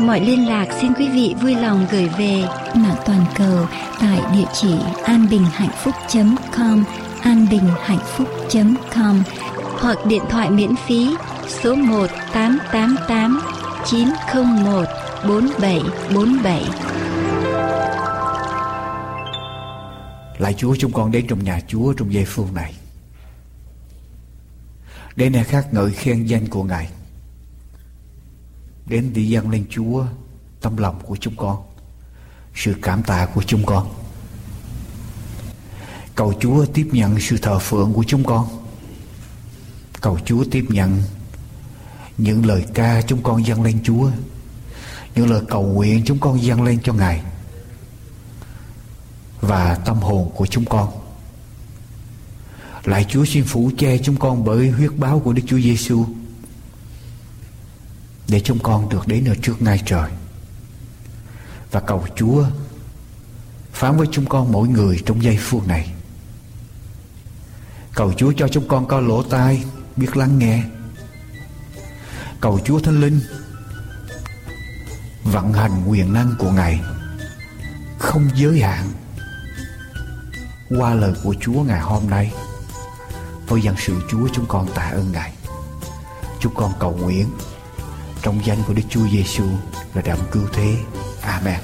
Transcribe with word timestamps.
Mọi 0.00 0.20
liên 0.20 0.48
lạc 0.48 0.66
xin 0.80 0.92
quý 0.94 1.08
vị 1.08 1.34
vui 1.42 1.54
lòng 1.54 1.86
gửi 1.90 2.08
về 2.18 2.42
mạng 2.74 2.96
toàn 3.06 3.24
cầu 3.38 3.66
tại 4.00 4.20
địa 4.32 4.44
chỉ 4.54 4.74
anbinhhạnhphúc.com 5.04 6.84
anbinhhạnhphúc.com 7.22 9.22
hoặc 9.80 9.98
điện 10.06 10.22
thoại 10.30 10.50
miễn 10.50 10.70
phí 10.86 11.16
số 11.48 11.74
1 11.74 12.06
888 12.32 13.40
901 13.86 14.84
4747. 15.28 16.62
Lạy 20.38 20.54
Chúa, 20.54 20.76
chúng 20.78 20.92
con 20.92 21.10
đến 21.10 21.26
trong 21.28 21.44
nhà 21.44 21.60
Chúa 21.68 21.92
trong 21.92 22.12
giây 22.12 22.24
phút 22.24 22.54
này. 22.54 22.74
Để 25.16 25.30
này 25.30 25.44
khác 25.44 25.66
ngợi 25.72 25.90
khen 25.90 26.24
danh 26.24 26.46
của 26.46 26.62
Ngài 26.62 26.88
đến 28.86 29.10
để 29.14 29.22
dâng 29.22 29.50
lên 29.50 29.64
Chúa, 29.70 30.04
tâm 30.60 30.76
lòng 30.76 31.00
của 31.06 31.16
chúng 31.20 31.36
con, 31.36 31.62
sự 32.54 32.74
cảm 32.82 33.02
tạ 33.02 33.26
của 33.34 33.42
chúng 33.42 33.66
con. 33.66 33.88
Cầu 36.14 36.34
Chúa 36.40 36.66
tiếp 36.66 36.88
nhận 36.92 37.20
sự 37.20 37.36
thờ 37.36 37.58
phượng 37.58 37.92
của 37.92 38.04
chúng 38.06 38.24
con. 38.24 38.48
Cầu 40.00 40.18
Chúa 40.24 40.44
tiếp 40.50 40.64
nhận 40.68 41.02
những 42.18 42.46
lời 42.46 42.64
ca 42.74 43.02
chúng 43.02 43.22
con 43.22 43.46
dâng 43.46 43.62
lên 43.62 43.78
Chúa, 43.84 44.10
những 45.14 45.30
lời 45.30 45.42
cầu 45.48 45.62
nguyện 45.62 46.02
chúng 46.06 46.18
con 46.18 46.42
dâng 46.42 46.62
lên 46.62 46.78
cho 46.82 46.92
Ngài 46.92 47.22
và 49.40 49.74
tâm 49.74 49.96
hồn 49.96 50.30
của 50.34 50.46
chúng 50.46 50.64
con. 50.64 50.88
Lại 52.84 53.06
Chúa 53.08 53.24
xin 53.24 53.44
phủ 53.44 53.70
che 53.78 53.98
chúng 53.98 54.16
con 54.16 54.44
bởi 54.44 54.70
huyết 54.70 54.90
báo 54.96 55.20
của 55.20 55.32
Đức 55.32 55.42
Chúa 55.46 55.58
Giêsu 55.60 56.06
để 58.28 58.40
chúng 58.40 58.58
con 58.58 58.88
được 58.88 59.08
đến 59.08 59.24
ở 59.24 59.34
trước 59.42 59.62
ngai 59.62 59.82
trời. 59.86 60.10
Và 61.70 61.80
cầu 61.80 62.06
Chúa 62.16 62.44
phán 63.72 63.96
với 63.96 64.06
chúng 64.12 64.26
con 64.26 64.52
mỗi 64.52 64.68
người 64.68 65.02
trong 65.06 65.22
giây 65.22 65.38
phút 65.40 65.66
này. 65.66 65.92
Cầu 67.94 68.12
Chúa 68.16 68.32
cho 68.36 68.48
chúng 68.48 68.68
con 68.68 68.88
có 68.88 69.00
lỗ 69.00 69.22
tai 69.22 69.64
biết 69.96 70.16
lắng 70.16 70.38
nghe. 70.38 70.62
Cầu 72.40 72.60
Chúa 72.64 72.80
Thánh 72.80 73.00
Linh 73.00 73.20
vận 75.24 75.52
hành 75.52 75.84
quyền 75.88 76.12
năng 76.12 76.34
của 76.38 76.50
Ngài 76.50 76.80
không 77.98 78.28
giới 78.34 78.60
hạn 78.60 78.92
qua 80.78 80.94
lời 80.94 81.12
của 81.24 81.34
Chúa 81.40 81.62
ngày 81.62 81.80
hôm 81.80 82.10
nay. 82.10 82.32
Với 83.48 83.62
dân 83.62 83.74
sự 83.78 84.00
Chúa 84.10 84.28
chúng 84.34 84.46
con 84.46 84.68
tạ 84.74 84.82
ơn 84.82 85.12
Ngài. 85.12 85.32
Chúng 86.40 86.54
con 86.54 86.72
cầu 86.80 86.96
nguyện 86.96 87.26
trong 88.26 88.40
danh 88.44 88.58
của 88.66 88.74
Đức 88.74 88.82
Chúa 88.90 89.08
Giêsu 89.12 89.44
là 89.94 90.02
đấng 90.04 90.18
cứu 90.32 90.42
thế. 90.52 90.76
Amen. 91.22 91.60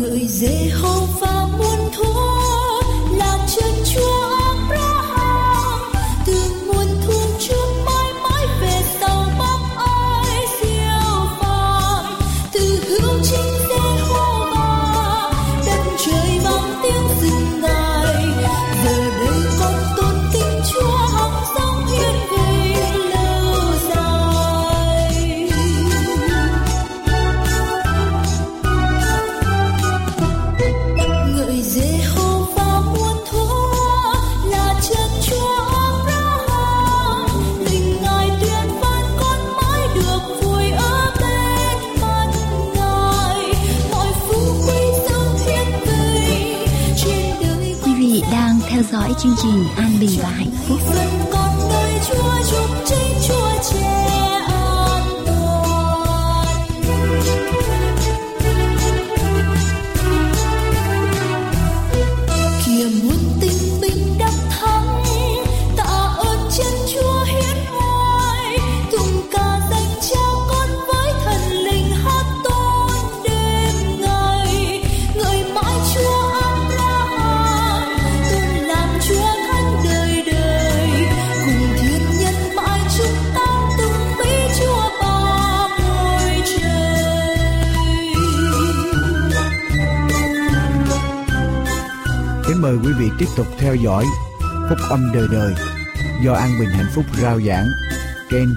Người 0.00 0.26
Giê-hô-va 0.28 1.29
chương 49.22 49.34
trình 49.42 49.64
An 49.76 49.90
Bình 50.00 50.10
và 50.22 50.28
mời 92.70 92.78
quý 92.84 92.92
vị 92.98 93.10
tiếp 93.18 93.26
tục 93.36 93.46
theo 93.58 93.74
dõi 93.74 94.04
Phúc 94.68 94.78
âm 94.90 95.12
đời 95.14 95.28
đời 95.32 95.54
do 96.24 96.32
An 96.32 96.50
Bình 96.60 96.68
Hạnh 96.68 96.86
Phúc 96.94 97.04
rao 97.22 97.40
giảng 97.40 97.66
trên 98.30 98.54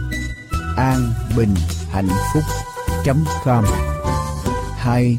an 0.78 1.14
bình 1.38 1.56
hạnh 1.92 2.08
phúc 2.34 2.44
com, 3.46 3.66
hay 4.78 5.18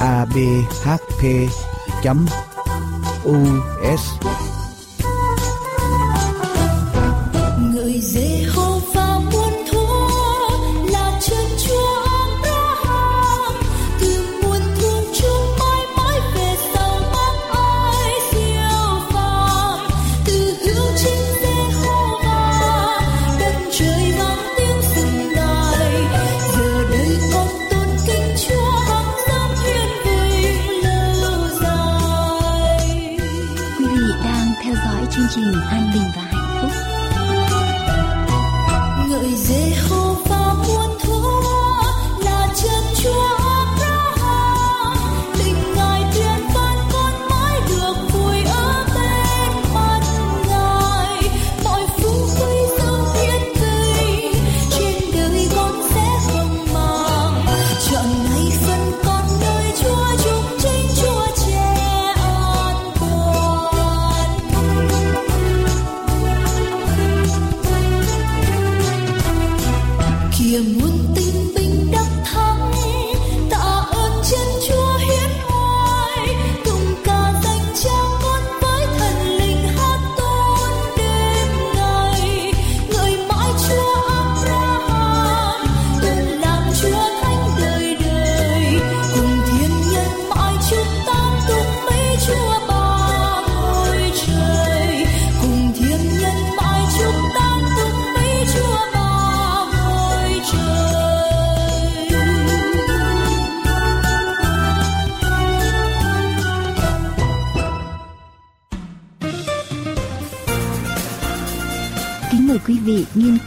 abhp 0.00 1.24
us 3.92 4.00
quý 7.74 8.47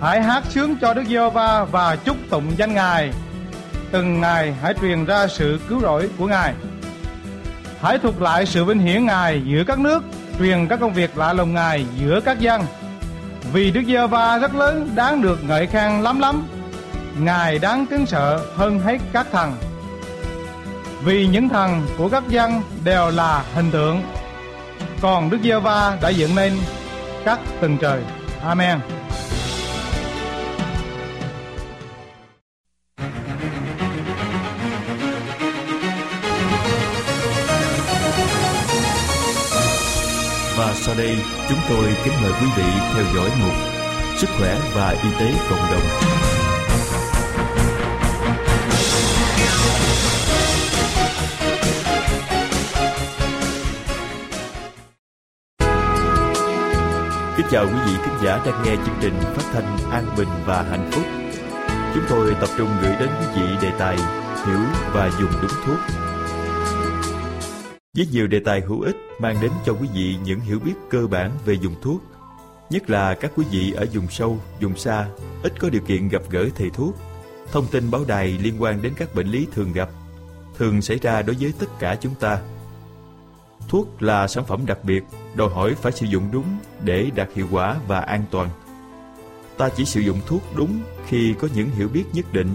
Hãy 0.00 0.22
hát 0.22 0.44
sướng 0.50 0.76
cho 0.80 0.94
Đức 0.94 1.02
Giê-hô-va 1.08 1.64
và 1.64 1.96
chúc 1.96 2.16
tụng 2.30 2.52
danh 2.56 2.74
Ngài. 2.74 3.10
Từng 3.90 4.20
ngày 4.20 4.54
hãy 4.62 4.74
truyền 4.80 5.04
ra 5.04 5.26
sự 5.26 5.60
cứu 5.68 5.80
rỗi 5.80 6.08
của 6.18 6.26
Ngài. 6.26 6.54
Hãy 7.80 7.98
thuật 7.98 8.14
lại 8.20 8.46
sự 8.46 8.64
vinh 8.64 8.78
hiển 8.78 9.06
Ngài 9.06 9.42
giữa 9.44 9.64
các 9.66 9.78
nước, 9.78 10.02
truyền 10.38 10.68
các 10.68 10.80
công 10.80 10.92
việc 10.92 11.18
lạ 11.18 11.32
lùng 11.32 11.54
Ngài 11.54 11.86
giữa 11.98 12.20
các 12.24 12.40
dân. 12.40 12.62
Vì 13.52 13.70
Đức 13.70 13.82
Giê-hô-va 13.86 14.38
rất 14.38 14.54
lớn, 14.54 14.90
đáng 14.94 15.22
được 15.22 15.38
ngợi 15.48 15.66
khen 15.66 16.02
lắm 16.02 16.20
lắm. 16.20 16.46
Ngài 17.18 17.58
đáng 17.58 17.86
kính 17.86 18.06
sợ 18.06 18.46
hơn 18.56 18.80
hết 18.80 18.98
các 19.12 19.26
thần 19.32 19.52
vì 21.04 21.26
những 21.26 21.48
thần 21.48 21.86
của 21.98 22.08
các 22.08 22.22
dân 22.28 22.62
đều 22.84 23.10
là 23.10 23.44
hình 23.54 23.70
tượng 23.70 24.02
còn 25.00 25.30
Đức 25.30 25.38
Giê 25.44 25.58
Va 25.58 25.98
đã 26.02 26.08
dựng 26.08 26.34
nên 26.34 26.52
các 27.24 27.38
tầng 27.60 27.78
trời. 27.80 28.02
Amen. 28.44 28.78
Và 40.56 40.74
sau 40.74 40.94
đây, 40.98 41.16
chúng 41.48 41.58
tôi 41.68 41.84
kính 42.04 42.14
mời 42.22 42.32
quý 42.40 42.46
vị 42.56 42.64
theo 42.94 43.04
dõi 43.14 43.30
mục 43.42 43.54
Sức 44.16 44.28
khỏe 44.38 44.58
và 44.74 44.90
y 44.90 45.08
tế 45.18 45.32
cộng 45.50 45.70
đồng. 45.70 46.43
Kính 57.44 57.52
chào 57.52 57.66
quý 57.66 57.80
vị 57.86 57.92
khán 58.04 58.24
giả 58.24 58.42
đang 58.46 58.62
nghe 58.64 58.76
chương 58.86 58.94
trình 59.00 59.14
phát 59.20 59.42
thanh 59.52 59.90
An 59.90 60.04
Bình 60.16 60.28
và 60.46 60.62
Hạnh 60.62 60.90
Phúc. 60.92 61.04
Chúng 61.94 62.04
tôi 62.08 62.34
tập 62.40 62.48
trung 62.58 62.68
gửi 62.82 62.92
đến 63.00 63.08
quý 63.20 63.26
vị 63.36 63.46
đề 63.62 63.70
tài 63.78 63.96
hiểu 64.46 64.58
và 64.92 65.10
dùng 65.20 65.30
đúng 65.42 65.50
thuốc. 65.66 65.78
Với 67.96 68.06
nhiều 68.12 68.26
đề 68.26 68.40
tài 68.44 68.60
hữu 68.60 68.80
ích 68.80 68.96
mang 69.18 69.36
đến 69.42 69.50
cho 69.64 69.72
quý 69.72 69.88
vị 69.94 70.16
những 70.24 70.40
hiểu 70.40 70.58
biết 70.64 70.72
cơ 70.90 71.06
bản 71.06 71.30
về 71.44 71.54
dùng 71.54 71.74
thuốc, 71.82 72.02
nhất 72.70 72.90
là 72.90 73.14
các 73.14 73.32
quý 73.36 73.44
vị 73.50 73.72
ở 73.72 73.86
vùng 73.94 74.08
sâu, 74.08 74.38
vùng 74.60 74.76
xa, 74.76 75.06
ít 75.42 75.52
có 75.60 75.70
điều 75.70 75.82
kiện 75.82 76.08
gặp 76.08 76.22
gỡ 76.30 76.48
thầy 76.56 76.70
thuốc. 76.70 76.96
Thông 77.52 77.66
tin 77.66 77.90
báo 77.90 78.04
đài 78.08 78.38
liên 78.42 78.62
quan 78.62 78.82
đến 78.82 78.92
các 78.96 79.14
bệnh 79.14 79.26
lý 79.26 79.46
thường 79.52 79.72
gặp, 79.72 79.88
thường 80.58 80.82
xảy 80.82 80.98
ra 80.98 81.22
đối 81.22 81.36
với 81.40 81.52
tất 81.58 81.68
cả 81.78 81.96
chúng 82.00 82.14
ta– 82.14 82.38
Thuốc 83.68 84.02
là 84.02 84.28
sản 84.28 84.44
phẩm 84.44 84.66
đặc 84.66 84.78
biệt, 84.84 85.04
đòi 85.34 85.48
hỏi 85.48 85.74
phải 85.74 85.92
sử 85.92 86.06
dụng 86.06 86.28
đúng 86.32 86.46
để 86.82 87.10
đạt 87.14 87.28
hiệu 87.34 87.46
quả 87.50 87.76
và 87.86 88.00
an 88.00 88.24
toàn. 88.30 88.48
Ta 89.58 89.68
chỉ 89.68 89.84
sử 89.84 90.00
dụng 90.00 90.20
thuốc 90.26 90.42
đúng 90.56 90.80
khi 91.06 91.34
có 91.40 91.48
những 91.54 91.70
hiểu 91.70 91.88
biết 91.88 92.04
nhất 92.12 92.32
định, 92.32 92.54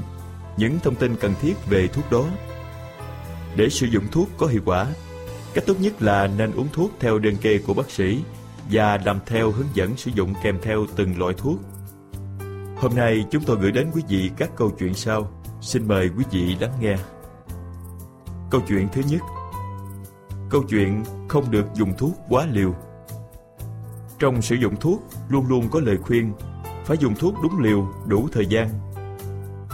những 0.58 0.80
thông 0.80 0.96
tin 0.96 1.16
cần 1.16 1.34
thiết 1.42 1.54
về 1.70 1.88
thuốc 1.88 2.12
đó. 2.12 2.26
Để 3.56 3.70
sử 3.70 3.88
dụng 3.88 4.04
thuốc 4.12 4.30
có 4.38 4.48
hiệu 4.48 4.62
quả, 4.66 4.88
cách 5.54 5.64
tốt 5.68 5.76
nhất 5.80 6.02
là 6.02 6.28
nên 6.28 6.52
uống 6.52 6.68
thuốc 6.74 6.92
theo 7.00 7.20
đơn 7.20 7.36
kê 7.42 7.58
của 7.58 7.74
bác 7.74 7.92
sĩ 7.92 8.24
và 8.72 9.00
làm 9.06 9.20
theo 9.26 9.52
hướng 9.52 9.68
dẫn 9.74 9.98
sử 9.98 10.12
dụng 10.16 10.34
kèm 10.44 10.60
theo 10.62 10.86
từng 10.96 11.20
loại 11.20 11.34
thuốc. 11.38 11.60
Hôm 12.78 12.96
nay 12.96 13.26
chúng 13.32 13.44
tôi 13.44 13.58
gửi 13.62 13.72
đến 13.72 13.92
quý 13.94 14.02
vị 14.10 14.32
các 14.38 14.50
câu 14.56 14.72
chuyện 14.80 14.94
sau. 14.94 15.32
Xin 15.62 15.88
mời 15.88 16.10
quý 16.18 16.24
vị 16.32 16.56
lắng 16.60 16.74
nghe. 16.82 16.96
Câu 18.52 18.62
chuyện 18.68 18.88
thứ 18.94 19.02
nhất– 19.10 19.22
Câu 20.50 20.64
chuyện 20.70 21.04
không 21.28 21.52
được 21.52 21.66
dùng 21.74 21.94
thuốc 21.98 22.12
quá 22.30 22.48
liều 22.52 22.76
Trong 24.20 24.42
sử 24.42 24.56
dụng 24.56 24.76
thuốc 24.76 25.04
luôn 25.30 25.48
luôn 25.48 25.70
có 25.72 25.80
lời 25.80 25.98
khuyên 25.98 26.34
Phải 26.86 26.98
dùng 26.98 27.16
thuốc 27.16 27.34
đúng 27.44 27.60
liều, 27.60 27.88
đủ 28.08 28.28
thời 28.32 28.46
gian 28.46 28.70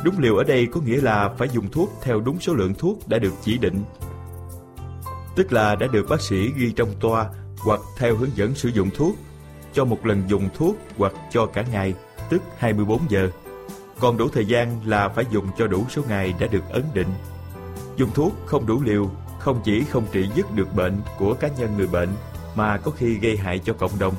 Đúng 0.03 0.19
liều 0.19 0.35
ở 0.35 0.43
đây 0.43 0.67
có 0.71 0.81
nghĩa 0.81 1.01
là 1.01 1.29
phải 1.37 1.49
dùng 1.49 1.71
thuốc 1.71 1.89
theo 2.01 2.19
đúng 2.19 2.39
số 2.39 2.53
lượng 2.53 2.73
thuốc 2.73 3.07
đã 3.07 3.19
được 3.19 3.33
chỉ 3.41 3.57
định 3.57 3.83
Tức 5.35 5.53
là 5.53 5.75
đã 5.75 5.87
được 5.87 6.05
bác 6.09 6.21
sĩ 6.21 6.51
ghi 6.57 6.71
trong 6.71 6.89
toa 6.99 7.29
hoặc 7.57 7.79
theo 7.97 8.15
hướng 8.15 8.35
dẫn 8.35 8.55
sử 8.55 8.69
dụng 8.69 8.89
thuốc 8.95 9.15
cho 9.75 9.85
một 9.85 10.05
lần 10.05 10.23
dùng 10.27 10.49
thuốc 10.57 10.75
hoặc 10.97 11.13
cho 11.31 11.45
cả 11.45 11.65
ngày, 11.71 11.93
tức 12.29 12.41
24 12.57 12.99
giờ. 13.09 13.29
Còn 13.99 14.17
đủ 14.17 14.29
thời 14.29 14.45
gian 14.45 14.79
là 14.85 15.09
phải 15.09 15.25
dùng 15.31 15.47
cho 15.57 15.67
đủ 15.67 15.85
số 15.89 16.01
ngày 16.09 16.33
đã 16.39 16.47
được 16.47 16.63
ấn 16.69 16.83
định. 16.93 17.07
Dùng 17.97 18.09
thuốc 18.13 18.33
không 18.45 18.65
đủ 18.65 18.81
liều 18.83 19.09
không 19.45 19.61
chỉ 19.63 19.83
không 19.83 20.05
trị 20.11 20.29
dứt 20.35 20.55
được 20.55 20.75
bệnh 20.75 21.01
của 21.17 21.33
cá 21.33 21.47
nhân 21.47 21.77
người 21.77 21.87
bệnh 21.87 22.09
mà 22.55 22.77
có 22.77 22.91
khi 22.91 23.15
gây 23.15 23.37
hại 23.37 23.59
cho 23.59 23.73
cộng 23.73 23.99
đồng, 23.99 24.13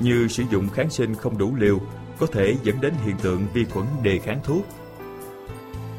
như 0.00 0.28
sử 0.28 0.42
dụng 0.50 0.68
kháng 0.68 0.90
sinh 0.90 1.14
không 1.14 1.38
đủ 1.38 1.54
liều 1.56 1.78
có 2.18 2.26
thể 2.26 2.56
dẫn 2.62 2.80
đến 2.80 2.94
hiện 3.04 3.16
tượng 3.22 3.46
vi 3.54 3.64
khuẩn 3.64 3.86
đề 4.02 4.18
kháng 4.18 4.40
thuốc. 4.44 4.66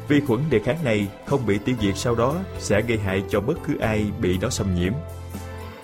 Vi 0.08 0.20
khuẩn 0.20 0.40
đề 0.50 0.58
kháng 0.58 0.84
này 0.84 1.08
không 1.26 1.46
bị 1.46 1.58
tiêu 1.58 1.76
diệt 1.80 1.96
sau 1.96 2.14
đó 2.14 2.36
sẽ 2.58 2.80
gây 2.80 2.98
hại 2.98 3.24
cho 3.28 3.40
bất 3.40 3.54
cứ 3.66 3.78
ai 3.78 4.10
bị 4.20 4.38
nó 4.38 4.50
xâm 4.50 4.74
nhiễm. 4.74 4.92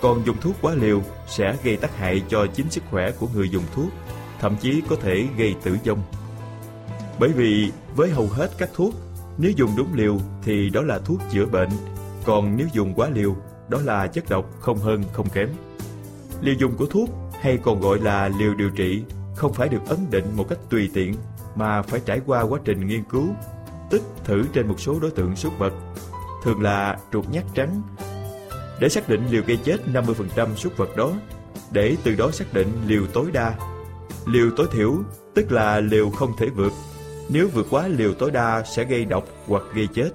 Còn 0.01 0.27
dùng 0.27 0.37
thuốc 0.41 0.57
quá 0.63 0.75
liều 0.75 1.03
sẽ 1.27 1.57
gây 1.65 1.77
tác 1.77 1.97
hại 1.97 2.23
cho 2.29 2.47
chính 2.47 2.71
sức 2.71 2.85
khỏe 2.91 3.11
của 3.11 3.29
người 3.35 3.49
dùng 3.49 3.65
thuốc, 3.75 3.89
thậm 4.41 4.57
chí 4.61 4.83
có 4.89 4.97
thể 4.97 5.27
gây 5.39 5.55
tử 5.63 5.77
vong. 5.87 6.03
Bởi 7.19 7.31
vì 7.33 7.73
với 7.97 8.11
hầu 8.11 8.27
hết 8.27 8.51
các 8.59 8.71
thuốc, 8.75 8.95
nếu 9.39 9.53
dùng 9.57 9.71
đúng 9.77 9.95
liều 9.95 10.19
thì 10.43 10.71
đó 10.71 10.83
là 10.83 10.99
thuốc 10.99 11.21
chữa 11.33 11.47
bệnh 11.47 11.71
còn 12.29 12.57
nếu 12.57 12.67
dùng 12.73 12.95
quá 12.95 13.09
liều, 13.15 13.37
đó 13.69 13.79
là 13.85 14.07
chất 14.07 14.25
độc 14.29 14.61
không 14.61 14.79
hơn 14.79 15.03
không 15.13 15.29
kém. 15.29 15.49
Liều 16.41 16.55
dùng 16.59 16.77
của 16.77 16.87
thuốc 16.87 17.09
hay 17.41 17.59
còn 17.63 17.81
gọi 17.81 17.99
là 18.01 18.29
liều 18.39 18.55
điều 18.55 18.71
trị 18.71 19.03
không 19.37 19.53
phải 19.53 19.69
được 19.69 19.81
ấn 19.89 19.99
định 20.11 20.25
một 20.37 20.47
cách 20.49 20.59
tùy 20.71 20.91
tiện 20.95 21.15
mà 21.55 21.83
phải 21.83 22.01
trải 22.05 22.21
qua 22.27 22.43
quá 22.43 22.61
trình 22.65 22.87
nghiên 22.87 23.05
cứu, 23.05 23.27
tức 23.91 24.03
thử 24.25 24.45
trên 24.53 24.69
một 24.69 24.81
số 24.81 25.01
đối 25.01 25.11
tượng 25.11 25.37
súc 25.37 25.59
vật, 25.59 25.73
thường 26.45 26.63
là 26.63 26.99
chuột 27.13 27.25
nhắt 27.31 27.45
trắng, 27.55 27.83
để 28.81 28.89
xác 28.89 29.09
định 29.09 29.27
liều 29.31 29.43
gây 29.47 29.57
chết 29.57 29.77
50% 29.87 30.55
súc 30.55 30.77
vật 30.77 30.97
đó, 30.97 31.13
để 31.73 31.97
từ 32.05 32.15
đó 32.15 32.31
xác 32.31 32.53
định 32.53 32.69
liều 32.87 33.07
tối 33.07 33.31
đa. 33.33 33.55
Liều 34.27 34.51
tối 34.57 34.67
thiểu 34.73 34.95
tức 35.35 35.53
là 35.53 35.81
liều 35.81 36.11
không 36.11 36.37
thể 36.39 36.47
vượt. 36.49 36.73
Nếu 37.29 37.49
vượt 37.55 37.67
quá 37.71 37.89
liều 37.89 38.15
tối 38.15 38.31
đa 38.31 38.63
sẽ 38.63 38.85
gây 38.85 39.05
độc 39.05 39.25
hoặc 39.47 39.63
gây 39.75 39.89
chết. 39.95 40.11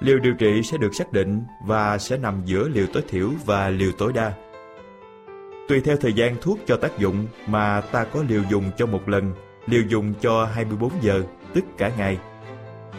Liều 0.00 0.18
điều 0.18 0.34
trị 0.34 0.62
sẽ 0.62 0.78
được 0.78 0.94
xác 0.94 1.12
định 1.12 1.42
và 1.66 1.98
sẽ 1.98 2.16
nằm 2.16 2.42
giữa 2.44 2.68
liều 2.68 2.86
tối 2.92 3.02
thiểu 3.08 3.30
và 3.44 3.70
liều 3.70 3.92
tối 3.98 4.12
đa. 4.12 4.32
Tùy 5.68 5.80
theo 5.80 5.96
thời 5.96 6.12
gian 6.12 6.36
thuốc 6.40 6.58
cho 6.66 6.76
tác 6.76 6.98
dụng 6.98 7.26
mà 7.46 7.80
ta 7.80 8.04
có 8.04 8.24
liều 8.28 8.42
dùng 8.50 8.70
cho 8.76 8.86
một 8.86 9.08
lần, 9.08 9.32
liều 9.66 9.82
dùng 9.88 10.14
cho 10.20 10.44
24 10.44 10.90
giờ, 11.00 11.22
tức 11.54 11.64
cả 11.78 11.92
ngày. 11.98 12.18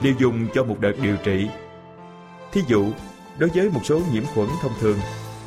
Liều 0.01 0.13
dùng 0.19 0.47
cho 0.53 0.63
một 0.63 0.79
đợt 0.79 0.93
điều 1.01 1.15
trị. 1.23 1.47
Thí 2.51 2.61
dụ, 2.67 2.85
đối 3.37 3.49
với 3.49 3.69
một 3.69 3.81
số 3.83 4.01
nhiễm 4.13 4.23
khuẩn 4.33 4.47
thông 4.61 4.73
thường, 4.79 4.97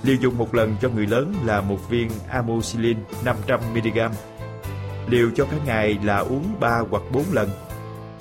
Liều 0.03 0.17
dùng 0.21 0.39
một 0.39 0.55
lần 0.55 0.77
cho 0.81 0.89
người 0.89 1.07
lớn 1.07 1.35
là 1.45 1.61
một 1.61 1.91
viên 1.91 2.11
amoxicillin 2.29 2.99
500mg. 3.25 4.11
Liều 5.09 5.31
cho 5.35 5.45
cả 5.45 5.57
ngày 5.67 5.99
là 6.05 6.19
uống 6.19 6.45
3 6.61 6.83
hoặc 6.91 7.03
4 7.13 7.25
lần. 7.33 7.49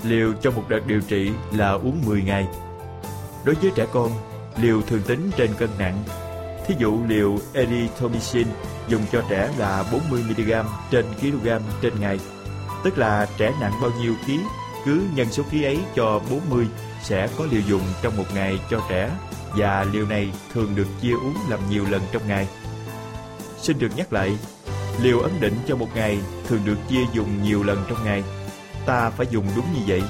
Liều 0.04 0.34
cho 0.42 0.52
một 0.52 0.64
đợt 0.70 0.88
điều 0.88 1.02
trị 1.02 1.32
là 1.52 1.72
uống 1.72 2.02
10 2.06 2.22
ngày. 2.22 2.48
Đối 3.50 3.56
với 3.56 3.72
trẻ 3.76 3.86
con, 3.94 4.12
liều 4.62 4.82
thường 4.82 5.02
tính 5.02 5.32
trên 5.38 5.50
cân 5.58 5.70
nặng. 5.80 6.04
Thí 6.68 6.76
dụ 6.80 7.04
liều 7.08 7.38
erythromycin 7.54 8.48
dùng 8.88 9.02
cho 9.12 9.24
trẻ 9.30 9.50
là 9.58 9.86
40mg 9.92 10.64
trên 10.92 11.06
kg 11.22 11.48
trên 11.82 11.94
ngày. 12.00 12.20
Tức 12.84 12.98
là 12.98 13.28
trẻ 13.38 13.54
nặng 13.62 13.74
bao 13.82 13.92
nhiêu 14.02 14.14
ký, 14.28 14.40
cứ 14.86 15.02
nhân 15.16 15.28
số 15.32 15.44
ký 15.52 15.64
ấy 15.64 15.80
cho 15.96 16.22
40 16.32 16.68
sẽ 17.04 17.30
có 17.38 17.46
liều 17.52 17.62
dùng 17.62 17.82
trong 18.02 18.18
một 18.18 18.26
ngày 18.34 18.60
cho 18.70 18.82
trẻ 18.90 19.12
và 19.58 19.86
liều 19.94 20.06
này 20.06 20.32
thường 20.54 20.76
được 20.76 20.88
chia 21.02 21.14
uống 21.14 21.36
làm 21.50 21.60
nhiều 21.70 21.86
lần 21.90 22.02
trong 22.12 22.28
ngày. 22.28 22.48
Xin 23.58 23.80
được 23.80 23.92
nhắc 23.96 24.14
lại, 24.14 24.38
liều 25.02 25.20
ấn 25.20 25.32
định 25.40 25.56
cho 25.68 25.76
một 25.76 25.90
ngày 25.96 26.20
thường 26.48 26.62
được 26.66 26.78
chia 26.90 27.06
dùng 27.14 27.44
nhiều 27.44 27.64
lần 27.64 27.84
trong 27.90 28.04
ngày. 28.04 28.24
Ta 28.86 29.10
phải 29.10 29.28
dùng 29.32 29.46
đúng 29.56 29.66
như 29.74 29.82
vậy. 29.88 30.02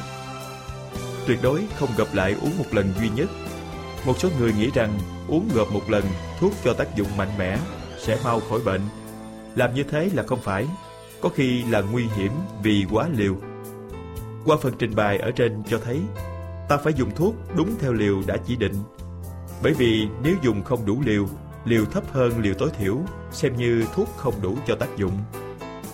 Tuyệt 1.30 1.40
đối 1.42 1.68
không 1.80 1.90
gặp 1.98 2.08
lại 2.14 2.36
uống 2.42 2.58
một 2.58 2.66
lần 2.72 2.94
duy 3.00 3.10
nhất. 3.10 3.30
Một 4.06 4.20
số 4.20 4.30
người 4.40 4.54
nghĩ 4.54 4.70
rằng 4.74 5.00
uống 5.28 5.50
gộp 5.56 5.72
một 5.72 5.90
lần 5.90 6.04
thuốc 6.40 6.54
cho 6.64 6.74
tác 6.74 6.96
dụng 6.96 7.18
mạnh 7.18 7.38
mẽ 7.38 7.58
sẽ 7.98 8.20
mau 8.24 8.40
khỏi 8.40 8.60
bệnh. 8.66 8.82
Làm 9.56 9.74
như 9.74 9.84
thế 9.84 10.10
là 10.14 10.24
không 10.24 10.42
phải, 10.42 10.68
có 11.22 11.30
khi 11.30 11.64
là 11.64 11.82
nguy 11.82 12.08
hiểm 12.16 12.32
vì 12.64 12.86
quá 12.92 13.10
liều. 13.16 13.36
Qua 14.46 14.58
phần 14.62 14.74
trình 14.80 14.96
bày 14.96 15.18
ở 15.18 15.32
trên 15.32 15.64
cho 15.70 15.80
thấy, 15.86 16.02
ta 16.70 16.78
phải 16.78 16.94
dùng 16.94 17.16
thuốc 17.16 17.36
đúng 17.56 17.76
theo 17.80 17.94
liều 17.94 18.22
đã 18.28 18.38
chỉ 18.48 18.56
định 18.56 18.76
bởi 19.64 19.74
vì 19.74 20.08
nếu 20.24 20.36
dùng 20.42 20.64
không 20.64 20.86
đủ 20.86 21.02
liều, 21.06 21.26
liều 21.66 21.86
thấp 21.86 22.04
hơn 22.12 22.42
liều 22.42 22.54
tối 22.54 22.70
thiểu, 22.80 22.98
xem 23.32 23.56
như 23.58 23.86
thuốc 23.96 24.08
không 24.18 24.34
đủ 24.42 24.58
cho 24.68 24.76
tác 24.76 24.98
dụng. 24.98 25.18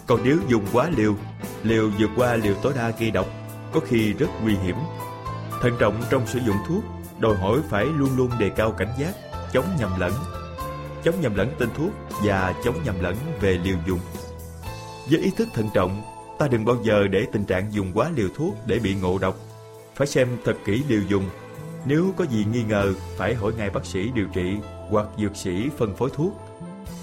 Còn 0.08 0.20
nếu 0.24 0.38
dùng 0.48 0.66
quá 0.74 0.90
liều, 0.98 1.16
liều 1.64 1.90
vượt 2.00 2.10
qua 2.16 2.36
liều 2.36 2.54
tối 2.62 2.74
đa 2.76 2.90
gây 3.00 3.12
độc, 3.12 3.28
có 3.74 3.80
khi 3.80 4.14
rất 4.14 4.28
nguy 4.44 4.56
hiểm. 4.56 4.76
Thận 5.66 5.76
trọng 5.80 6.02
trong 6.10 6.28
sử 6.28 6.40
dụng 6.40 6.56
thuốc, 6.68 6.84
đòi 7.20 7.36
hỏi 7.36 7.60
phải 7.70 7.86
luôn 7.86 8.10
luôn 8.18 8.30
đề 8.40 8.50
cao 8.50 8.72
cảnh 8.72 8.94
giác, 9.00 9.14
chống 9.54 9.66
nhầm 9.80 10.00
lẫn. 10.00 10.12
Chống 11.04 11.22
nhầm 11.22 11.36
lẫn 11.36 11.52
tên 11.60 11.70
thuốc 11.78 11.92
và 12.24 12.56
chống 12.64 12.76
nhầm 12.86 12.96
lẫn 13.00 13.16
về 13.42 13.60
liều 13.64 13.76
dùng. 13.88 14.00
Với 15.10 15.20
ý 15.20 15.32
thức 15.38 15.48
thận 15.54 15.70
trọng, 15.74 16.02
ta 16.40 16.48
đừng 16.48 16.66
bao 16.66 16.78
giờ 16.84 17.08
để 17.08 17.26
tình 17.32 17.46
trạng 17.46 17.74
dùng 17.74 17.92
quá 17.94 18.12
liều 18.16 18.28
thuốc 18.36 18.56
để 18.66 18.80
bị 18.80 18.96
ngộ 18.96 19.18
độc. 19.18 19.38
Phải 19.96 20.08
xem 20.08 20.28
thật 20.46 20.58
kỹ 20.66 20.84
liều 20.88 21.02
dùng 21.10 21.30
nếu 21.86 22.14
có 22.18 22.26
gì 22.26 22.46
nghi 22.52 22.64
ngờ, 22.64 22.94
phải 23.18 23.36
hỏi 23.36 23.54
ngay 23.58 23.70
bác 23.70 23.86
sĩ 23.86 24.12
điều 24.16 24.28
trị 24.34 24.58
hoặc 24.90 25.06
dược 25.18 25.36
sĩ 25.36 25.70
phân 25.78 25.96
phối 25.96 26.10
thuốc. 26.14 26.34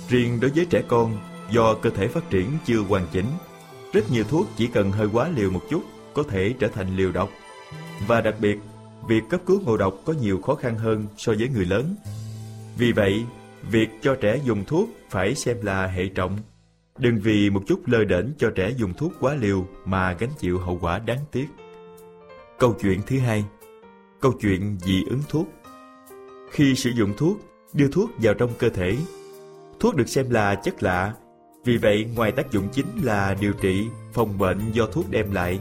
Riêng 0.08 0.40
đối 0.40 0.50
với 0.50 0.66
trẻ 0.70 0.82
con, 0.88 1.18
do 1.50 1.74
cơ 1.74 1.90
thể 1.90 2.08
phát 2.08 2.30
triển 2.30 2.58
chưa 2.64 2.80
hoàn 2.88 3.06
chỉnh, 3.12 3.26
rất 3.92 4.10
nhiều 4.10 4.24
thuốc 4.24 4.46
chỉ 4.56 4.66
cần 4.66 4.92
hơi 4.92 5.08
quá 5.12 5.28
liều 5.36 5.50
một 5.50 5.62
chút 5.70 5.82
có 6.14 6.22
thể 6.28 6.54
trở 6.58 6.68
thành 6.68 6.96
liều 6.96 7.12
độc. 7.12 7.30
Và 8.06 8.20
đặc 8.20 8.34
biệt, 8.40 8.58
việc 9.08 9.22
cấp 9.30 9.40
cứu 9.46 9.60
ngộ 9.60 9.76
độc 9.76 9.94
có 10.04 10.14
nhiều 10.20 10.40
khó 10.40 10.54
khăn 10.54 10.78
hơn 10.78 11.06
so 11.16 11.32
với 11.38 11.48
người 11.48 11.64
lớn. 11.64 11.96
Vì 12.78 12.92
vậy, 12.92 13.24
việc 13.70 13.88
cho 14.02 14.16
trẻ 14.20 14.40
dùng 14.44 14.64
thuốc 14.64 14.88
phải 15.10 15.34
xem 15.34 15.56
là 15.62 15.86
hệ 15.86 16.08
trọng. 16.08 16.38
Đừng 16.98 17.20
vì 17.20 17.50
một 17.50 17.62
chút 17.66 17.80
lơ 17.86 18.04
đễnh 18.04 18.26
cho 18.38 18.50
trẻ 18.54 18.70
dùng 18.76 18.94
thuốc 18.94 19.12
quá 19.20 19.34
liều 19.34 19.66
mà 19.84 20.12
gánh 20.12 20.30
chịu 20.38 20.58
hậu 20.58 20.78
quả 20.80 20.98
đáng 20.98 21.20
tiếc. 21.32 21.46
Câu 22.58 22.74
chuyện 22.82 23.00
thứ 23.06 23.18
hai 23.18 23.44
Câu 24.20 24.32
chuyện 24.40 24.78
dị 24.80 25.04
ứng 25.04 25.22
thuốc 25.28 25.48
Khi 26.50 26.74
sử 26.74 26.90
dụng 26.90 27.12
thuốc, 27.16 27.38
đưa 27.72 27.88
thuốc 27.88 28.10
vào 28.18 28.34
trong 28.34 28.50
cơ 28.58 28.68
thể, 28.68 28.96
thuốc 29.80 29.96
được 29.96 30.08
xem 30.08 30.30
là 30.30 30.54
chất 30.54 30.82
lạ. 30.82 31.14
Vì 31.64 31.76
vậy, 31.76 32.06
ngoài 32.16 32.32
tác 32.32 32.52
dụng 32.52 32.68
chính 32.72 32.86
là 33.02 33.36
điều 33.40 33.52
trị, 33.52 33.86
phòng 34.12 34.38
bệnh 34.38 34.72
do 34.72 34.86
thuốc 34.86 35.10
đem 35.10 35.32
lại, 35.32 35.60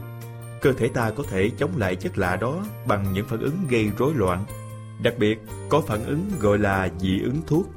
cơ 0.62 0.74
thể 0.74 0.88
ta 0.88 1.12
có 1.12 1.24
thể 1.30 1.51
chống 1.58 1.77
lại 1.77 1.96
chất 1.96 2.18
lạ 2.18 2.36
đó 2.36 2.65
bằng 2.88 3.13
những 3.13 3.25
phản 3.27 3.39
ứng 3.39 3.68
gây 3.70 3.91
rối 3.98 4.13
loạn. 4.15 4.46
Đặc 5.03 5.13
biệt, 5.20 5.39
có 5.70 5.82
phản 5.82 6.06
ứng 6.06 6.30
gọi 6.39 6.58
là 6.58 6.89
dị 7.00 7.22
ứng 7.22 7.41
thuốc. 7.48 7.68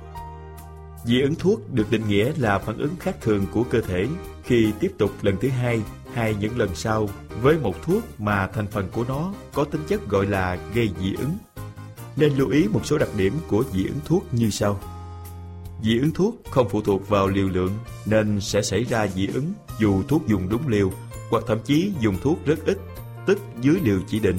Dị 1.05 1.21
ứng 1.21 1.35
thuốc 1.35 1.73
được 1.73 1.91
định 1.91 2.09
nghĩa 2.09 2.33
là 2.37 2.59
phản 2.59 2.79
ứng 2.79 2.97
khác 3.00 3.17
thường 3.21 3.47
của 3.53 3.64
cơ 3.64 3.81
thể 3.81 4.07
khi 4.45 4.73
tiếp 4.81 4.93
tục 4.99 5.11
lần 5.23 5.37
thứ 5.41 5.49
hai 5.49 5.83
hay 6.14 6.35
những 6.41 6.59
lần 6.59 6.75
sau 6.75 7.09
với 7.43 7.59
một 7.59 7.83
thuốc 7.83 8.21
mà 8.21 8.47
thành 8.47 8.67
phần 8.67 8.88
của 8.93 9.05
nó 9.09 9.33
có 9.55 9.64
tính 9.64 9.81
chất 9.88 10.09
gọi 10.09 10.26
là 10.26 10.59
gây 10.75 10.91
dị 11.00 11.14
ứng. 11.14 11.37
Nên 12.17 12.33
lưu 12.33 12.49
ý 12.49 12.69
một 12.69 12.87
số 12.87 12.99
đặc 12.99 13.09
điểm 13.17 13.33
của 13.49 13.64
dị 13.73 13.87
ứng 13.87 14.00
thuốc 14.05 14.35
như 14.35 14.50
sau. 14.50 14.81
Dị 15.83 15.99
ứng 15.99 16.11
thuốc 16.11 16.35
không 16.50 16.69
phụ 16.69 16.83
thuộc 16.83 17.09
vào 17.09 17.29
liều 17.29 17.49
lượng 17.49 17.73
nên 18.07 18.41
sẽ 18.41 18.62
xảy 18.62 18.85
ra 18.85 19.07
dị 19.07 19.26
ứng 19.26 19.53
dù 19.79 20.03
thuốc 20.09 20.26
dùng 20.26 20.49
đúng 20.49 20.69
liều 20.69 20.93
hoặc 21.31 21.45
thậm 21.47 21.59
chí 21.64 21.93
dùng 22.00 22.16
thuốc 22.23 22.38
rất 22.47 22.66
ít, 22.66 22.78
tức 23.26 23.38
dưới 23.61 23.76
liều 23.83 24.00
chỉ 24.07 24.19
định. 24.19 24.38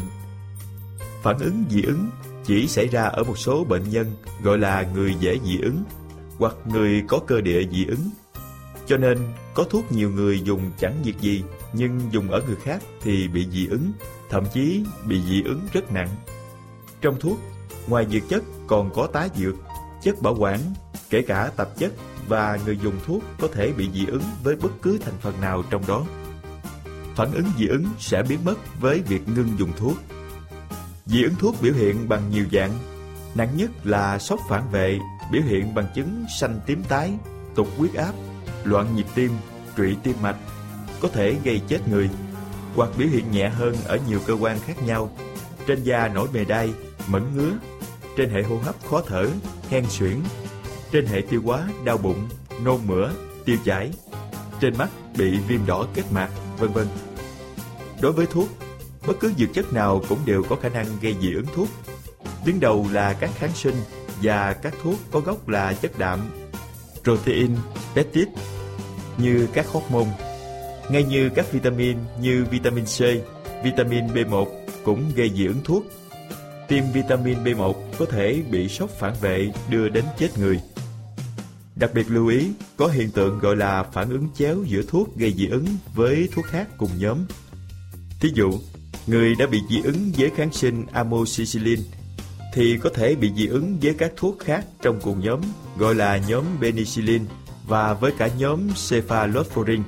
Phản 1.22 1.40
ứng 1.40 1.64
dị 1.70 1.82
ứng 1.82 2.10
chỉ 2.46 2.68
xảy 2.68 2.88
ra 2.88 3.04
ở 3.04 3.24
một 3.24 3.38
số 3.38 3.64
bệnh 3.64 3.90
nhân 3.90 4.16
gọi 4.44 4.58
là 4.58 4.86
người 4.94 5.16
dễ 5.20 5.40
dị 5.46 5.60
ứng 5.62 5.84
hoặc 6.38 6.54
người 6.66 7.04
có 7.08 7.20
cơ 7.28 7.42
địa 7.42 7.64
dị 7.72 7.86
ứng. 7.86 8.10
Cho 8.88 8.98
nên, 8.98 9.18
có 9.54 9.64
thuốc 9.64 9.92
nhiều 9.92 10.12
người 10.12 10.42
dùng 10.42 10.72
chẳng 10.80 11.02
việc 11.04 11.20
gì, 11.20 11.44
nhưng 11.74 12.00
dùng 12.12 12.32
ở 12.32 12.42
người 12.48 12.56
khác 12.56 12.82
thì 13.02 13.28
bị 13.28 13.48
dị 13.52 13.68
ứng, 13.68 13.92
thậm 14.30 14.44
chí 14.54 14.84
bị 15.08 15.22
dị 15.22 15.44
ứng 15.44 15.62
rất 15.74 15.92
nặng. 15.92 16.10
Trong 17.02 17.20
thuốc, 17.20 17.38
ngoài 17.88 18.06
dược 18.12 18.30
chất 18.30 18.44
còn 18.68 18.90
có 18.94 19.08
tá 19.08 19.28
dược, 19.36 19.56
chất 20.04 20.22
bảo 20.22 20.36
quản, 20.40 20.60
kể 21.10 21.22
cả 21.22 21.52
tạp 21.56 21.78
chất 21.78 21.92
và 22.28 22.60
người 22.66 22.80
dùng 22.84 22.96
thuốc 23.06 23.24
có 23.42 23.48
thể 23.54 23.72
bị 23.78 23.90
dị 23.94 24.06
ứng 24.06 24.24
với 24.44 24.56
bất 24.56 24.72
cứ 24.82 24.98
thành 24.98 25.14
phần 25.22 25.42
nào 25.42 25.64
trong 25.70 25.84
đó. 25.88 26.06
Phản 27.16 27.34
ứng 27.34 27.46
dị 27.58 27.68
ứng 27.68 27.86
sẽ 28.00 28.24
biến 28.24 28.40
mất 28.46 28.56
với 28.80 29.02
việc 29.02 29.28
ngưng 29.28 29.60
dùng 29.60 29.72
thuốc. 29.78 29.98
Dị 31.06 31.24
ứng 31.24 31.36
thuốc 31.36 31.56
biểu 31.62 31.74
hiện 31.74 32.10
bằng 32.10 32.30
nhiều 32.30 32.46
dạng. 32.52 32.72
Nặng 33.36 33.58
nhất 33.58 33.70
là 33.84 34.20
sốc 34.20 34.40
phản 34.50 34.72
vệ 34.72 35.00
biểu 35.32 35.42
hiện 35.42 35.76
bằng 35.76 35.88
chứng 35.96 36.26
xanh 36.40 36.60
tím 36.66 36.84
tái, 36.84 37.14
tụt 37.56 37.68
huyết 37.78 37.94
áp, 37.94 38.14
loạn 38.64 38.96
nhịp 38.96 39.06
tim, 39.16 39.32
trụy 39.78 39.98
tim 40.04 40.16
mạch, 40.22 40.36
có 41.00 41.08
thể 41.08 41.36
gây 41.44 41.62
chết 41.68 41.88
người, 41.88 42.10
hoặc 42.76 42.90
biểu 42.98 43.08
hiện 43.08 43.32
nhẹ 43.32 43.50
hơn 43.50 43.76
ở 43.86 44.00
nhiều 44.08 44.20
cơ 44.28 44.34
quan 44.34 44.60
khác 44.60 44.84
nhau, 44.84 45.12
trên 45.68 45.84
da 45.84 46.08
nổi 46.08 46.28
mề 46.34 46.46
đay, 46.46 46.74
mẩn 47.08 47.36
ngứa, 47.36 47.52
trên 48.18 48.30
hệ 48.30 48.44
hô 48.44 48.58
hấp 48.58 48.76
khó 48.90 49.02
thở, 49.08 49.28
hen 49.70 49.86
suyễn, 49.90 50.18
trên 50.92 51.06
hệ 51.06 51.22
tiêu 51.30 51.42
hóa 51.46 51.70
đau 51.86 51.98
bụng, 51.98 52.30
nôn 52.64 52.80
mửa, 52.88 53.12
tiêu 53.46 53.58
chảy, 53.66 53.92
trên 54.60 54.78
mắt 54.78 54.90
bị 55.18 55.38
viêm 55.48 55.66
đỏ 55.66 55.88
kết 55.94 56.04
mạc, 56.12 56.30
vân 56.58 56.72
vân. 56.72 56.88
Đối 58.02 58.12
với 58.12 58.26
thuốc, 58.26 58.48
bất 59.08 59.14
cứ 59.20 59.34
dược 59.38 59.54
chất 59.54 59.74
nào 59.74 60.02
cũng 60.10 60.20
đều 60.26 60.44
có 60.44 60.56
khả 60.56 60.70
năng 60.70 60.86
gây 61.02 61.16
dị 61.22 61.34
ứng 61.34 61.46
thuốc. 61.56 61.70
Đứng 62.46 62.60
đầu 62.60 62.88
là 62.92 63.14
các 63.14 63.30
kháng 63.36 63.54
sinh, 63.54 63.76
và 64.22 64.54
các 64.54 64.74
thuốc 64.84 64.96
có 65.12 65.20
gốc 65.20 65.50
là 65.50 65.74
chất 65.74 66.00
đạm, 66.00 66.20
protein, 67.04 67.56
peptide 67.96 68.32
như 69.18 69.48
các 69.54 69.68
hormone, 69.68 70.10
ngay 70.90 71.04
như 71.04 71.30
các 71.36 71.52
vitamin 71.52 71.98
như 72.22 72.46
vitamin 72.52 72.86
C, 72.86 73.00
vitamin 73.64 74.08
B1 74.08 74.46
cũng 74.84 75.12
gây 75.16 75.30
dị 75.30 75.46
ứng 75.46 75.64
thuốc. 75.64 75.84
Tiêm 76.68 76.84
vitamin 76.94 77.44
B1 77.44 77.74
có 78.00 78.06
thể 78.06 78.42
bị 78.52 78.70
sốc 78.70 78.90
phản 78.90 79.14
vệ 79.22 79.52
đưa 79.70 79.90
đến 79.90 80.04
chết 80.18 80.38
người. 80.38 80.60
Đặc 81.76 81.94
biệt 81.94 82.12
lưu 82.12 82.28
ý, 82.28 82.52
có 82.78 82.88
hiện 82.88 83.12
tượng 83.12 83.40
gọi 83.40 83.56
là 83.56 83.84
phản 83.84 84.10
ứng 84.10 84.28
chéo 84.36 84.64
giữa 84.64 84.82
thuốc 84.88 85.18
gây 85.18 85.34
dị 85.34 85.48
ứng 85.48 85.66
với 85.96 86.30
thuốc 86.36 86.46
khác 86.46 86.68
cùng 86.78 86.90
nhóm. 86.98 87.18
Thí 88.20 88.30
dụ, 88.34 88.52
người 89.08 89.36
đã 89.36 89.48
bị 89.48 89.62
dị 89.70 89.82
ứng 89.84 90.12
với 90.18 90.30
kháng 90.30 90.54
sinh 90.54 90.86
amoxicillin 90.92 91.80
thì 92.54 92.78
có 92.78 92.90
thể 92.90 93.16
bị 93.16 93.32
dị 93.36 93.48
ứng 93.48 93.78
với 93.82 93.94
các 93.94 94.12
thuốc 94.16 94.40
khác 94.40 94.66
trong 94.82 95.00
cùng 95.04 95.20
nhóm 95.20 95.42
gọi 95.78 95.96
là 95.96 96.18
nhóm 96.28 96.44
penicillin 96.62 97.26
và 97.68 97.94
với 97.94 98.12
cả 98.18 98.30
nhóm 98.38 98.60
cephalosporin. 98.90 99.84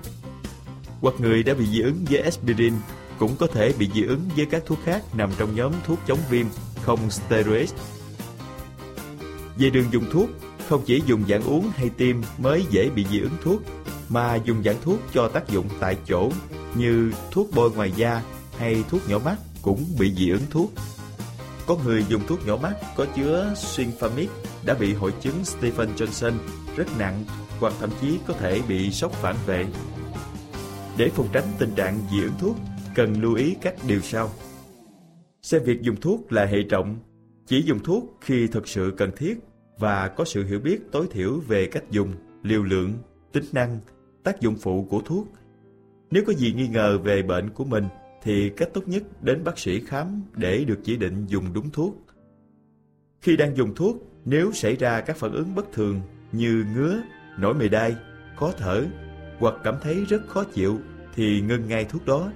Hoặc 1.01 1.15
người 1.19 1.43
đã 1.43 1.53
bị 1.53 1.65
dị 1.65 1.81
ứng 1.81 2.05
với 2.09 2.19
aspirin 2.19 2.73
cũng 3.19 3.35
có 3.35 3.47
thể 3.47 3.73
bị 3.79 3.89
dị 3.93 4.03
ứng 4.03 4.29
với 4.35 4.45
các 4.45 4.63
thuốc 4.65 4.79
khác 4.85 5.03
nằm 5.15 5.29
trong 5.37 5.55
nhóm 5.55 5.73
thuốc 5.85 5.99
chống 6.07 6.19
viêm 6.29 6.45
không 6.81 7.11
steroid. 7.11 7.73
Về 9.57 9.69
đường 9.69 9.85
dùng 9.91 10.05
thuốc, 10.11 10.29
không 10.69 10.81
chỉ 10.85 11.01
dùng 11.05 11.23
dạng 11.29 11.43
uống 11.43 11.69
hay 11.75 11.89
tiêm 11.89 12.15
mới 12.37 12.65
dễ 12.69 12.89
bị 12.89 13.05
dị 13.11 13.19
ứng 13.19 13.37
thuốc, 13.43 13.61
mà 14.09 14.35
dùng 14.35 14.63
dạng 14.63 14.81
thuốc 14.81 14.99
cho 15.13 15.27
tác 15.27 15.49
dụng 15.49 15.67
tại 15.79 15.97
chỗ 16.07 16.31
như 16.75 17.11
thuốc 17.31 17.47
bôi 17.55 17.71
ngoài 17.71 17.91
da 17.95 18.23
hay 18.57 18.83
thuốc 18.89 19.09
nhỏ 19.09 19.19
mắt 19.25 19.35
cũng 19.61 19.85
bị 19.99 20.13
dị 20.15 20.29
ứng 20.29 20.45
thuốc. 20.49 20.71
Có 21.65 21.77
người 21.85 22.05
dùng 22.09 22.21
thuốc 22.27 22.47
nhỏ 22.47 22.57
mắt 22.61 22.73
có 22.95 23.05
chứa 23.15 23.53
Sinfamid 23.55 24.27
đã 24.65 24.73
bị 24.73 24.93
hội 24.93 25.13
chứng 25.21 25.45
Stephen 25.45 25.89
Johnson 25.95 26.33
rất 26.75 26.87
nặng 26.99 27.23
hoặc 27.59 27.73
thậm 27.79 27.89
chí 28.01 28.19
có 28.27 28.33
thể 28.33 28.61
bị 28.67 28.91
sốc 28.91 29.11
phản 29.11 29.35
vệ. 29.45 29.65
Để 30.97 31.09
phòng 31.09 31.27
tránh 31.33 31.47
tình 31.59 31.71
trạng 31.75 31.99
dị 32.11 32.21
ứng 32.21 32.37
thuốc, 32.39 32.55
cần 32.95 33.21
lưu 33.21 33.35
ý 33.35 33.55
các 33.61 33.75
điều 33.87 34.01
sau. 34.01 34.29
Xem 35.41 35.63
việc 35.63 35.81
dùng 35.81 35.95
thuốc 36.01 36.31
là 36.31 36.45
hệ 36.45 36.57
trọng, 36.69 36.99
chỉ 37.45 37.61
dùng 37.61 37.79
thuốc 37.83 38.17
khi 38.21 38.47
thực 38.47 38.67
sự 38.67 38.93
cần 38.97 39.11
thiết 39.17 39.39
và 39.79 40.07
có 40.07 40.25
sự 40.25 40.45
hiểu 40.45 40.59
biết 40.59 40.91
tối 40.91 41.07
thiểu 41.11 41.39
về 41.39 41.65
cách 41.65 41.83
dùng, 41.91 42.13
liều 42.43 42.63
lượng, 42.63 42.93
tính 43.31 43.43
năng, 43.51 43.79
tác 44.23 44.41
dụng 44.41 44.55
phụ 44.55 44.87
của 44.89 45.01
thuốc. 45.05 45.27
Nếu 46.11 46.23
có 46.27 46.33
gì 46.33 46.53
nghi 46.53 46.67
ngờ 46.67 46.97
về 47.03 47.21
bệnh 47.21 47.49
của 47.49 47.65
mình 47.65 47.85
thì 48.23 48.49
cách 48.49 48.69
tốt 48.73 48.87
nhất 48.87 49.03
đến 49.21 49.43
bác 49.43 49.59
sĩ 49.59 49.79
khám 49.79 50.23
để 50.35 50.65
được 50.65 50.79
chỉ 50.83 50.97
định 50.97 51.25
dùng 51.27 51.53
đúng 51.53 51.69
thuốc. 51.69 51.95
Khi 53.21 53.37
đang 53.37 53.57
dùng 53.57 53.75
thuốc, 53.75 53.97
nếu 54.25 54.51
xảy 54.51 54.75
ra 54.75 55.01
các 55.01 55.17
phản 55.17 55.31
ứng 55.31 55.55
bất 55.55 55.71
thường 55.73 56.01
như 56.31 56.65
ngứa, 56.75 57.01
nổi 57.39 57.53
mề 57.53 57.67
đai, 57.67 57.95
khó 58.35 58.51
thở 58.57 58.85
hoặc 59.39 59.55
cảm 59.63 59.75
thấy 59.81 60.05
rất 60.05 60.27
khó 60.27 60.43
chịu 60.43 60.79
thì 61.15 61.41
ngưng 61.41 61.67
ngay 61.67 61.85
thuốc 61.85 62.05
đó. 62.05 62.31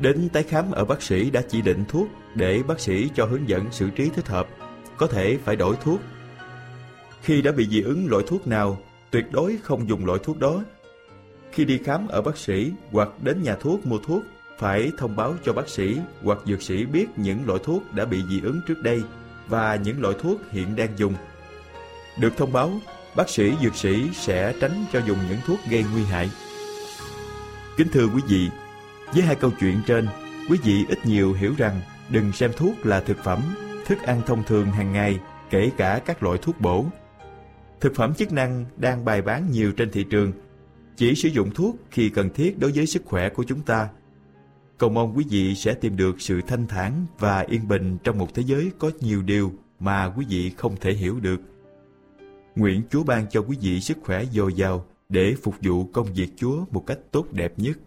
Đến 0.00 0.28
tái 0.32 0.42
khám 0.42 0.70
ở 0.70 0.84
bác 0.84 1.02
sĩ 1.02 1.30
đã 1.30 1.42
chỉ 1.48 1.62
định 1.62 1.84
thuốc 1.88 2.08
để 2.34 2.62
bác 2.68 2.80
sĩ 2.80 3.08
cho 3.14 3.24
hướng 3.24 3.48
dẫn 3.48 3.72
xử 3.72 3.90
trí 3.90 4.08
thích 4.08 4.28
hợp, 4.28 4.48
có 4.96 5.06
thể 5.06 5.38
phải 5.44 5.56
đổi 5.56 5.76
thuốc. 5.82 6.00
Khi 7.22 7.42
đã 7.42 7.52
bị 7.52 7.68
dị 7.68 7.82
ứng 7.82 8.10
loại 8.10 8.24
thuốc 8.28 8.46
nào, 8.46 8.78
tuyệt 9.10 9.24
đối 9.30 9.56
không 9.62 9.88
dùng 9.88 10.06
loại 10.06 10.18
thuốc 10.22 10.38
đó. 10.38 10.62
Khi 11.52 11.64
đi 11.64 11.78
khám 11.78 12.08
ở 12.08 12.22
bác 12.22 12.36
sĩ 12.36 12.72
hoặc 12.92 13.08
đến 13.22 13.42
nhà 13.42 13.54
thuốc 13.60 13.86
mua 13.86 13.98
thuốc, 13.98 14.22
phải 14.58 14.92
thông 14.98 15.16
báo 15.16 15.34
cho 15.44 15.52
bác 15.52 15.68
sĩ 15.68 15.96
hoặc 16.22 16.38
dược 16.46 16.62
sĩ 16.62 16.84
biết 16.84 17.06
những 17.16 17.46
loại 17.46 17.60
thuốc 17.64 17.94
đã 17.94 18.04
bị 18.04 18.22
dị 18.30 18.40
ứng 18.40 18.60
trước 18.66 18.82
đây 18.82 19.02
và 19.48 19.76
những 19.76 20.02
loại 20.02 20.14
thuốc 20.22 20.40
hiện 20.50 20.76
đang 20.76 20.98
dùng. 20.98 21.14
Được 22.20 22.36
thông 22.36 22.52
báo, 22.52 22.72
bác 23.16 23.28
sĩ 23.28 23.52
dược 23.62 23.74
sĩ 23.76 24.10
sẽ 24.12 24.54
tránh 24.60 24.84
cho 24.92 25.00
dùng 25.06 25.18
những 25.28 25.38
thuốc 25.46 25.58
gây 25.70 25.84
nguy 25.92 26.04
hại. 26.04 26.30
Kính 27.76 27.88
thưa 27.92 28.06
quý 28.06 28.20
vị, 28.28 28.48
với 29.12 29.22
hai 29.22 29.34
câu 29.34 29.50
chuyện 29.60 29.80
trên, 29.86 30.08
quý 30.50 30.58
vị 30.64 30.84
ít 30.88 31.06
nhiều 31.06 31.32
hiểu 31.32 31.54
rằng 31.58 31.80
đừng 32.08 32.32
xem 32.32 32.50
thuốc 32.56 32.86
là 32.86 33.00
thực 33.00 33.24
phẩm, 33.24 33.42
thức 33.86 33.98
ăn 34.02 34.22
thông 34.26 34.44
thường 34.44 34.66
hàng 34.66 34.92
ngày, 34.92 35.20
kể 35.50 35.70
cả 35.76 36.00
các 36.06 36.22
loại 36.22 36.38
thuốc 36.42 36.60
bổ. 36.60 36.86
Thực 37.80 37.94
phẩm 37.94 38.14
chức 38.14 38.32
năng 38.32 38.64
đang 38.76 39.04
bày 39.04 39.22
bán 39.22 39.50
nhiều 39.50 39.72
trên 39.72 39.90
thị 39.90 40.04
trường, 40.10 40.32
chỉ 40.96 41.14
sử 41.14 41.28
dụng 41.28 41.50
thuốc 41.54 41.76
khi 41.90 42.08
cần 42.08 42.30
thiết 42.34 42.58
đối 42.58 42.72
với 42.72 42.86
sức 42.86 43.02
khỏe 43.04 43.28
của 43.28 43.44
chúng 43.44 43.60
ta. 43.60 43.88
Cầu 44.78 44.90
mong 44.90 45.16
quý 45.16 45.24
vị 45.30 45.54
sẽ 45.54 45.74
tìm 45.74 45.96
được 45.96 46.20
sự 46.20 46.40
thanh 46.46 46.66
thản 46.66 47.06
và 47.18 47.40
yên 47.40 47.68
bình 47.68 47.98
trong 48.04 48.18
một 48.18 48.34
thế 48.34 48.42
giới 48.46 48.70
có 48.78 48.90
nhiều 49.00 49.22
điều 49.22 49.52
mà 49.78 50.12
quý 50.16 50.26
vị 50.28 50.50
không 50.56 50.76
thể 50.80 50.92
hiểu 50.92 51.20
được. 51.20 51.40
Nguyện 52.56 52.82
Chúa 52.90 53.04
ban 53.04 53.26
cho 53.30 53.40
quý 53.40 53.56
vị 53.60 53.80
sức 53.80 53.98
khỏe 54.02 54.24
dồi 54.24 54.54
dào 54.54 54.86
để 55.08 55.34
phục 55.42 55.54
vụ 55.62 55.84
công 55.84 56.14
việc 56.14 56.28
Chúa 56.36 56.64
một 56.70 56.86
cách 56.86 56.98
tốt 57.10 57.26
đẹp 57.32 57.52
nhất. 57.56 57.78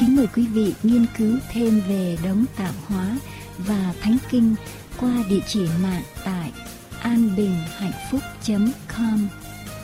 Kính 0.00 0.16
mời 0.16 0.26
quý 0.36 0.46
vị 0.46 0.74
nghiên 0.82 1.06
cứu 1.18 1.38
thêm 1.52 1.80
về 1.88 2.18
đấng 2.24 2.44
tạo 2.56 2.72
hóa 2.86 3.18
và 3.58 3.94
thánh 4.00 4.16
kinh 4.30 4.54
qua 5.00 5.10
địa 5.28 5.40
chỉ 5.48 5.66
mạng 5.82 6.02
tại 6.24 6.52
anbinhhạnhphúc.com 7.00 9.28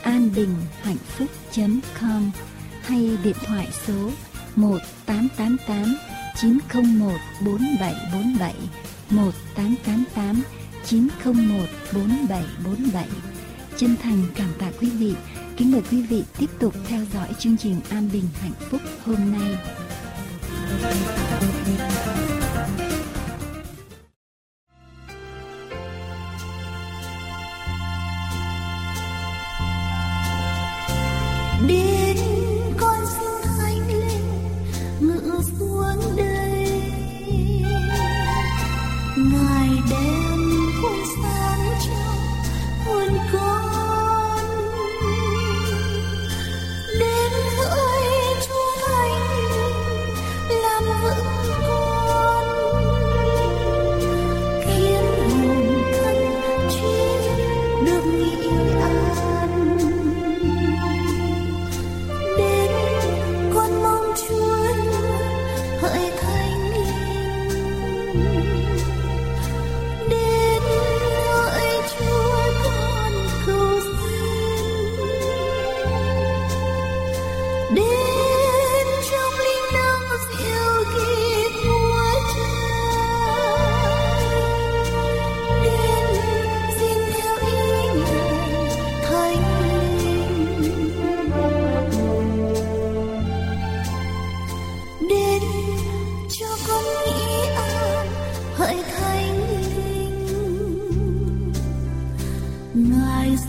anbinhhạnhphúc.com 0.03 2.31
hay 2.81 3.17
điện 3.23 3.35
thoại 3.45 3.67
số 3.87 4.11
1888 4.55 5.95
901 6.35 7.11
4747 7.45 8.53
1888 9.09 10.43
901 10.85 11.65
4747 11.93 13.07
Chân 13.77 13.95
thành 14.03 14.23
cảm 14.35 14.53
tạ 14.59 14.71
quý 14.81 14.89
vị. 14.89 15.13
Kính 15.57 15.71
mời 15.71 15.81
quý 15.91 16.01
vị 16.01 16.23
tiếp 16.37 16.49
tục 16.59 16.73
theo 16.87 17.05
dõi 17.13 17.27
chương 17.39 17.57
trình 17.57 17.75
An 17.89 18.09
Bình 18.13 18.25
Hạnh 18.41 18.53
Phúc 18.69 18.81
hôm 19.05 19.31
nay. 19.31 19.57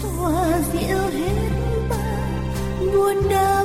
Xóa 0.03 0.61
dịu 0.73 0.99
hết 0.99 1.51
bao 1.89 2.93
buồn 2.93 3.29
đau. 3.31 3.64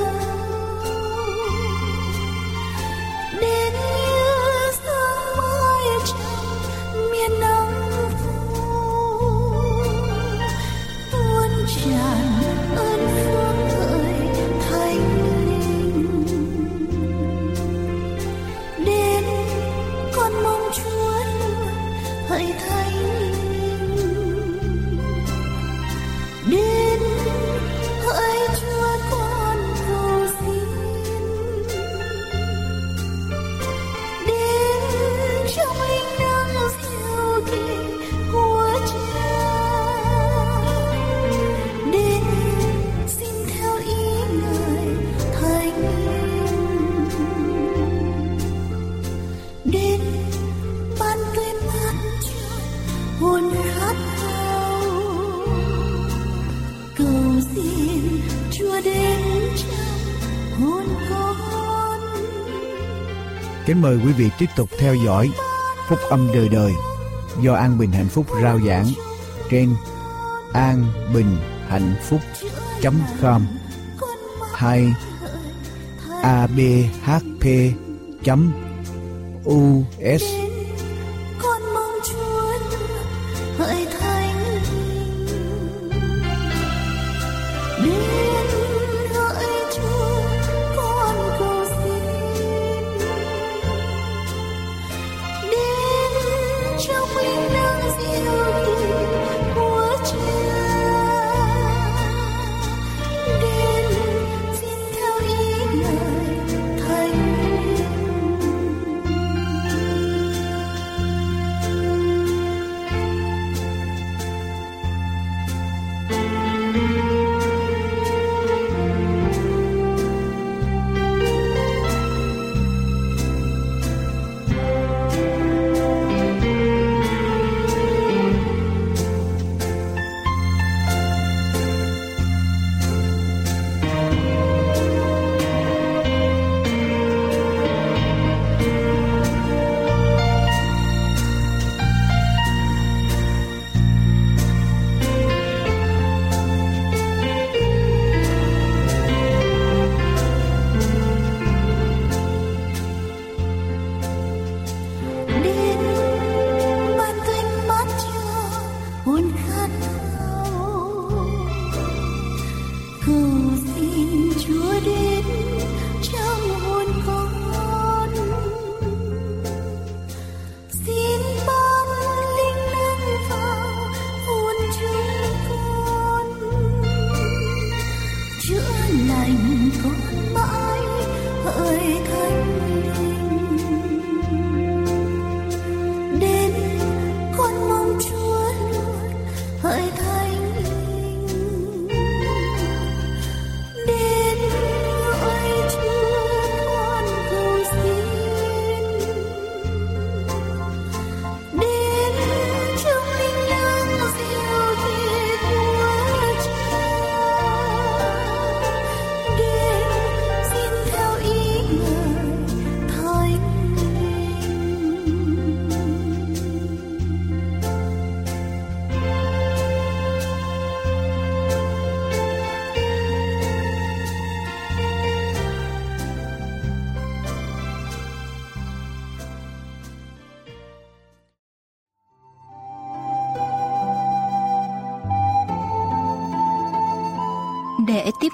Kính 63.70 63.82
mời 63.82 63.96
quý 63.96 64.12
vị 64.12 64.30
tiếp 64.38 64.46
tục 64.56 64.68
theo 64.78 64.94
dõi 64.94 65.30
Phúc 65.88 65.98
âm 66.08 66.28
đời 66.34 66.48
đời 66.48 66.72
do 67.42 67.54
An 67.54 67.78
Bình 67.78 67.92
Hạnh 67.92 68.08
Phúc 68.08 68.26
rao 68.42 68.60
giảng 68.66 68.86
trên 69.50 69.74
an 70.52 70.84
bình 71.14 71.36
hạnh 71.68 71.94
phúc 72.02 72.20
com 73.22 73.46
hay 74.54 74.92
abhp 76.22 77.46
us 79.44 80.49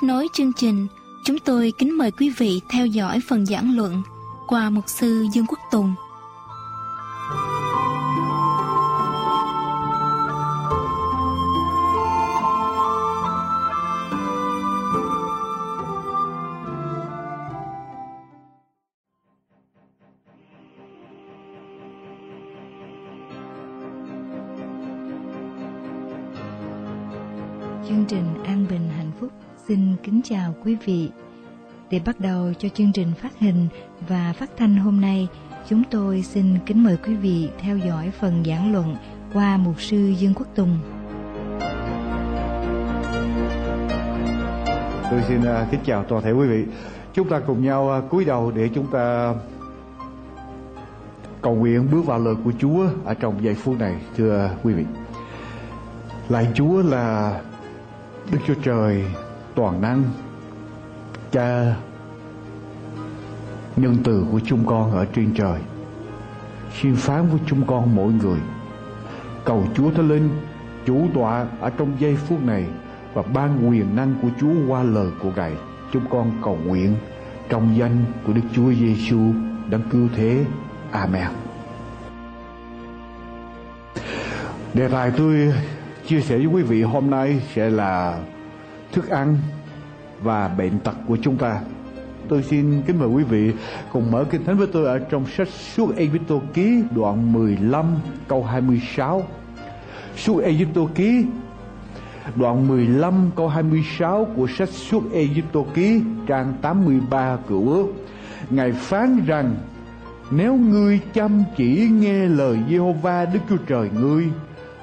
nối 0.06 0.28
chương 0.32 0.52
trình, 0.52 0.86
chúng 1.24 1.38
tôi 1.38 1.72
kính 1.78 1.98
mời 1.98 2.10
quý 2.10 2.30
vị 2.30 2.60
theo 2.68 2.86
dõi 2.86 3.20
phần 3.28 3.46
giảng 3.46 3.76
luận 3.76 4.02
qua 4.46 4.70
mục 4.70 4.84
sư 4.88 5.26
Dương 5.34 5.46
Quốc 5.48 5.58
Tùng. 5.70 5.94
Quý 30.66 30.76
vị. 30.84 31.10
Để 31.90 32.00
bắt 32.06 32.20
đầu 32.20 32.52
cho 32.58 32.68
chương 32.68 32.92
trình 32.92 33.12
phát 33.22 33.38
hình 33.38 33.68
và 34.08 34.32
phát 34.38 34.50
thanh 34.56 34.76
hôm 34.76 35.00
nay, 35.00 35.28
chúng 35.68 35.82
tôi 35.90 36.22
xin 36.22 36.58
kính 36.66 36.84
mời 36.84 36.96
quý 37.06 37.14
vị 37.14 37.48
theo 37.58 37.78
dõi 37.78 38.10
phần 38.20 38.44
giảng 38.44 38.72
luận 38.72 38.96
qua 39.32 39.56
mục 39.56 39.80
sư 39.80 40.14
Dương 40.18 40.34
Quốc 40.34 40.46
Tùng. 40.54 40.78
Tôi 45.10 45.22
xin 45.28 45.44
à, 45.44 45.66
kính 45.70 45.80
chào 45.84 46.04
toàn 46.04 46.22
thể 46.22 46.32
quý 46.32 46.46
vị. 46.46 46.64
Chúng 47.14 47.28
ta 47.28 47.40
cùng 47.40 47.64
nhau 47.64 47.90
à, 47.90 48.00
cúi 48.10 48.24
đầu 48.24 48.52
để 48.56 48.70
chúng 48.74 48.86
ta 48.86 49.34
cầu 51.42 51.54
nguyện 51.54 51.88
bước 51.92 52.06
vào 52.06 52.18
lời 52.18 52.34
của 52.44 52.52
Chúa 52.58 52.86
ở 53.04 53.14
trong 53.14 53.44
giây 53.44 53.54
phút 53.54 53.78
này, 53.78 53.94
thưa 54.16 54.50
quý 54.62 54.74
vị. 54.74 54.84
Lạy 56.28 56.48
Chúa 56.54 56.82
là 56.82 57.40
Đức 58.32 58.38
Chúa 58.46 58.54
Trời 58.62 59.04
toàn 59.54 59.80
năng, 59.80 60.04
Cha, 61.32 61.74
nhân 63.76 63.96
từ 64.04 64.26
của 64.32 64.40
chúng 64.44 64.66
con 64.66 64.92
ở 64.92 65.06
trên 65.14 65.34
trời. 65.34 65.60
Xin 66.80 66.96
phán 66.96 67.28
với 67.28 67.40
chúng 67.46 67.66
con 67.66 67.96
mỗi 67.96 68.12
người. 68.12 68.38
Cầu 69.44 69.64
Chúa 69.74 69.90
Thánh 69.90 70.08
Linh 70.08 70.28
chủ 70.86 71.08
tọa 71.14 71.46
ở 71.60 71.70
trong 71.70 71.92
giây 71.98 72.16
phút 72.16 72.44
này 72.44 72.64
và 73.14 73.22
ban 73.22 73.68
quyền 73.68 73.96
năng 73.96 74.14
của 74.22 74.28
Chúa 74.40 74.52
qua 74.68 74.82
lời 74.82 75.10
của 75.22 75.30
Ngài. 75.36 75.52
Chúng 75.92 76.04
con 76.10 76.32
cầu 76.42 76.58
nguyện 76.66 76.94
trong 77.48 77.76
danh 77.76 78.04
của 78.26 78.32
Đức 78.32 78.42
Chúa 78.52 78.72
Giêsu 78.72 79.20
đấng 79.70 79.82
cứu 79.90 80.08
thế. 80.16 80.44
Amen. 80.90 81.26
Đề 84.74 84.88
tài 84.88 85.10
tôi 85.10 85.52
chia 86.06 86.20
sẻ 86.20 86.36
với 86.36 86.46
quý 86.46 86.62
vị 86.62 86.82
hôm 86.82 87.10
nay 87.10 87.42
sẽ 87.54 87.70
là 87.70 88.18
thức 88.92 89.08
ăn 89.08 89.38
và 90.22 90.48
bệnh 90.48 90.78
tật 90.78 90.94
của 91.06 91.16
chúng 91.22 91.36
ta. 91.36 91.60
Tôi 92.28 92.42
xin 92.42 92.82
kính 92.82 92.98
mời 92.98 93.08
quý 93.08 93.22
vị 93.22 93.52
cùng 93.92 94.10
mở 94.10 94.24
kinh 94.30 94.44
thánh 94.44 94.56
với 94.56 94.66
tôi 94.72 94.86
ở 94.86 94.98
trong 94.98 95.26
sách 95.26 95.48
Suốt 95.48 95.96
Ê 95.96 96.08
Ký 96.54 96.82
đoạn 96.90 97.32
15 97.32 97.86
câu 98.28 98.44
26. 98.44 99.22
Suốt 100.16 100.40
Ê 100.40 100.56
Tô 100.74 100.88
Ký 100.94 101.24
đoạn 102.36 102.68
15 102.68 103.30
câu 103.36 103.48
26 103.48 104.24
của 104.24 104.46
sách 104.46 104.68
Suốt 104.68 105.02
Ê 105.12 105.28
Ký 105.74 106.00
trang 106.26 106.54
83 106.62 107.36
cựu 107.48 107.68
ước. 107.68 107.86
Ngài 108.50 108.72
phán 108.72 109.20
rằng 109.26 109.56
nếu 110.30 110.54
ngươi 110.54 111.00
chăm 111.14 111.44
chỉ 111.56 111.88
nghe 111.92 112.26
lời 112.26 112.58
Giê-hô-va 112.68 113.24
Đức 113.24 113.40
Chúa 113.48 113.56
Trời 113.66 113.90
ngươi 114.00 114.28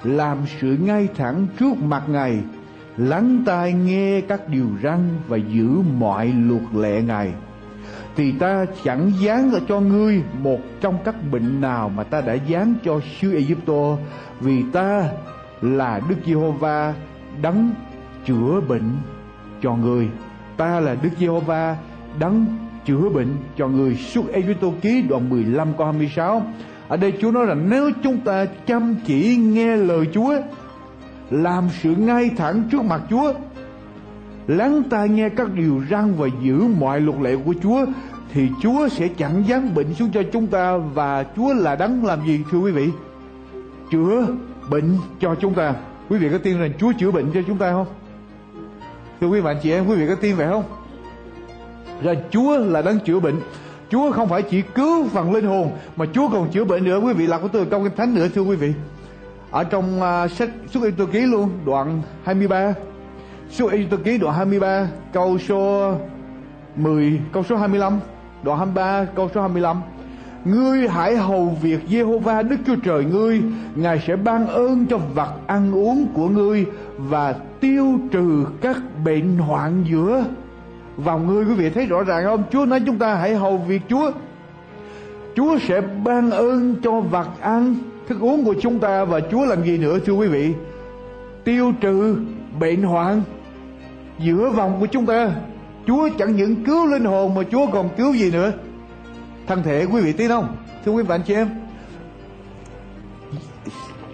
làm 0.03 0.37
sự 0.61 0.77
ngay 0.81 1.07
thẳng 1.17 1.47
trước 1.59 1.77
mặt 1.77 2.03
Ngài, 2.07 2.39
lắng 2.97 3.43
tai 3.45 3.73
nghe 3.73 4.21
các 4.21 4.49
điều 4.49 4.67
răn 4.84 4.99
và 5.27 5.38
giữ 5.38 5.69
mọi 5.97 6.34
luật 6.47 6.62
lệ 6.75 7.01
Ngài. 7.01 7.34
Thì 8.15 8.32
ta 8.32 8.65
chẳng 8.84 9.12
dán 9.19 9.51
ở 9.51 9.60
cho 9.67 9.79
ngươi 9.79 10.21
một 10.41 10.60
trong 10.82 10.97
các 11.06 11.15
bệnh 11.32 11.62
nào 11.62 11.89
mà 11.89 12.03
ta 12.03 12.21
đã 12.21 12.34
dán 12.34 12.73
cho 12.84 12.99
xứ 13.21 13.36
Egypto, 13.36 13.97
vì 14.39 14.63
ta 14.73 15.10
là 15.62 16.01
Đức 16.10 16.15
Giê-hô-va 16.25 16.93
đấng 17.41 17.71
chữa 18.25 18.62
bệnh 18.67 18.91
cho 19.62 19.75
ngươi. 19.75 20.08
Ta 20.58 20.79
là 20.79 20.95
Đức 20.95 21.10
Giê-hô-va 21.19 21.77
đấng 22.19 22.45
chữa 22.86 23.10
bệnh 23.10 23.36
cho 23.58 23.67
người 23.67 23.95
suốt 23.95 24.32
Egypto 24.34 24.67
ký 24.82 25.01
đoạn 25.01 25.29
15 25.29 25.73
câu 25.77 25.86
26 25.86 26.41
ở 26.88 26.97
đây 26.97 27.13
Chúa 27.21 27.32
nói 27.32 27.45
rằng 27.45 27.69
nếu 27.69 27.91
chúng 28.03 28.17
ta 28.17 28.45
chăm 28.45 28.95
chỉ 29.06 29.36
nghe 29.36 29.75
lời 29.75 30.08
Chúa 30.13 30.34
làm 31.29 31.67
sự 31.81 31.95
ngay 31.95 32.31
thẳng 32.38 32.63
trước 32.71 32.83
mặt 32.83 33.01
Chúa. 33.09 33.33
Lắng 34.47 34.83
tai 34.89 35.09
nghe 35.09 35.29
các 35.29 35.53
điều 35.53 35.81
răn 35.89 36.15
và 36.15 36.27
giữ 36.41 36.63
mọi 36.79 37.01
luật 37.01 37.19
lệ 37.21 37.36
của 37.45 37.53
Chúa, 37.63 37.86
thì 38.33 38.49
Chúa 38.62 38.88
sẽ 38.88 39.07
chẳng 39.07 39.43
giáng 39.49 39.75
bệnh 39.75 39.93
xuống 39.93 40.09
cho 40.13 40.23
chúng 40.33 40.47
ta 40.47 40.77
và 40.77 41.25
Chúa 41.36 41.53
là 41.53 41.75
đấng 41.75 42.05
làm 42.05 42.27
gì, 42.27 42.39
thưa 42.51 42.59
quý 42.59 42.71
vị? 42.71 42.89
Chữa 43.91 44.27
bệnh 44.69 44.97
cho 45.19 45.36
chúng 45.36 45.53
ta. 45.53 45.73
Quý 46.09 46.17
vị 46.17 46.29
có 46.31 46.38
tin 46.38 46.59
rằng 46.59 46.71
Chúa 46.79 46.93
chữa 46.99 47.12
bệnh 47.12 47.31
cho 47.33 47.41
chúng 47.47 47.57
ta 47.57 47.71
không? 47.71 47.88
Thưa 49.21 49.27
quý 49.27 49.41
bạn 49.41 49.57
chị 49.63 49.71
em, 49.71 49.88
quý 49.88 49.95
vị 49.95 50.07
có 50.07 50.15
tin 50.15 50.36
vậy 50.36 50.47
không? 50.47 50.63
Rằng 52.03 52.17
Chúa 52.31 52.57
là 52.57 52.81
đấng 52.81 52.99
chữa 52.99 53.19
bệnh. 53.19 53.36
Chúa 53.89 54.12
không 54.12 54.29
phải 54.29 54.41
chỉ 54.41 54.62
cứu 54.62 55.07
phần 55.07 55.33
linh 55.33 55.45
hồn, 55.45 55.71
mà 55.95 56.05
Chúa 56.13 56.29
còn 56.29 56.51
chữa 56.51 56.65
bệnh 56.65 56.83
nữa. 56.83 56.99
Quý 56.99 57.13
vị 57.13 57.27
là 57.27 57.38
của 57.38 57.47
tôi 57.47 57.65
câu 57.65 57.83
kinh 57.83 57.95
thánh 57.97 58.15
nữa, 58.15 58.27
thưa 58.36 58.41
quý 58.41 58.55
vị 58.55 58.73
ở 59.53 59.63
trong 59.63 60.01
uh, 60.01 60.31
sách 60.31 60.49
xuất 60.71 60.83
Ê-tô 60.83 61.05
ký 61.11 61.19
luôn 61.19 61.49
đoạn 61.65 62.01
23 62.23 62.73
xuất 63.49 63.71
Ê-tô 63.71 63.97
ký 64.03 64.17
đoạn 64.17 64.35
23 64.35 64.87
câu 65.13 65.37
số 65.37 65.93
10 66.75 67.21
câu 67.31 67.43
số 67.43 67.55
25 67.55 67.99
đoạn 68.43 68.57
23 68.57 69.05
câu 69.15 69.29
số 69.35 69.41
25 69.41 69.81
Ngươi 70.45 70.87
hãy 70.87 71.15
hầu 71.15 71.57
việc 71.61 71.79
Giê-hô-va 71.89 72.41
Đức 72.41 72.55
Chúa 72.65 72.75
Trời 72.83 73.05
ngươi. 73.05 73.41
Ngài 73.75 74.03
sẽ 74.07 74.15
ban 74.15 74.47
ơn 74.47 74.85
cho 74.85 74.97
vật 74.97 75.33
ăn 75.47 75.75
uống 75.75 76.05
của 76.13 76.27
ngươi 76.27 76.65
Và 76.97 77.35
tiêu 77.59 77.99
trừ 78.11 78.45
các 78.61 78.77
bệnh 79.05 79.37
hoạn 79.37 79.83
giữa. 79.89 80.25
Vào 80.97 81.19
ngươi 81.19 81.45
quý 81.45 81.53
vị 81.53 81.69
thấy 81.69 81.85
rõ 81.85 82.03
ràng 82.03 82.23
không? 82.25 82.43
Chúa 82.51 82.65
nói 82.65 82.81
chúng 82.85 82.97
ta 82.97 83.15
hãy 83.15 83.35
hầu 83.35 83.57
việc 83.57 83.81
Chúa. 83.89 84.11
Chúa 85.35 85.57
sẽ 85.59 85.81
ban 85.81 86.31
ơn 86.31 86.75
cho 86.83 86.91
vật 86.91 87.27
ăn 87.41 87.75
thức 88.07 88.17
uống 88.21 88.45
của 88.45 88.55
chúng 88.61 88.79
ta 88.79 89.05
và 89.05 89.19
Chúa 89.31 89.45
làm 89.45 89.63
gì 89.63 89.77
nữa, 89.77 89.99
thưa 90.05 90.13
quý 90.13 90.27
vị? 90.27 90.53
Tiêu 91.43 91.73
trừ 91.81 92.17
bệnh 92.59 92.83
hoạn. 92.83 93.21
Giữa 94.19 94.49
vòng 94.49 94.77
của 94.79 94.85
chúng 94.85 95.05
ta, 95.05 95.31
Chúa 95.87 96.09
chẳng 96.17 96.35
những 96.35 96.63
cứu 96.65 96.87
linh 96.87 97.05
hồn 97.05 97.35
mà 97.35 97.41
Chúa 97.51 97.67
còn 97.67 97.89
cứu 97.97 98.13
gì 98.13 98.31
nữa. 98.31 98.51
Thân 99.47 99.63
thể 99.63 99.85
quý 99.91 100.01
vị 100.01 100.13
tin 100.13 100.29
không? 100.29 100.55
Thưa 100.85 100.91
quý 100.91 101.03
vị 101.03 101.09
anh 101.09 101.21
chị 101.27 101.33
em. 101.33 101.49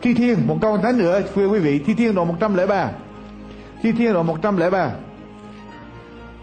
Thi 0.01 0.13
Thiên, 0.13 0.47
một 0.47 0.57
câu 0.61 0.77
thánh 0.77 0.97
nữa, 0.97 1.21
thưa 1.35 1.47
quý 1.47 1.59
vị. 1.59 1.79
Thi 1.79 1.93
Thiên 1.93 2.15
đoạn 2.15 2.27
103 2.27 2.91
Thi 3.81 3.91
Thiên 3.91 4.13
đoạn 4.13 4.27
103 4.27 4.91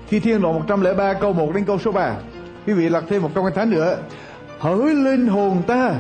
Thi 0.08 0.20
Thiên 0.20 0.42
đoạn 0.42 0.54
103 0.54 1.12
câu 1.12 1.32
1 1.32 1.52
đến 1.54 1.64
câu 1.64 1.78
số 1.78 1.92
3 1.92 2.16
Quý 2.66 2.72
vị 2.72 2.88
lật 2.88 3.04
thêm 3.08 3.22
một 3.22 3.30
câu 3.34 3.50
thánh 3.50 3.70
nữa. 3.70 3.98
Hỡi 4.58 4.94
linh 4.94 5.26
hồn 5.26 5.62
ta 5.66 5.94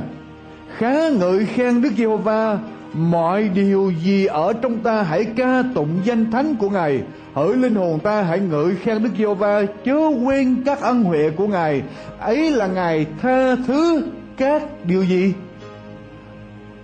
Khá 0.78 1.08
ngợi 1.08 1.46
khen 1.46 1.82
Đức 1.82 1.90
Giê-hô-va. 1.96 2.58
Mọi 2.92 3.48
điều 3.48 3.92
gì 4.04 4.26
ở 4.26 4.52
trong 4.52 4.78
ta 4.78 5.02
hãy 5.02 5.24
ca 5.24 5.62
tụng 5.74 6.00
danh 6.04 6.30
thánh 6.30 6.56
của 6.56 6.70
Ngài. 6.70 7.02
Hỡi 7.34 7.56
linh 7.56 7.74
hồn 7.74 8.00
ta 8.00 8.22
hãy 8.22 8.40
ngợi 8.40 8.76
khen 8.76 9.02
Đức 9.02 9.10
Giê-hô-va, 9.18 9.62
Chớ 9.84 9.96
quên 10.24 10.62
các 10.66 10.80
ân 10.80 11.04
huệ 11.04 11.30
của 11.30 11.46
Ngài. 11.46 11.82
Ấy 12.18 12.50
là 12.50 12.66
Ngài 12.66 13.06
tha 13.22 13.56
thứ 13.66 14.02
các 14.36 14.62
điều 14.84 15.02
gì? 15.02 15.34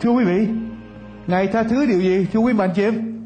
Thưa 0.01 0.11
quý 0.11 0.25
vị, 0.25 0.47
Ngài 1.27 1.47
tha 1.47 1.63
thứ 1.63 1.87
điều 1.87 2.01
gì, 2.01 2.27
Thưa 2.33 2.41
quý 2.41 2.53
bạn 2.53 2.71
chị 2.77 2.83
em? 2.83 3.19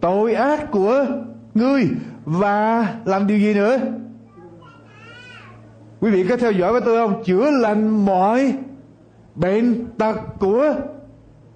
Tội 0.00 0.34
ác 0.34 0.70
của 0.70 1.06
ngươi 1.54 1.88
và 2.24 2.86
làm 3.04 3.26
điều 3.26 3.38
gì 3.38 3.54
nữa? 3.54 3.78
Quý 6.00 6.10
vị 6.10 6.24
có 6.28 6.36
theo 6.36 6.52
dõi 6.52 6.72
với 6.72 6.80
tôi 6.80 7.08
không? 7.08 7.24
Chữa 7.24 7.50
lành 7.50 8.06
mọi 8.06 8.52
bệnh 9.34 9.86
tật 9.98 10.16
của 10.40 10.74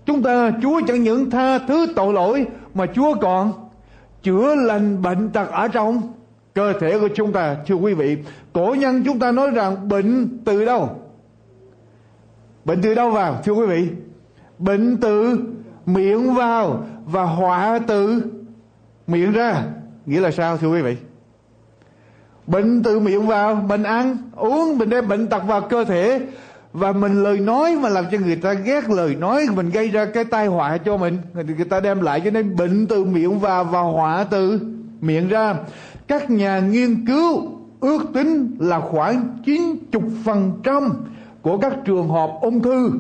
chúng 0.07 0.23
ta, 0.23 0.51
chúa 0.63 0.81
chẳng 0.87 1.03
những 1.03 1.31
tha 1.31 1.59
thứ 1.59 1.87
tội 1.97 2.13
lỗi 2.13 2.47
mà 2.75 2.87
chúa 2.95 3.15
còn 3.21 3.53
chữa 4.23 4.55
lành 4.55 5.03
bệnh 5.03 5.29
tật 5.29 5.51
ở 5.51 5.69
trong 5.69 6.03
cơ 6.55 6.73
thể 6.81 6.99
của 6.99 7.09
chúng 7.15 7.33
ta. 7.33 7.57
Thưa 7.67 7.75
quý 7.75 7.95
vị, 7.95 8.19
cổ 8.53 8.75
nhân 8.79 9.03
chúng 9.05 9.19
ta 9.19 9.33
nói 9.33 9.51
rằng 9.51 9.89
bệnh 9.89 10.39
từ 10.45 10.65
đâu? 10.65 10.91
Bệnh 12.65 12.83
từ 12.83 12.95
đâu 12.95 13.11
vào? 13.11 13.41
Thưa 13.45 13.53
quý 13.53 13.67
vị, 13.67 13.89
bệnh 14.59 14.97
từ 14.97 15.39
miệng 15.87 16.35
vào 16.35 16.85
và 17.07 17.23
họa 17.23 17.79
từ 17.87 18.23
miệng 19.07 19.33
ra. 19.33 19.63
Nghĩa 20.07 20.21
là 20.21 20.31
sao, 20.31 20.57
thưa 20.57 20.69
quý 20.69 20.83
vị? 20.83 20.97
Bệnh 22.47 22.83
từ 22.83 23.01
miệng 23.01 23.27
vào, 23.27 23.55
mình 23.55 23.83
ăn, 23.83 24.17
uống, 24.37 24.79
mình 24.79 24.91
đem 24.91 25.09
bệnh 25.09 25.27
tật 25.27 25.43
vào 25.47 25.61
cơ 25.61 25.85
thể 25.85 26.21
và 26.73 26.93
mình 26.93 27.23
lời 27.23 27.41
nói 27.41 27.77
mà 27.77 27.89
làm 27.89 28.05
cho 28.13 28.19
người 28.19 28.37
ta 28.37 28.53
ghét 28.53 28.91
lời 28.91 29.15
nói 29.15 29.47
mình 29.55 29.71
gây 29.71 29.89
ra 29.89 30.05
cái 30.05 30.25
tai 30.25 30.47
họa 30.47 30.79
cho 30.79 30.97
mình. 30.97 31.19
Người 31.35 31.65
ta 31.65 31.81
đem 31.81 32.01
lại 32.01 32.21
cho 32.25 32.31
nên 32.31 32.57
bệnh 32.57 32.87
từ 32.87 33.05
miệng 33.05 33.39
vào 33.39 33.65
và 33.65 33.81
họa 33.81 34.25
từ 34.31 34.61
miệng 35.01 35.29
ra. 35.29 35.55
Các 36.09 36.31
nhà 36.31 36.59
nghiên 36.59 37.07
cứu 37.07 37.49
ước 37.81 38.03
tính 38.15 38.57
là 38.59 38.81
khoảng 38.81 39.39
90% 39.45 40.91
của 41.43 41.59
các 41.59 41.73
trường 41.85 42.09
hợp 42.09 42.31
ung 42.41 42.63
thư. 42.63 42.91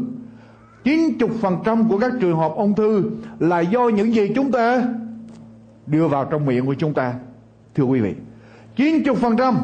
90% 0.84 1.88
của 1.88 1.98
các 1.98 2.12
trường 2.20 2.36
hợp 2.36 2.52
ung 2.56 2.74
thư 2.74 3.10
là 3.38 3.60
do 3.60 3.88
những 3.88 4.14
gì 4.14 4.32
chúng 4.34 4.52
ta 4.52 4.82
đưa 5.86 6.08
vào 6.08 6.24
trong 6.24 6.46
miệng 6.46 6.66
của 6.66 6.74
chúng 6.74 6.94
ta. 6.94 7.14
Thưa 7.74 7.84
quý 7.84 8.00
vị, 8.00 8.14
90% 8.76 9.54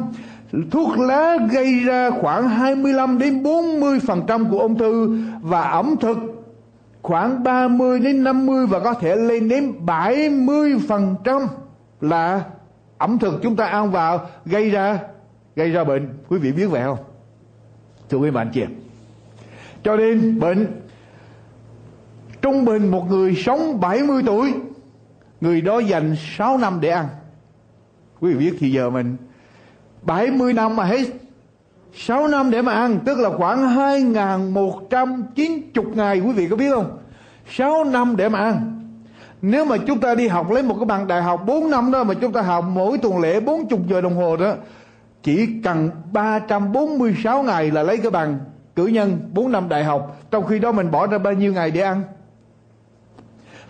thuốc 0.71 0.99
lá 0.99 1.37
gây 1.51 1.79
ra 1.79 2.09
khoảng 2.21 2.49
25 2.49 3.17
đến 3.17 3.43
40% 3.43 4.51
của 4.51 4.59
ung 4.59 4.77
thư 4.77 5.17
và 5.41 5.61
ẩm 5.61 5.95
thực 6.01 6.17
khoảng 7.01 7.43
30 7.43 7.99
đến 7.99 8.23
50 8.23 8.65
và 8.65 8.79
có 8.79 8.93
thể 8.93 9.15
lên 9.15 9.49
đến 9.49 9.73
70% 9.85 11.47
là 12.01 12.43
ẩm 12.97 13.19
thực 13.19 13.39
chúng 13.43 13.55
ta 13.55 13.65
ăn 13.65 13.91
vào 13.91 14.29
gây 14.45 14.69
ra 14.69 14.99
gây 15.55 15.71
ra 15.71 15.83
bệnh. 15.83 16.09
Quý 16.29 16.39
vị 16.39 16.51
biết 16.51 16.65
vậy 16.65 16.81
không? 16.83 16.97
Thưa 18.09 18.17
quý 18.17 18.31
bạn 18.31 18.49
chị 18.53 18.63
Cho 19.83 19.95
nên 19.95 20.39
bệnh, 20.39 20.81
Trung 22.41 22.65
bình 22.65 22.91
một 22.91 23.09
người 23.09 23.35
sống 23.35 23.79
70 23.79 24.23
tuổi, 24.25 24.53
Người 25.41 25.61
đó 25.61 25.79
dành 25.79 26.15
6 26.37 26.57
năm 26.57 26.81
để 26.81 26.89
ăn 26.89 27.07
Quý 28.19 28.33
vị 28.33 28.39
biết 28.39 28.57
thì 28.59 28.71
giờ 28.71 28.89
mình 28.89 29.17
70 30.05 30.53
năm 30.53 30.75
mà 30.75 30.83
hết. 30.83 31.05
6 31.93 32.27
năm 32.27 32.51
để 32.51 32.61
mà 32.61 32.73
ăn, 32.73 32.99
Tức 33.05 33.19
là 33.19 33.29
khoảng 33.37 33.75
2.190 33.75 35.95
ngày, 35.95 36.19
Quý 36.19 36.31
vị 36.31 36.47
có 36.49 36.55
biết 36.55 36.71
không? 36.73 36.97
6 37.49 37.83
năm 37.83 38.15
để 38.15 38.29
mà 38.29 38.39
ăn. 38.39 38.79
Nếu 39.41 39.65
mà 39.65 39.77
chúng 39.77 39.99
ta 39.99 40.15
đi 40.15 40.27
học 40.27 40.51
lấy 40.51 40.63
một 40.63 40.75
cái 40.79 40.85
bằng 40.85 41.07
đại 41.07 41.21
học 41.21 41.43
4 41.45 41.69
năm 41.69 41.91
đó, 41.91 42.03
Mà 42.03 42.13
chúng 42.13 42.31
ta 42.31 42.41
học 42.41 42.65
mỗi 42.69 42.97
tuần 42.97 43.19
lễ 43.19 43.39
40 43.39 43.79
giờ 43.89 44.01
đồng 44.01 44.15
hồ 44.15 44.37
đó, 44.37 44.53
Chỉ 45.23 45.49
cần 45.63 45.89
346 46.11 47.43
ngày 47.43 47.71
là 47.71 47.83
lấy 47.83 47.97
cái 47.97 48.11
bằng 48.11 48.39
cử 48.75 48.87
nhân 48.87 49.29
4 49.33 49.51
năm 49.51 49.69
đại 49.69 49.83
học. 49.83 50.17
Trong 50.31 50.47
khi 50.47 50.59
đó 50.59 50.71
mình 50.71 50.91
bỏ 50.91 51.07
ra 51.07 51.17
bao 51.17 51.33
nhiêu 51.33 51.53
ngày 51.53 51.71
để 51.71 51.81
ăn? 51.81 52.01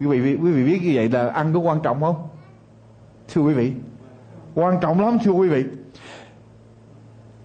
Quý 0.00 0.06
vị 0.06 0.36
quý 0.42 0.52
vị 0.52 0.64
biết 0.64 0.80
như 0.82 0.92
vậy 0.94 1.08
là 1.08 1.28
ăn 1.28 1.54
có 1.54 1.60
quan 1.60 1.80
trọng 1.82 2.00
không? 2.00 2.28
Thưa 3.34 3.42
quý 3.42 3.54
vị, 3.54 3.72
quan 4.54 4.78
trọng 4.80 5.00
lắm, 5.00 5.18
thưa 5.24 5.32
quý 5.32 5.48
vị. 5.48 5.64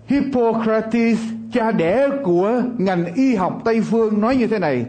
Hippocrates, 0.06 1.20
cha 1.54 1.72
đẻ 1.72 2.08
của 2.24 2.62
ngành 2.78 3.14
y 3.14 3.36
học 3.36 3.62
Tây 3.66 3.82
phương 3.82 4.22
nói 4.22 4.36
như 4.36 4.48
thế 4.48 4.60
này, 4.60 4.86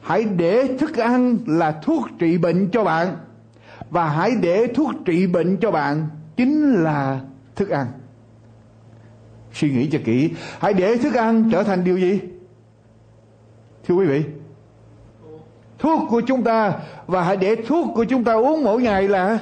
hãy 0.00 0.24
để 0.24 0.76
thức 0.78 0.96
ăn 0.96 1.38
là 1.46 1.80
thuốc 1.82 2.08
trị 2.18 2.38
bệnh 2.38 2.70
cho 2.70 2.84
bạn, 2.84 3.16
và 3.90 4.08
hãy 4.08 4.30
để 4.40 4.66
thuốc 4.74 4.90
trị 5.04 5.26
bệnh 5.26 5.56
cho 5.56 5.70
bạn 5.70 6.06
chính 6.36 6.72
là 6.72 7.20
thức 7.56 7.68
ăn. 7.68 7.86
Suy 9.52 9.70
nghĩ 9.70 9.88
cho 9.92 9.98
kỹ, 10.04 10.30
hãy 10.58 10.74
để 10.74 10.96
thức 10.96 11.14
ăn 11.14 11.50
trở 11.52 11.62
thành 11.62 11.84
điều 11.84 11.98
gì? 11.98 12.20
Thưa 13.84 13.94
quý 13.94 14.06
vị 14.06 14.24
thuốc 15.82 16.00
của 16.08 16.20
chúng 16.20 16.42
ta 16.42 16.72
và 17.06 17.22
hãy 17.22 17.36
để 17.36 17.56
thuốc 17.56 17.86
của 17.94 18.04
chúng 18.04 18.24
ta 18.24 18.32
uống 18.32 18.64
mỗi 18.64 18.82
ngày 18.82 19.08
là 19.08 19.38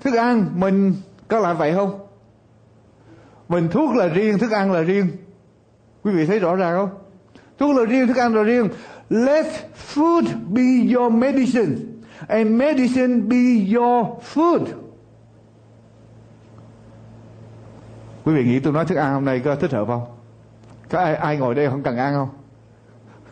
thức 0.00 0.14
ăn. 0.14 0.46
Mình 0.54 0.94
có 1.28 1.38
làm 1.38 1.58
vậy 1.58 1.74
không? 1.74 1.98
Mình 3.48 3.68
thuốc 3.68 3.96
là 3.96 4.08
riêng, 4.08 4.38
thức 4.38 4.50
ăn 4.50 4.72
là 4.72 4.80
riêng. 4.80 5.06
Quý 6.04 6.12
vị 6.12 6.26
thấy 6.26 6.38
rõ 6.38 6.54
ràng 6.54 6.76
không? 6.76 6.90
Thuốc 7.58 7.76
là 7.76 7.84
riêng, 7.84 8.06
thức 8.06 8.16
ăn 8.16 8.34
là 8.34 8.42
riêng. 8.42 8.68
Let 9.10 9.46
food 9.94 10.24
be 10.48 10.94
your 10.94 11.12
medicine 11.12 11.76
and 12.28 12.50
medicine 12.50 13.20
be 13.20 13.76
your 13.76 14.06
food. 14.34 14.64
Quý 18.24 18.34
vị 18.34 18.44
nghĩ 18.44 18.60
tôi 18.60 18.72
nói 18.72 18.84
thức 18.84 18.96
ăn 18.96 19.14
hôm 19.14 19.24
nay 19.24 19.40
có 19.44 19.56
thích 19.56 19.72
hợp 19.72 19.84
không? 19.86 20.04
Có 20.90 20.98
ai 20.98 21.14
ai 21.14 21.36
ngồi 21.36 21.54
đây 21.54 21.70
không 21.70 21.82
cần 21.82 21.96
ăn 21.96 22.14
không? 22.14 22.37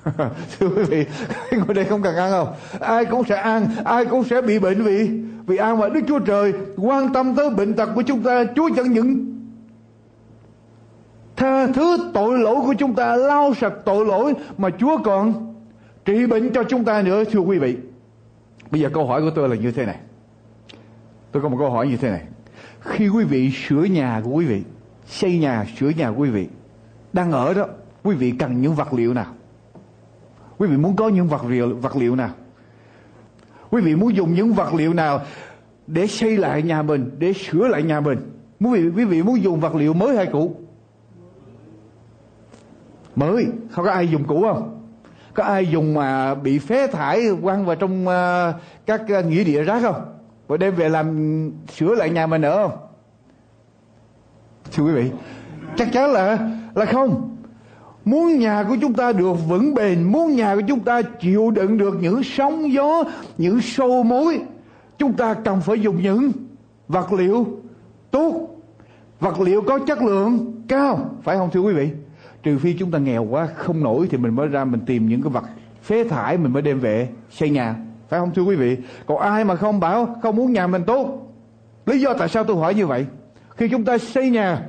thưa 0.58 0.68
quý 0.68 0.82
vị, 0.82 1.06
ngồi 1.56 1.74
đây 1.74 1.84
không 1.84 2.02
cần 2.02 2.16
ăn 2.16 2.30
không 2.30 2.54
ai 2.80 3.04
cũng 3.04 3.24
sẽ 3.24 3.36
ăn, 3.36 3.68
ai 3.84 4.04
cũng 4.04 4.24
sẽ 4.24 4.42
bị 4.42 4.58
bệnh 4.58 4.82
vì 4.82 5.10
vì 5.46 5.56
ăn 5.56 5.78
mà 5.78 5.88
đức 5.88 6.00
chúa 6.08 6.18
trời 6.18 6.52
quan 6.76 7.12
tâm 7.12 7.34
tới 7.34 7.50
bệnh 7.50 7.74
tật 7.74 7.88
của 7.94 8.02
chúng 8.02 8.22
ta, 8.22 8.44
chúa 8.56 8.70
chẳng 8.76 8.92
những 8.92 9.36
tha 11.36 11.66
thứ 11.66 12.10
tội 12.14 12.38
lỗi 12.38 12.56
của 12.66 12.74
chúng 12.74 12.94
ta, 12.94 13.16
lau 13.16 13.54
sạch 13.54 13.72
tội 13.84 14.06
lỗi 14.06 14.34
mà 14.58 14.68
chúa 14.78 14.98
còn 15.04 15.54
trị 16.04 16.26
bệnh 16.26 16.52
cho 16.52 16.62
chúng 16.62 16.84
ta 16.84 17.02
nữa, 17.02 17.24
thưa 17.24 17.40
quý 17.40 17.58
vị. 17.58 17.76
Bây 18.70 18.80
giờ 18.80 18.90
câu 18.94 19.06
hỏi 19.06 19.22
của 19.22 19.30
tôi 19.34 19.48
là 19.48 19.56
như 19.56 19.72
thế 19.72 19.86
này. 19.86 19.96
Tôi 21.32 21.42
có 21.42 21.48
một 21.48 21.56
câu 21.58 21.70
hỏi 21.70 21.88
như 21.88 21.96
thế 21.96 22.10
này. 22.10 22.22
Khi 22.80 23.08
quý 23.08 23.24
vị 23.24 23.50
sửa 23.68 23.84
nhà 23.84 24.20
của 24.24 24.30
quý 24.30 24.46
vị, 24.46 24.62
xây 25.06 25.38
nhà, 25.38 25.66
sửa 25.78 25.88
nhà 25.88 26.10
của 26.10 26.20
quý 26.20 26.30
vị, 26.30 26.48
đang 27.12 27.32
ở 27.32 27.54
đó, 27.54 27.66
quý 28.02 28.16
vị 28.16 28.32
cần 28.38 28.60
những 28.62 28.74
vật 28.74 28.92
liệu 28.92 29.14
nào? 29.14 29.34
Quý 30.58 30.68
vị 30.68 30.76
muốn 30.76 30.96
có 30.96 31.08
những 31.08 31.28
vật 31.28 31.44
liệu 31.48 31.76
vật 31.76 31.96
liệu 31.96 32.16
nào? 32.16 32.30
Quý 33.70 33.82
vị 33.82 33.96
muốn 33.96 34.16
dùng 34.16 34.34
những 34.34 34.52
vật 34.52 34.74
liệu 34.74 34.94
nào 34.94 35.20
để 35.86 36.06
xây 36.06 36.36
lại 36.36 36.62
nhà 36.62 36.82
mình, 36.82 37.10
để 37.18 37.32
sửa 37.32 37.68
lại 37.68 37.82
nhà 37.82 38.00
mình? 38.00 38.18
Quý 38.60 38.80
vị 38.80 38.90
quý 38.96 39.04
vị 39.04 39.22
muốn 39.22 39.42
dùng 39.42 39.60
vật 39.60 39.74
liệu 39.74 39.92
mới 39.92 40.16
hay 40.16 40.26
cũ? 40.32 40.56
Mới. 43.16 43.46
Không 43.70 43.84
có 43.84 43.90
ai 43.90 44.08
dùng 44.08 44.24
cũ 44.24 44.40
không? 44.40 44.82
Có 45.34 45.42
ai 45.42 45.66
dùng 45.66 45.94
mà 45.94 46.34
bị 46.34 46.58
phế 46.58 46.86
thải, 46.86 47.22
quăng 47.42 47.66
vào 47.66 47.76
trong 47.76 48.08
ờ, 48.08 48.52
các 48.86 49.02
ờ, 49.08 49.22
nghĩa 49.22 49.44
địa 49.44 49.62
rác 49.62 49.82
không? 49.82 50.16
Và 50.46 50.56
đem 50.56 50.74
về 50.74 50.88
làm 50.88 51.50
sửa 51.76 51.94
lại 51.94 52.10
nhà 52.10 52.26
mình 52.26 52.40
nữa 52.40 52.56
không? 52.56 52.78
Thưa 54.72 54.84
quý 54.84 54.92
vị, 54.92 55.10
chắc 55.76 55.88
chắn 55.92 56.12
là 56.12 56.38
là 56.74 56.84
không 56.84 57.35
muốn 58.06 58.38
nhà 58.38 58.64
của 58.68 58.76
chúng 58.80 58.94
ta 58.94 59.12
được 59.12 59.34
vững 59.48 59.74
bền, 59.74 60.02
muốn 60.02 60.36
nhà 60.36 60.54
của 60.54 60.62
chúng 60.68 60.80
ta 60.80 61.02
chịu 61.02 61.50
đựng 61.50 61.78
được 61.78 61.98
những 62.00 62.22
sóng 62.22 62.72
gió, 62.72 63.04
những 63.38 63.60
sâu 63.60 64.02
mối, 64.02 64.40
chúng 64.98 65.12
ta 65.12 65.34
cần 65.34 65.60
phải 65.60 65.80
dùng 65.80 66.02
những 66.02 66.32
vật 66.88 67.12
liệu 67.12 67.46
tốt. 68.10 68.56
Vật 69.20 69.40
liệu 69.40 69.62
có 69.62 69.78
chất 69.78 70.02
lượng 70.02 70.62
cao 70.68 71.10
phải 71.22 71.36
không 71.36 71.50
thưa 71.52 71.60
quý 71.60 71.72
vị? 71.72 71.90
Trừ 72.42 72.58
phi 72.58 72.76
chúng 72.78 72.90
ta 72.90 72.98
nghèo 72.98 73.24
quá, 73.24 73.48
không 73.56 73.82
nổi 73.82 74.08
thì 74.10 74.18
mình 74.18 74.34
mới 74.34 74.48
ra 74.48 74.64
mình 74.64 74.80
tìm 74.86 75.08
những 75.08 75.22
cái 75.22 75.30
vật 75.30 75.44
phế 75.82 76.04
thải 76.04 76.38
mình 76.38 76.52
mới 76.52 76.62
đem 76.62 76.80
về 76.80 77.08
xây 77.30 77.50
nhà. 77.50 77.74
Phải 78.08 78.20
không 78.20 78.30
thưa 78.34 78.42
quý 78.42 78.56
vị? 78.56 78.76
Còn 79.06 79.18
ai 79.18 79.44
mà 79.44 79.56
không 79.56 79.80
bảo 79.80 80.16
không 80.22 80.36
muốn 80.36 80.52
nhà 80.52 80.66
mình 80.66 80.82
tốt? 80.86 81.32
Lý 81.86 82.00
do 82.00 82.14
tại 82.14 82.28
sao 82.28 82.44
tôi 82.44 82.56
hỏi 82.56 82.74
như 82.74 82.86
vậy? 82.86 83.06
Khi 83.56 83.68
chúng 83.68 83.84
ta 83.84 83.98
xây 83.98 84.30
nhà, 84.30 84.62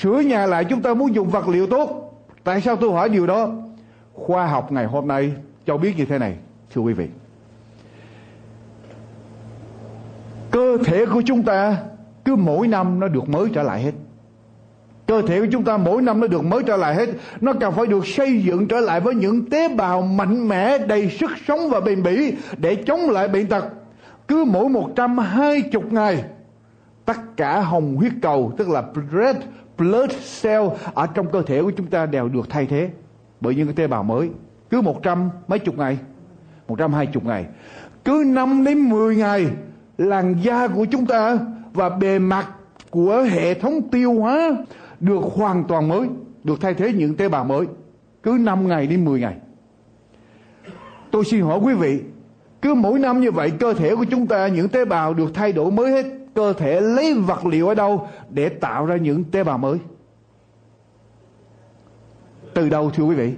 sửa 0.00 0.20
nhà 0.20 0.46
lại, 0.46 0.64
chúng 0.64 0.82
ta 0.82 0.94
muốn 0.94 1.14
dùng 1.14 1.30
vật 1.30 1.48
liệu 1.48 1.66
tốt 1.66 2.11
tại 2.44 2.60
sao 2.60 2.76
tôi 2.76 2.92
hỏi 2.92 3.08
điều 3.08 3.26
đó? 3.26 3.50
Khoa 4.14 4.46
học 4.46 4.72
ngày 4.72 4.86
hôm 4.86 5.08
nay 5.08 5.32
cho 5.66 5.76
biết 5.76 5.96
như 5.96 6.04
thế 6.04 6.18
này, 6.18 6.36
thưa 6.74 6.80
quý 6.80 6.92
vị. 6.92 7.08
Cơ 10.50 10.78
thể 10.84 11.06
của 11.06 11.22
chúng 11.26 11.42
ta 11.42 11.76
cứ 12.24 12.36
mỗi 12.36 12.68
năm 12.68 13.00
nó 13.00 13.08
được 13.08 13.28
mới 13.28 13.48
trở 13.54 13.62
lại 13.62 13.82
hết. 13.82 13.92
Cơ 15.06 15.22
thể 15.22 15.40
của 15.40 15.46
chúng 15.52 15.64
ta 15.64 15.76
mỗi 15.76 16.02
năm 16.02 16.20
nó 16.20 16.26
được 16.26 16.44
mới 16.44 16.62
trở 16.66 16.76
lại 16.76 16.94
hết. 16.94 17.08
Nó 17.40 17.52
cần 17.60 17.72
phải 17.72 17.86
được 17.86 18.06
xây 18.06 18.42
dựng 18.42 18.68
trở 18.68 18.80
lại 18.80 19.00
với 19.00 19.14
những 19.14 19.50
tế 19.50 19.68
bào 19.68 20.02
mạnh 20.02 20.48
mẽ 20.48 20.78
đầy 20.78 21.10
sức 21.10 21.30
sống 21.46 21.70
và 21.70 21.80
bền 21.80 22.02
bỉ 22.02 22.34
để 22.56 22.74
chống 22.74 23.10
lại 23.10 23.28
bệnh 23.28 23.46
tật. 23.46 23.64
Cứ 24.28 24.44
mỗi 24.44 24.68
120 24.68 25.62
ngày 25.90 26.24
tất 27.04 27.36
cả 27.36 27.60
hồng 27.60 27.96
huyết 27.96 28.12
cầu, 28.22 28.52
tức 28.56 28.68
là 28.68 28.82
red 29.12 29.36
blood 29.78 30.10
cell, 30.42 30.64
ở 30.94 31.06
trong 31.06 31.26
cơ 31.32 31.42
thể 31.42 31.62
của 31.62 31.70
chúng 31.70 31.86
ta 31.86 32.06
đều 32.06 32.28
được 32.28 32.50
thay 32.50 32.66
thế 32.66 32.90
bởi 33.40 33.54
những 33.54 33.66
cái 33.66 33.74
tế 33.74 33.86
bào 33.86 34.02
mới. 34.02 34.30
Cứ 34.70 34.80
một 34.80 35.02
trăm 35.02 35.30
mấy 35.48 35.58
chục 35.58 35.78
ngày, 35.78 35.98
một 36.68 36.78
trăm 36.78 36.92
hai 36.92 37.06
chục 37.06 37.24
ngày. 37.24 37.46
Cứ 38.04 38.24
năm 38.26 38.64
đến 38.64 38.78
mười 38.78 39.16
ngày, 39.16 39.46
làn 39.98 40.34
da 40.42 40.68
của 40.68 40.84
chúng 40.84 41.06
ta 41.06 41.38
và 41.72 41.88
bề 41.88 42.18
mặt 42.18 42.48
của 42.90 43.26
hệ 43.30 43.54
thống 43.54 43.88
tiêu 43.90 44.12
hóa 44.14 44.50
được 45.00 45.20
hoàn 45.36 45.64
toàn 45.64 45.88
mới, 45.88 46.08
được 46.44 46.60
thay 46.60 46.74
thế 46.74 46.92
những 46.92 47.16
tế 47.16 47.28
bào 47.28 47.44
mới. 47.44 47.66
Cứ 48.22 48.36
năm 48.40 48.68
ngày 48.68 48.86
đến 48.86 49.04
mười 49.04 49.20
ngày. 49.20 49.36
Tôi 51.10 51.24
xin 51.24 51.40
hỏi 51.40 51.58
quý 51.62 51.74
vị, 51.74 52.00
cứ 52.62 52.74
mỗi 52.74 52.98
năm 52.98 53.20
như 53.20 53.30
vậy, 53.30 53.50
cơ 53.50 53.74
thể 53.74 53.96
của 53.96 54.04
chúng 54.04 54.26
ta, 54.26 54.48
những 54.48 54.68
tế 54.68 54.84
bào 54.84 55.14
được 55.14 55.34
thay 55.34 55.52
đổi 55.52 55.70
mới 55.70 55.90
hết 55.90 56.06
cơ 56.34 56.52
thể 56.52 56.80
lấy 56.80 57.14
vật 57.14 57.46
liệu 57.46 57.68
ở 57.68 57.74
đâu 57.74 58.08
để 58.30 58.48
tạo 58.48 58.86
ra 58.86 58.96
những 58.96 59.24
tế 59.24 59.44
bào 59.44 59.58
mới? 59.58 59.78
Từ 62.54 62.68
đâu, 62.68 62.90
thưa 62.90 63.04
quý 63.04 63.14
vị? 63.14 63.34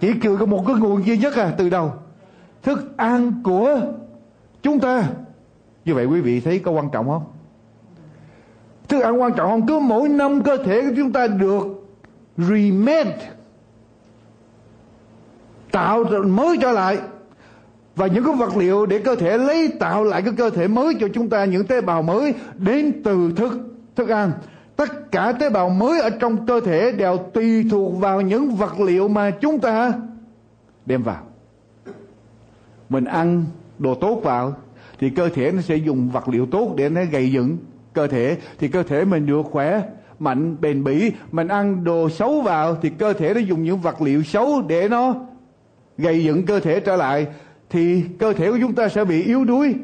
Chỉ 0.00 0.12
cười 0.22 0.36
có 0.36 0.46
một 0.46 0.64
cái 0.66 0.76
nguồn 0.76 1.06
duy 1.06 1.18
nhất 1.18 1.34
à 1.34 1.54
từ 1.58 1.68
đâu? 1.68 1.92
Thức 2.62 2.96
ăn 2.96 3.42
của 3.44 3.80
chúng 4.62 4.80
ta. 4.80 5.08
Như 5.84 5.94
vậy 5.94 6.06
quý 6.06 6.20
vị 6.20 6.40
thấy 6.40 6.58
có 6.58 6.70
quan 6.70 6.90
trọng 6.90 7.08
không? 7.08 7.24
Thức 8.88 9.00
ăn 9.00 9.20
quan 9.20 9.32
trọng 9.36 9.50
không? 9.50 9.66
Cứ 9.66 9.78
mỗi 9.78 10.08
năm 10.08 10.42
cơ 10.42 10.56
thể 10.56 10.82
của 10.82 10.94
chúng 10.96 11.12
ta 11.12 11.26
được 11.26 11.66
remade, 12.36 13.30
tạo 15.70 16.04
mới 16.26 16.58
trở 16.60 16.72
lại 16.72 16.98
và 18.00 18.06
những 18.06 18.24
cái 18.24 18.34
vật 18.34 18.56
liệu 18.56 18.86
để 18.86 18.98
cơ 18.98 19.16
thể 19.16 19.38
lấy 19.38 19.68
tạo 19.80 20.04
lại 20.04 20.22
cái 20.22 20.32
cơ 20.36 20.50
thể 20.50 20.68
mới 20.68 20.94
cho 21.00 21.08
chúng 21.14 21.28
ta, 21.28 21.44
những 21.44 21.66
tế 21.66 21.80
bào 21.80 22.02
mới 22.02 22.34
đến 22.56 22.92
từ 23.04 23.32
thức 23.36 23.52
thức 23.96 24.08
ăn. 24.08 24.32
Tất 24.76 25.12
cả 25.12 25.32
tế 25.32 25.50
bào 25.50 25.68
mới 25.68 26.00
ở 26.00 26.10
trong 26.10 26.46
cơ 26.46 26.60
thể 26.60 26.92
đều 26.92 27.16
tùy 27.16 27.64
thuộc 27.70 28.00
vào 28.00 28.20
những 28.20 28.54
vật 28.54 28.80
liệu 28.80 29.08
mà 29.08 29.30
chúng 29.30 29.58
ta 29.58 29.92
đem 30.86 31.02
vào. 31.02 31.22
Mình 32.88 33.04
ăn 33.04 33.44
đồ 33.78 33.94
tốt 33.94 34.20
vào 34.24 34.54
thì 34.98 35.10
cơ 35.10 35.28
thể 35.28 35.52
nó 35.52 35.60
sẽ 35.60 35.76
dùng 35.76 36.10
vật 36.10 36.28
liệu 36.28 36.46
tốt 36.46 36.74
để 36.76 36.88
nó 36.88 37.00
gây 37.12 37.32
dựng 37.32 37.56
cơ 37.92 38.06
thể. 38.06 38.36
Thì 38.58 38.68
cơ 38.68 38.82
thể 38.82 39.04
mình 39.04 39.26
được 39.26 39.42
khỏe, 39.50 39.82
mạnh, 40.18 40.56
bền 40.60 40.84
bỉ. 40.84 41.12
Mình 41.32 41.48
ăn 41.48 41.84
đồ 41.84 42.08
xấu 42.08 42.40
vào 42.40 42.76
thì 42.82 42.88
cơ 42.88 43.12
thể 43.12 43.34
nó 43.34 43.40
dùng 43.40 43.62
những 43.64 43.78
vật 43.78 44.02
liệu 44.02 44.22
xấu 44.22 44.62
để 44.68 44.88
nó 44.88 45.14
gây 45.98 46.24
dựng 46.24 46.46
cơ 46.46 46.60
thể 46.60 46.80
trở 46.80 46.96
lại 46.96 47.26
thì 47.70 48.04
cơ 48.18 48.32
thể 48.32 48.50
của 48.50 48.58
chúng 48.60 48.74
ta 48.74 48.88
sẽ 48.88 49.04
bị 49.04 49.22
yếu 49.22 49.44
đuối. 49.44 49.74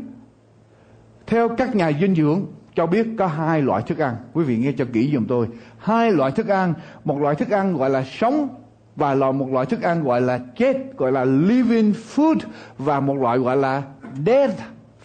Theo 1.26 1.48
các 1.48 1.76
nhà 1.76 1.92
dinh 2.00 2.14
dưỡng 2.14 2.46
cho 2.74 2.86
biết 2.86 3.06
có 3.18 3.26
hai 3.26 3.62
loại 3.62 3.82
thức 3.82 3.98
ăn. 3.98 4.16
Quý 4.32 4.44
vị 4.44 4.56
nghe 4.56 4.72
cho 4.72 4.84
kỹ 4.92 5.10
giùm 5.14 5.26
tôi. 5.26 5.48
Hai 5.78 6.12
loại 6.12 6.30
thức 6.30 6.48
ăn, 6.48 6.74
một 7.04 7.20
loại 7.20 7.34
thức 7.34 7.50
ăn 7.50 7.76
gọi 7.76 7.90
là 7.90 8.04
sống 8.04 8.48
và 8.96 9.14
là 9.14 9.32
một 9.32 9.52
loại 9.52 9.66
thức 9.66 9.82
ăn 9.82 10.04
gọi 10.04 10.20
là 10.20 10.38
chết, 10.56 10.76
gọi 10.96 11.12
là 11.12 11.24
living 11.24 11.92
food 12.14 12.36
và 12.78 13.00
một 13.00 13.14
loại 13.14 13.38
gọi 13.38 13.56
là 13.56 13.82
dead 14.26 14.50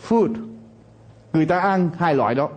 food. 0.07 0.33
Người 1.33 1.45
ta 1.45 1.59
ăn 1.59 1.89
hai 1.97 2.15
loại 2.15 2.35
đó. 2.35 2.49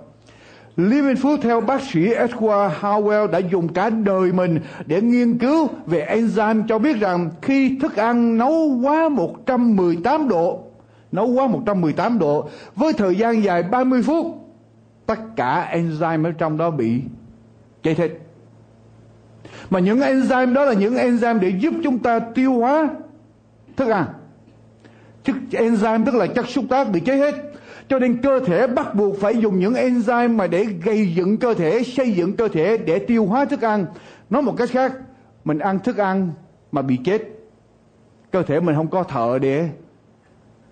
Living 0.77 1.17
Food 1.17 1.41
theo 1.41 1.61
bác 1.61 1.83
sĩ 1.83 2.01
Edward 2.01 2.71
Howell 2.81 3.27
đã 3.31 3.39
dùng 3.39 3.69
cả 3.69 3.91
đời 3.91 4.33
mình 4.33 4.61
để 4.87 5.01
nghiên 5.01 5.39
cứu 5.39 5.69
về 5.87 6.07
enzyme 6.11 6.63
cho 6.69 6.79
biết 6.79 7.01
rằng 7.01 7.31
khi 7.43 7.79
thức 7.79 7.97
ăn 7.97 8.39
nấu 8.39 8.81
quá 8.83 9.09
118 9.09 10.29
độ, 10.29 10.65
nấu 11.13 11.27
quá 11.27 11.47
118 11.47 12.19
độ 12.19 12.49
với 12.77 12.93
thời 12.93 13.17
gian 13.17 13.45
dài 13.45 13.63
30 13.63 14.03
phút, 14.03 14.27
tất 15.07 15.19
cả 15.37 15.71
enzyme 15.73 16.25
ở 16.25 16.33
trong 16.33 16.57
đó 16.57 16.71
bị 16.71 17.01
chạy 17.83 17.95
hết. 17.95 18.11
Mà 19.71 19.79
những 19.79 20.01
enzyme 20.01 20.53
đó 20.53 20.65
là 20.65 20.73
những 20.73 20.95
enzyme 20.95 21.39
để 21.39 21.49
giúp 21.49 21.75
chúng 21.85 21.99
ta 21.99 22.19
tiêu 22.19 22.53
hóa 22.53 22.89
thức 23.77 23.89
ăn. 23.89 24.05
chức 25.25 25.37
enzyme 25.51 26.05
tức 26.07 26.15
là 26.15 26.27
chất 26.27 26.49
xúc 26.49 26.65
tác 26.71 26.91
bị 26.91 27.01
cháy 27.01 27.17
hết 27.17 27.54
cho 27.89 27.99
nên 27.99 28.23
cơ 28.23 28.41
thể 28.41 28.67
bắt 28.67 28.95
buộc 28.95 29.21
phải 29.21 29.37
dùng 29.37 29.59
những 29.59 29.75
enzyme 29.75 30.37
mà 30.37 30.47
để 30.47 30.65
gây 30.65 31.15
dựng 31.15 31.37
cơ 31.37 31.55
thể, 31.55 31.83
xây 31.83 32.13
dựng 32.13 32.37
cơ 32.37 32.49
thể 32.49 32.79
để 32.79 32.99
tiêu 32.99 33.27
hóa 33.27 33.45
thức 33.45 33.65
ăn. 33.65 33.87
Nói 34.31 34.43
một 34.43 34.55
cách 34.57 34.71
khác, 34.71 34.93
mình 35.45 35.59
ăn 35.59 35.79
thức 35.79 35.97
ăn 35.97 36.31
mà 36.73 36.83
bị 36.83 36.99
chết. 37.05 37.23
Cơ 38.31 38.43
thể 38.43 38.61
mình 38.61 38.77
không 38.77 38.91
có 38.91 39.03
thợ 39.03 39.39
để 39.43 39.69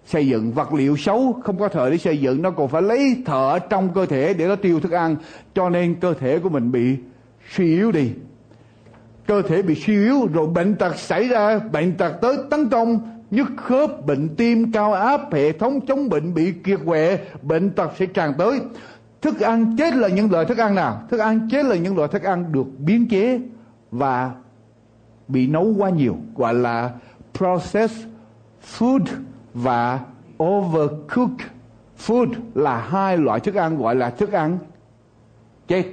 xây 0.05 0.27
dựng 0.27 0.53
vật 0.53 0.75
liệu 0.75 0.97
xấu 0.97 1.41
không 1.45 1.59
có 1.59 1.69
thợ 1.69 1.91
để 1.91 1.99
xây 1.99 2.19
dựng 2.19 2.43
nó 2.43 2.51
còn 2.51 2.69
phải 2.69 2.83
lấy 2.83 3.23
thợ 3.27 3.59
trong 3.59 3.95
cơ 3.95 4.07
thể 4.07 4.35
để 4.35 4.49
nó 4.49 4.57
tiêu 4.57 4.81
thức 4.81 4.93
ăn 4.93 5.17
cho 5.55 5.71
nên 5.71 5.95
cơ 5.95 6.15
thể 6.15 6.39
của 6.39 6.49
mình 6.49 6.73
bị 6.73 6.97
suy 7.51 7.75
yếu 7.77 7.93
đi 7.93 8.11
cơ 9.27 9.43
thể 9.43 9.63
bị 9.63 9.75
suy 9.75 9.95
yếu 9.95 10.27
rồi 10.33 10.47
bệnh 10.47 10.75
tật 10.75 10.99
xảy 10.99 11.29
ra 11.29 11.59
bệnh 11.59 11.93
tật 11.97 12.13
tới 12.21 12.37
tấn 12.51 12.69
công 12.69 13.12
nhức 13.33 13.49
khớp, 13.57 14.07
bệnh 14.07 14.37
tim, 14.37 14.73
cao 14.73 14.93
áp, 14.93 15.33
hệ 15.33 15.53
thống 15.53 15.87
chống 15.87 16.09
bệnh 16.09 16.35
bị 16.35 16.53
kiệt 16.65 16.81
quệ, 16.87 17.19
bệnh 17.43 17.71
tật 17.71 17.91
sẽ 17.99 18.07
tràn 18.07 18.35
tới. 18.39 18.61
Thức 19.21 19.41
ăn 19.41 19.77
chết 19.79 19.95
là 19.95 20.09
những 20.09 20.31
loại 20.31 20.45
thức 20.45 20.59
ăn 20.59 20.75
nào? 20.75 21.03
Thức 21.11 21.21
ăn 21.21 21.49
chết 21.51 21.65
là 21.65 21.77
những 21.77 21.97
loại 21.97 22.09
thức 22.09 22.23
ăn 22.23 22.53
được 22.53 22.67
biến 22.79 23.09
chế 23.09 23.41
và 23.91 24.31
bị 25.29 25.47
nấu 25.47 25.75
quá 25.79 25.91
nhiều, 25.91 26.17
gọi 26.37 26.55
là 26.55 26.91
processed 27.39 28.07
food 28.79 29.05
và 29.55 30.01
overcooked 30.43 31.47
food 32.07 32.27
là 32.55 32.77
hai 32.79 33.19
loại 33.19 33.41
thức 33.41 33.55
ăn 33.55 33.79
gọi 33.79 33.95
là 33.95 34.11
thức 34.11 34.33
ăn 34.33 34.59
chết. 35.69 35.85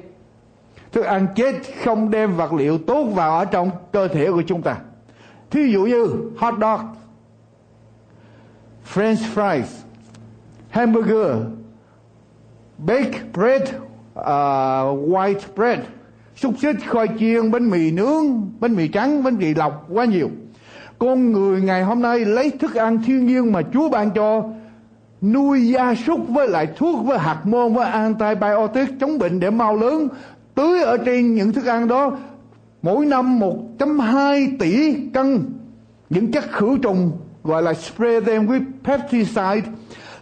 Thức 0.91 1.05
ăn 1.05 1.27
chết 1.35 1.55
không 1.83 2.11
đem 2.11 2.35
vật 2.35 2.53
liệu 2.53 2.77
tốt 2.77 3.03
vào 3.03 3.39
ở 3.39 3.45
trong 3.45 3.71
cơ 3.91 4.07
thể 4.07 4.31
của 4.31 4.41
chúng 4.41 4.61
ta. 4.61 4.77
Thí 5.49 5.71
dụ 5.71 5.83
như 5.85 6.07
hot 6.37 6.53
dog 6.61 6.79
French 8.93 9.19
fries, 9.35 9.83
hamburger, 10.69 11.45
baked 12.77 13.31
bread, 13.33 13.73
uh, 14.15 14.97
white 15.09 15.41
bread, 15.55 15.79
xúc 16.35 16.53
xích, 16.61 16.75
khoai 16.89 17.07
chiên, 17.19 17.51
bánh 17.51 17.69
mì 17.69 17.91
nướng, 17.91 18.51
bánh 18.59 18.75
mì 18.75 18.87
trắng, 18.87 19.23
bánh 19.23 19.37
mì 19.37 19.53
lọc 19.53 19.87
quá 19.89 20.05
nhiều. 20.05 20.29
Con 20.99 21.31
người 21.31 21.61
ngày 21.61 21.83
hôm 21.83 22.01
nay 22.01 22.19
lấy 22.19 22.51
thức 22.51 22.75
ăn 22.75 23.03
thiên 23.05 23.25
nhiên 23.25 23.51
mà 23.51 23.61
Chúa 23.73 23.89
ban 23.89 24.11
cho 24.11 24.43
nuôi 25.21 25.67
gia 25.67 25.95
súc 25.95 26.27
với 26.27 26.47
lại 26.47 26.67
thuốc 26.77 27.05
với 27.05 27.19
hạt 27.19 27.41
môn 27.43 27.73
với 27.73 27.85
antibiotic 27.85 28.89
chống 28.99 29.17
bệnh 29.17 29.39
để 29.39 29.49
mau 29.49 29.75
lớn 29.75 30.07
tưới 30.55 30.81
ở 30.83 30.97
trên 31.05 31.35
những 31.35 31.53
thức 31.53 31.65
ăn 31.65 31.87
đó 31.87 32.17
mỗi 32.81 33.05
năm 33.05 33.39
1.2 33.39 34.57
tỷ 34.59 34.95
cân 35.13 35.45
những 36.09 36.31
chất 36.31 36.51
khử 36.51 36.77
trùng 36.81 37.11
gọi 37.43 37.63
là 37.63 37.73
spray 37.73 38.21
them 38.21 38.47
with 38.47 38.65
pesticide 38.83 39.71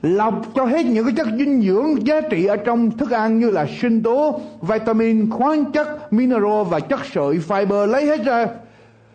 lọc 0.01 0.41
cho 0.55 0.65
hết 0.65 0.85
những 0.85 1.05
cái 1.05 1.13
chất 1.17 1.27
dinh 1.37 1.61
dưỡng 1.61 2.07
giá 2.07 2.21
trị 2.21 2.45
ở 2.45 2.55
trong 2.55 2.91
thức 2.91 3.11
ăn 3.11 3.39
như 3.39 3.49
là 3.49 3.65
sinh 3.81 4.03
tố, 4.03 4.39
vitamin, 4.61 5.29
khoáng 5.29 5.71
chất, 5.71 6.13
mineral 6.13 6.63
và 6.69 6.79
chất 6.79 6.99
sợi 7.13 7.39
fiber 7.47 7.85
lấy 7.85 8.05
hết 8.05 8.23
ra. 8.25 8.47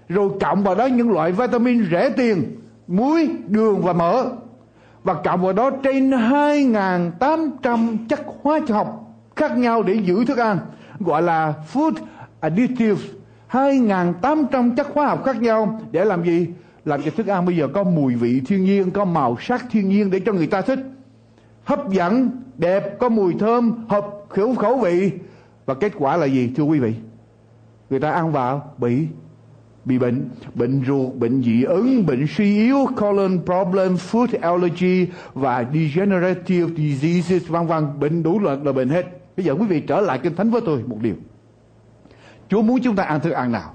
Rồi 0.08 0.30
cộng 0.40 0.62
vào 0.62 0.74
đó 0.74 0.86
những 0.86 1.10
loại 1.10 1.32
vitamin 1.32 1.88
rẻ 1.90 2.10
tiền, 2.10 2.56
muối, 2.86 3.30
đường 3.48 3.82
và 3.82 3.92
mỡ. 3.92 4.24
Và 5.04 5.14
cộng 5.14 5.42
vào 5.42 5.52
đó 5.52 5.70
trên 5.82 6.10
2.800 6.10 7.96
chất 8.08 8.20
hóa 8.42 8.60
học 8.68 9.14
khác 9.36 9.58
nhau 9.58 9.82
để 9.82 9.94
giữ 9.94 10.24
thức 10.24 10.38
ăn. 10.38 10.58
Gọi 11.00 11.22
là 11.22 11.54
food 11.72 11.92
additives. 12.40 13.02
2.800 13.50 14.74
chất 14.76 14.86
hóa 14.94 15.06
học 15.06 15.24
khác 15.24 15.42
nhau 15.42 15.80
để 15.90 16.04
làm 16.04 16.24
gì? 16.24 16.48
Làm 16.84 17.02
cho 17.02 17.10
thức 17.10 17.26
ăn 17.26 17.46
bây 17.46 17.56
giờ 17.56 17.68
có 17.68 17.84
mùi 17.84 18.14
vị 18.14 18.40
thiên 18.46 18.64
nhiên, 18.64 18.90
có 18.90 19.04
màu 19.04 19.36
sắc 19.40 19.66
thiên 19.70 19.88
nhiên 19.88 20.10
để 20.10 20.20
cho 20.20 20.32
người 20.32 20.46
ta 20.46 20.62
thích. 20.62 20.78
Hấp 21.64 21.90
dẫn, 21.90 22.30
đẹp, 22.58 22.98
có 22.98 23.08
mùi 23.08 23.34
thơm, 23.38 23.84
hợp 23.88 24.06
khẩu 24.28 24.54
khẩu 24.54 24.78
vị. 24.78 25.10
Và 25.66 25.74
kết 25.74 25.92
quả 25.98 26.16
là 26.16 26.26
gì, 26.26 26.52
thưa 26.56 26.62
quý 26.62 26.78
vị? 26.78 26.94
Người 27.90 28.00
ta 28.00 28.10
ăn 28.10 28.32
vào 28.32 28.74
bị 28.78 29.06
bị 29.84 29.98
bệnh 29.98 30.28
bệnh 30.54 30.84
ruột, 30.86 31.14
bệnh 31.14 31.42
dị 31.42 31.62
ứng, 31.62 32.06
bệnh 32.06 32.26
suy 32.36 32.58
yếu, 32.58 32.86
colon 32.96 33.38
problem 33.44 33.94
food 33.94 34.26
allergy 34.40 35.06
và 35.34 35.64
degenerative 35.74 36.74
diseases, 36.76 37.48
vân 37.48 37.66
vân. 37.66 38.00
Bệnh 38.00 38.22
đủ 38.22 38.38
loại 38.38 38.58
là 38.64 38.72
bệnh 38.72 38.88
hết. 38.88 39.06
Bây 39.36 39.44
giờ 39.44 39.52
quý 39.52 39.66
vị 39.66 39.80
trở 39.80 40.00
lại 40.00 40.20
kinh 40.22 40.36
thánh 40.36 40.50
với 40.50 40.60
tôi 40.66 40.82
một 40.86 40.98
điều. 41.00 41.14
Chúa 42.48 42.62
muốn 42.62 42.80
chúng 42.82 42.96
ta 42.96 43.02
ăn 43.02 43.20
thức 43.20 43.30
ăn 43.30 43.52
nào? 43.52 43.74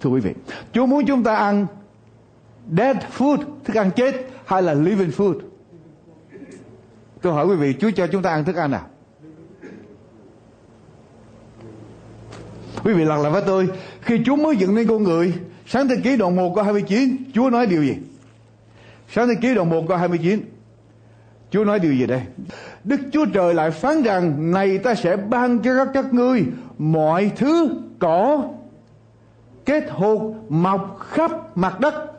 Thưa 0.00 0.10
quý 0.10 0.20
vị, 0.20 0.34
Chúa 0.72 0.86
muốn 0.86 1.06
chúng 1.06 1.22
ta 1.22 1.36
ăn 1.36 1.66
dead 2.76 2.96
food, 3.18 3.38
thức 3.64 3.76
ăn 3.76 3.90
chết 3.96 4.14
hay 4.44 4.62
là 4.62 4.74
living 4.74 5.10
food? 5.10 5.34
Tôi 7.22 7.32
hỏi 7.32 7.46
quý 7.46 7.56
vị, 7.56 7.74
Chúa 7.80 7.90
cho 7.90 8.06
chúng 8.06 8.22
ta 8.22 8.30
ăn 8.30 8.44
thức 8.44 8.56
ăn 8.56 8.70
nào 8.70 8.86
quý 12.84 12.92
vị 12.92 13.04
lặp 13.04 13.20
lại 13.20 13.32
với 13.32 13.42
tôi, 13.46 13.68
khi 14.00 14.20
Chúa 14.26 14.36
mới 14.36 14.56
dựng 14.56 14.74
nên 14.74 14.88
con 14.88 15.02
người, 15.02 15.34
sáng 15.66 15.88
thế 15.88 15.96
ký 16.04 16.16
đoạn 16.16 16.36
1 16.36 16.54
câu 16.54 16.64
29 16.64 17.16
Chúa 17.34 17.50
nói 17.50 17.66
điều 17.66 17.82
gì? 17.82 17.96
Sáng 19.08 19.28
thế 19.28 19.34
ký 19.42 19.54
đoạn 19.54 19.70
1 19.70 19.84
câu 19.88 19.96
29 19.96 20.40
Chúa 21.50 21.64
nói 21.64 21.78
điều 21.78 21.92
gì 21.92 22.06
đây? 22.06 22.22
Đức 22.84 23.00
Chúa 23.12 23.26
Trời 23.26 23.54
lại 23.54 23.70
phán 23.70 24.02
rằng, 24.02 24.52
Này 24.52 24.78
ta 24.78 24.94
sẽ 24.94 25.16
ban 25.16 25.58
cho 25.58 25.84
các 25.84 25.88
các 25.94 26.14
ngươi 26.14 26.44
Mọi 26.78 27.30
thứ 27.36 27.68
cỏ 27.98 28.44
Kết 29.64 29.84
hột 29.90 30.34
mọc 30.48 30.98
khắp 31.00 31.56
mặt 31.56 31.80
đất 31.80 32.11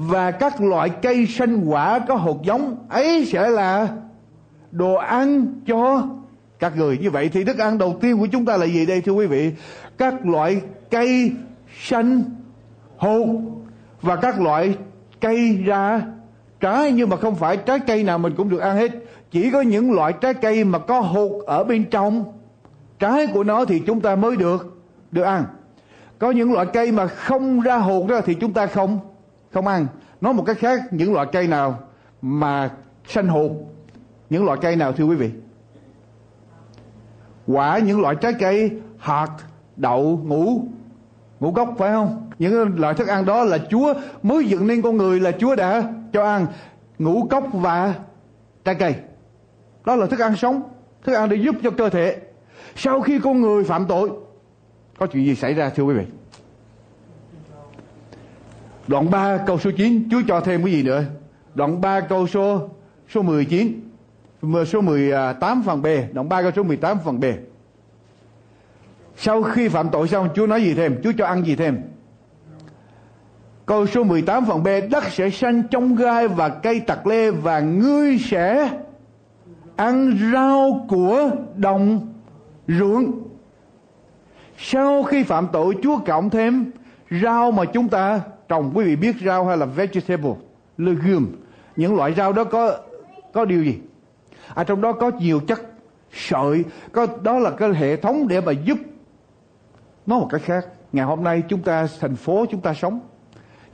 và 0.00 0.30
các 0.30 0.60
loại 0.60 0.90
cây 0.90 1.26
xanh 1.26 1.64
quả 1.64 1.98
có 1.98 2.14
hột 2.14 2.42
giống, 2.42 2.76
ấy 2.88 3.24
sẽ 3.24 3.48
là 3.48 3.88
đồ 4.70 4.94
ăn 4.94 5.46
cho 5.66 6.08
các 6.58 6.76
người. 6.76 6.98
Như 6.98 7.10
vậy 7.10 7.30
thì 7.32 7.44
thức 7.44 7.58
ăn 7.58 7.78
đầu 7.78 7.96
tiên 8.00 8.18
của 8.18 8.26
chúng 8.26 8.44
ta 8.44 8.56
là 8.56 8.66
gì 8.66 8.86
đây, 8.86 9.00
thưa 9.00 9.12
quý 9.12 9.26
vị? 9.26 9.52
Các 9.98 10.26
loại 10.26 10.60
cây 10.90 11.32
xanh 11.80 12.22
hột 12.96 13.28
và 14.02 14.16
các 14.16 14.40
loại 14.40 14.76
cây 15.20 15.62
ra 15.64 16.02
trái. 16.60 16.92
Nhưng 16.92 17.08
mà 17.08 17.16
không 17.16 17.34
phải 17.34 17.56
trái 17.56 17.80
cây 17.80 18.02
nào 18.02 18.18
mình 18.18 18.34
cũng 18.36 18.48
được 18.48 18.60
ăn 18.60 18.76
hết. 18.76 18.92
Chỉ 19.30 19.50
có 19.50 19.60
những 19.60 19.92
loại 19.92 20.12
trái 20.12 20.34
cây 20.34 20.64
mà 20.64 20.78
có 20.78 21.00
hột 21.00 21.32
ở 21.46 21.64
bên 21.64 21.84
trong 21.90 22.24
trái 22.98 23.26
của 23.26 23.44
nó 23.44 23.64
thì 23.64 23.82
chúng 23.86 24.00
ta 24.00 24.16
mới 24.16 24.36
được 24.36 24.78
được 25.10 25.22
ăn. 25.22 25.44
Có 26.18 26.30
những 26.30 26.52
loại 26.52 26.66
cây 26.72 26.92
mà 26.92 27.06
không 27.06 27.60
ra 27.60 27.76
hột 27.76 28.08
đó 28.08 28.20
thì 28.24 28.34
chúng 28.34 28.52
ta 28.52 28.66
không 28.66 28.98
không 29.52 29.66
ăn. 29.66 29.86
Nói 30.20 30.34
một 30.34 30.44
cách 30.46 30.58
khác, 30.58 30.80
những 30.90 31.14
loại 31.14 31.26
cây 31.32 31.46
nào 31.46 31.78
mà 32.22 32.70
xanh 33.06 33.28
hụt 33.28 33.50
những 34.30 34.44
loại 34.44 34.58
cây 34.62 34.76
nào 34.76 34.92
thưa 34.92 35.04
quý 35.04 35.16
vị? 35.16 35.30
Quả, 37.46 37.78
những 37.78 38.00
loại 38.00 38.16
trái 38.20 38.32
cây, 38.38 38.70
hạt, 38.98 39.28
đậu, 39.76 40.20
ngũ 40.24 40.62
ngũ 41.40 41.52
cốc 41.52 41.74
phải 41.78 41.90
không? 41.90 42.30
Những 42.38 42.80
loại 42.80 42.94
thức 42.94 43.08
ăn 43.08 43.24
đó 43.24 43.44
là 43.44 43.58
Chúa 43.70 43.94
mới 44.22 44.44
dựng 44.44 44.66
nên 44.66 44.82
con 44.82 44.96
người, 44.96 45.20
là 45.20 45.32
Chúa 45.38 45.56
đã 45.56 45.92
cho 46.12 46.24
ăn 46.24 46.46
ngũ 46.98 47.26
cốc 47.30 47.44
và 47.52 47.94
trái 48.64 48.74
cây. 48.74 48.94
Đó 49.84 49.96
là 49.96 50.06
thức 50.06 50.20
ăn 50.20 50.36
sống, 50.36 50.62
thức 51.04 51.14
ăn 51.14 51.28
để 51.28 51.36
giúp 51.36 51.56
cho 51.62 51.70
cơ 51.70 51.88
thể. 51.88 52.16
Sau 52.76 53.00
khi 53.00 53.18
con 53.18 53.40
người 53.40 53.64
phạm 53.64 53.86
tội, 53.86 54.10
có 54.98 55.06
chuyện 55.06 55.24
gì 55.24 55.34
xảy 55.34 55.54
ra 55.54 55.70
thưa 55.70 55.82
quý 55.82 55.94
vị? 55.94 56.04
Đoạn 58.88 59.10
3 59.10 59.36
câu 59.46 59.58
số 59.58 59.70
9 59.70 60.08
Chúa 60.10 60.22
cho 60.28 60.40
thêm 60.40 60.62
cái 60.64 60.72
gì 60.72 60.82
nữa? 60.82 61.04
Đoạn 61.54 61.80
3 61.80 62.00
câu 62.00 62.26
số 62.26 62.68
số 63.08 63.22
19 63.22 63.80
số 64.66 64.80
18 64.80 65.62
phần 65.66 65.82
B. 65.82 65.86
Đoạn 66.12 66.28
3 66.28 66.42
câu 66.42 66.50
số 66.56 66.62
18 66.62 66.98
phần 67.04 67.20
B. 67.20 67.24
Sau 69.16 69.42
khi 69.42 69.68
phạm 69.68 69.88
tội 69.90 70.08
xong, 70.08 70.28
Chúa 70.34 70.46
nói 70.46 70.62
gì 70.62 70.74
thêm? 70.74 71.00
Chúa 71.04 71.12
cho 71.18 71.26
ăn 71.26 71.44
gì 71.44 71.56
thêm? 71.56 71.82
Câu 73.66 73.86
số 73.86 74.04
18 74.04 74.46
phần 74.46 74.62
B. 74.62 74.68
Đất 74.90 75.04
sẽ 75.10 75.30
xanh 75.30 75.62
trong 75.70 75.96
gai 75.96 76.28
và 76.28 76.48
cây 76.48 76.80
tặc 76.80 77.06
lê 77.06 77.30
Và 77.30 77.60
ngươi 77.60 78.18
sẽ 78.18 78.70
ăn 79.76 80.18
rau 80.32 80.86
của 80.88 81.30
đồng 81.56 82.12
ruộng. 82.68 83.22
Sau 84.58 85.02
khi 85.02 85.22
phạm 85.22 85.48
tội, 85.52 85.76
Chúa 85.82 85.98
cộng 85.98 86.30
thêm 86.30 86.70
Rau 87.22 87.50
mà 87.50 87.64
chúng 87.64 87.88
ta 87.88 88.20
trồng 88.48 88.72
Quý 88.74 88.84
vị 88.84 88.96
biết 88.96 89.16
rau 89.24 89.46
hay 89.46 89.56
là 89.56 89.66
vegetable, 89.66 90.34
Legume, 90.78 91.26
Những 91.76 91.96
loại 91.96 92.14
rau 92.14 92.32
đó 92.32 92.44
có 92.44 92.78
có 93.32 93.44
điều 93.44 93.64
gì? 93.64 93.78
À 94.54 94.64
trong 94.64 94.80
đó 94.80 94.92
có 94.92 95.10
nhiều 95.20 95.40
chất 95.40 95.60
sợi, 96.12 96.64
có, 96.92 97.06
Đó 97.22 97.38
là 97.38 97.50
cái 97.50 97.72
hệ 97.72 97.96
thống 97.96 98.28
để 98.28 98.40
mà 98.40 98.52
giúp 98.52 98.78
Nói 100.06 100.20
một 100.20 100.28
cách 100.30 100.42
khác. 100.44 100.66
Ngày 100.92 101.04
hôm 101.04 101.24
nay 101.24 101.42
chúng 101.48 101.62
ta, 101.62 101.86
thành 102.00 102.16
phố 102.16 102.46
chúng 102.50 102.60
ta 102.60 102.74
sống, 102.74 103.00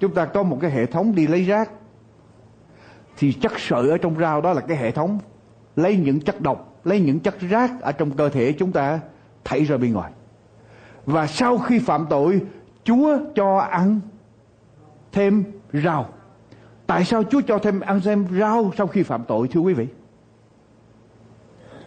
chúng 0.01 0.15
ta 0.15 0.25
có 0.25 0.43
một 0.43 0.59
cái 0.61 0.71
hệ 0.71 0.87
thống 0.87 1.15
đi 1.15 1.27
lấy 1.27 1.45
rác. 1.45 1.71
Thì 3.17 3.33
chất 3.33 3.53
sợi 3.59 3.91
ở 3.91 3.99
trong 3.99 4.19
rau 4.21 4.41
đó 4.41 4.53
là 4.53 4.61
cái 4.61 4.77
hệ 4.77 4.91
thống 4.91 5.19
lấy 5.77 5.97
những 5.97 6.21
chất 6.21 6.41
độc, 6.41 6.81
lấy 6.85 7.01
những 7.01 7.21
chất 7.21 7.41
rác 7.41 7.71
ở 7.81 7.93
trong 7.93 8.11
cơ 8.11 8.29
thể 8.29 8.53
chúng 8.53 8.73
ta 8.73 9.01
thảy 9.45 9.65
ra 9.65 9.77
bên 9.77 9.93
ngoài. 9.93 10.13
Và 11.07 11.27
sau 11.27 11.59
khi 11.59 11.79
phạm 11.79 12.07
tội, 12.11 12.41
chúa 12.85 13.19
cho 13.35 13.59
ăn 13.59 14.01
thêm 15.15 15.45
rau. 15.73 16.09
Tại 16.87 17.05
sao 17.05 17.23
chúa 17.23 17.41
cho 17.41 17.59
thêm 17.59 17.81
ăn 17.81 18.01
thêm 18.05 18.27
rau 18.39 18.73
sau 18.79 18.87
khi 18.87 19.03
phạm 19.03 19.25
tội, 19.29 19.49
thưa 19.49 19.61
quý 19.61 19.75
vị? 19.75 19.87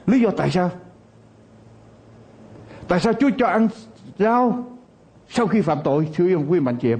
Lý 0.07 0.19
do 0.19 0.29
tại 0.37 0.51
sao? 0.51 0.71
Tại 2.87 2.99
sao 2.99 3.13
chúa 3.13 3.29
cho 3.37 3.47
ăn 3.47 3.67
rau 4.19 4.65
sau 5.29 5.47
khi 5.47 5.61
phạm 5.61 5.77
tội, 5.83 6.09
thưa 6.13 6.33
ông 6.33 6.51
quý 6.51 6.59
mạnh 6.59 6.77
chị 6.81 6.89
em? 6.89 6.99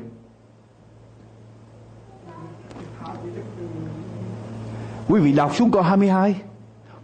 Quý 5.07 5.19
vị 5.21 5.34
đọc 5.34 5.55
xuống 5.55 5.71
câu 5.71 5.82
22 5.82 6.41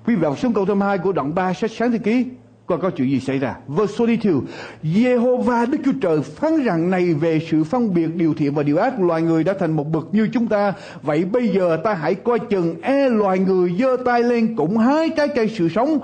Quý 0.06 0.16
vị 0.16 0.22
đọc 0.22 0.40
xuống 0.40 0.54
câu 0.54 0.66
22 0.66 0.98
của 0.98 1.12
đoạn 1.12 1.36
3 1.36 1.54
sách 1.54 1.72
sáng 1.72 1.92
thế 1.92 1.98
ký. 1.98 2.28
Coi 2.66 2.78
có 2.78 2.90
chuyện 2.90 3.10
gì 3.10 3.20
xảy 3.20 3.40
ra? 3.40 3.56
Verse 3.68 3.96
42 4.00 4.34
Jehovah 4.84 5.72
Đức 5.72 5.78
Chúa 5.86 5.92
Trời 6.02 6.22
phán 6.22 6.64
rằng 6.64 6.90
này 6.90 7.14
về 7.14 7.40
sự 7.52 7.64
phân 7.64 7.94
biệt 7.94 8.16
điều 8.16 8.34
thiện 8.34 8.54
và 8.54 8.64
điều 8.64 8.78
ác, 8.78 9.00
Loài 9.00 9.22
người 9.22 9.44
đã 9.44 9.54
thành 9.60 9.72
một 9.72 9.92
bậc 9.92 10.14
như 10.14 10.30
chúng 10.34 10.48
ta. 10.48 10.74
Vậy 11.02 11.26
bây 11.26 11.48
giờ 11.48 11.78
ta 11.84 11.94
hãy 11.94 12.16
coi 12.16 12.40
chừng 12.40 12.82
E 12.82 13.10
loài 13.10 13.40
người 13.40 13.76
giơ 13.80 13.98
tay 14.06 14.24
lên 14.24 14.56
cũng 14.56 14.78
hái 14.78 15.10
trái 15.10 15.28
cây 15.28 15.50
sự 15.58 15.70
sống 15.70 16.00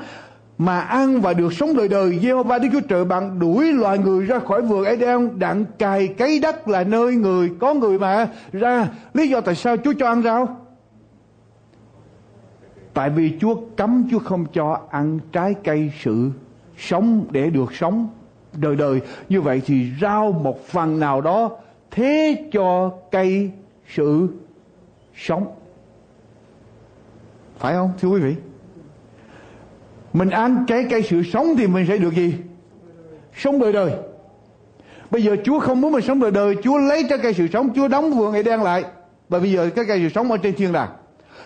mà 0.58 0.80
ăn 0.80 1.22
và 1.22 1.34
được 1.34 1.54
sống 1.54 1.78
đời 1.78 1.88
đời. 1.88 2.20
Jehovah 2.22 2.62
Đức 2.62 2.68
Chúa 2.72 2.88
Trời 2.88 3.06
bạn 3.06 3.40
đuổi 3.40 3.74
loài 3.74 3.98
người 3.98 4.26
ra 4.26 4.40
khỏi 4.40 4.62
vườn 4.62 4.86
Eden, 4.86 5.40
đặng 5.40 5.66
cài 5.78 6.08
cấy 6.08 6.40
đất 6.40 6.68
là 6.68 6.84
nơi 6.84 7.14
người 7.14 7.52
có 7.60 7.74
người 7.74 8.00
mà 8.00 8.28
ra. 8.52 8.88
Lý 9.14 9.30
do 9.30 9.42
tại 9.42 9.56
sao 9.56 9.78
Chúa 9.78 9.94
cho 10.00 10.08
ăn 10.08 10.24
rau? 10.24 10.58
Tại 12.94 13.10
vì 13.10 13.34
Chúa 13.42 13.56
cấm, 13.78 14.08
Chúa 14.12 14.20
không 14.20 14.46
cho 14.54 14.80
ăn 14.90 15.20
trái 15.32 15.56
cây 15.64 15.92
sự 16.04 16.32
sống 16.80 17.26
để 17.32 17.50
được 17.50 17.76
sống 17.76 18.10
đời 18.54 18.76
đời. 18.76 19.02
Như 19.30 19.42
vậy 19.42 19.62
thì 19.66 19.88
rao 20.02 20.32
một 20.32 20.68
phần 20.68 21.00
nào 21.00 21.22
đó 21.22 21.52
thế 21.92 22.44
cho 22.52 22.92
cây 23.12 23.52
sự 23.96 24.28
sống. 25.16 25.46
Phải 27.58 27.74
không 27.74 27.92
thưa 28.00 28.10
quý 28.10 28.20
vị? 28.20 28.36
Mình 30.14 30.30
ăn 30.30 30.66
trái 30.68 30.86
cây 30.90 31.04
sự 31.04 31.24
sống 31.24 31.56
thì 31.58 31.68
mình 31.68 31.86
sẽ 31.88 31.98
được 31.98 32.14
gì? 32.14 32.36
Sống 33.36 33.60
đời 33.60 33.74
đời. 33.74 33.92
Bây 35.12 35.24
giờ 35.24 35.36
Chúa 35.44 35.60
không 35.60 35.82
muốn 35.82 35.92
mình 35.92 36.02
sống 36.02 36.20
đời 36.20 36.32
đời, 36.32 36.56
Chúa 36.64 36.78
lấy 36.78 37.04
trái 37.10 37.20
cây 37.24 37.34
sự 37.34 37.48
sống, 37.54 37.70
Chúa 37.76 37.88
đóng 37.88 38.12
vườn 38.14 38.32
ngày 38.32 38.44
đen 38.44 38.64
lại. 38.64 38.84
Và 39.30 39.40
bây 39.40 39.52
giờ 39.52 39.70
cái 39.76 39.86
cây 39.88 40.00
sự 40.04 40.10
sống 40.10 40.32
ở 40.32 40.38
trên 40.38 40.56
thiên 40.56 40.74
đàng 40.74 40.90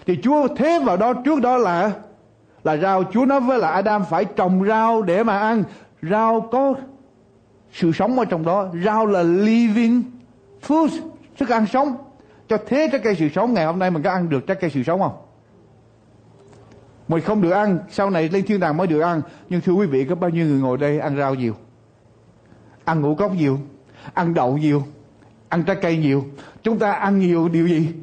thì 0.06 0.18
Chúa 0.24 0.48
thế 0.48 0.80
vào 0.86 0.98
đó 0.98 1.14
trước 1.14 1.42
đó 1.42 1.58
là 1.58 1.92
là 2.64 2.78
rau 2.78 3.04
Chúa 3.12 3.26
nói 3.26 3.40
với 3.40 3.60
là 3.60 3.70
Adam 3.70 4.06
phải 4.06 4.26
trồng 4.26 4.66
rau 4.68 5.02
để 5.02 5.24
mà 5.24 5.40
ăn. 5.40 5.64
Rau 6.02 6.42
có 6.52 6.74
sự 7.72 7.92
sống 7.92 8.20
ở 8.20 8.26
trong 8.26 8.46
đó. 8.46 8.68
Rau 8.86 9.06
là 9.06 9.24
living 9.24 10.04
food, 10.68 10.90
thức 11.38 11.50
ăn 11.50 11.66
sống. 11.66 11.96
Cho 12.48 12.58
thế 12.68 12.90
trái 12.92 13.02
cây 13.04 13.16
sự 13.16 13.30
sống, 13.30 13.54
ngày 13.54 13.66
hôm 13.66 13.80
nay 13.80 13.92
mình 13.92 14.04
có 14.04 14.12
ăn 14.12 14.30
được 14.30 14.48
trái 14.48 14.58
cây 14.62 14.70
sự 14.70 14.84
sống 14.84 15.00
không? 15.00 15.14
Mình 17.08 17.22
không 17.22 17.42
được 17.42 17.52
ăn. 17.52 17.80
Sau 17.90 18.10
này 18.10 18.30
lên 18.30 18.46
thiên 18.46 18.60
đàng 18.60 18.78
mới 18.78 18.88
được 18.88 19.00
ăn. 19.00 19.22
Nhưng 19.50 19.62
thưa 19.62 19.74
quý 19.74 19.88
vị, 19.88 20.06
có 20.06 20.16
bao 20.16 20.30
nhiêu 20.30 20.46
người 20.46 20.60
ngồi 20.60 20.78
đây 20.78 21.00
ăn 21.00 21.18
rau 21.18 21.36
nhiều? 21.36 21.56
Ăn 22.86 23.02
ngũ 23.02 23.16
cốc 23.16 23.36
nhiều? 23.36 23.60
Ăn 24.14 24.34
đậu 24.34 24.58
nhiều? 24.58 24.84
Ăn 25.50 25.64
trái 25.64 25.76
cây 25.82 25.98
nhiều? 25.98 26.26
Chúng 26.64 26.80
ta 26.80 26.92
ăn 26.92 27.20
nhiều 27.20 27.50
điều 27.50 27.68
gì? 27.68 27.94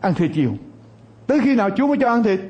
Ăn 0.00 0.14
thịt 0.14 0.30
nhiều. 0.34 0.50
Tới 1.26 1.40
khi 1.40 1.54
nào 1.54 1.70
Chúa 1.70 1.86
mới 1.86 1.96
cho 2.00 2.08
ăn 2.08 2.22
thịt? 2.22 2.40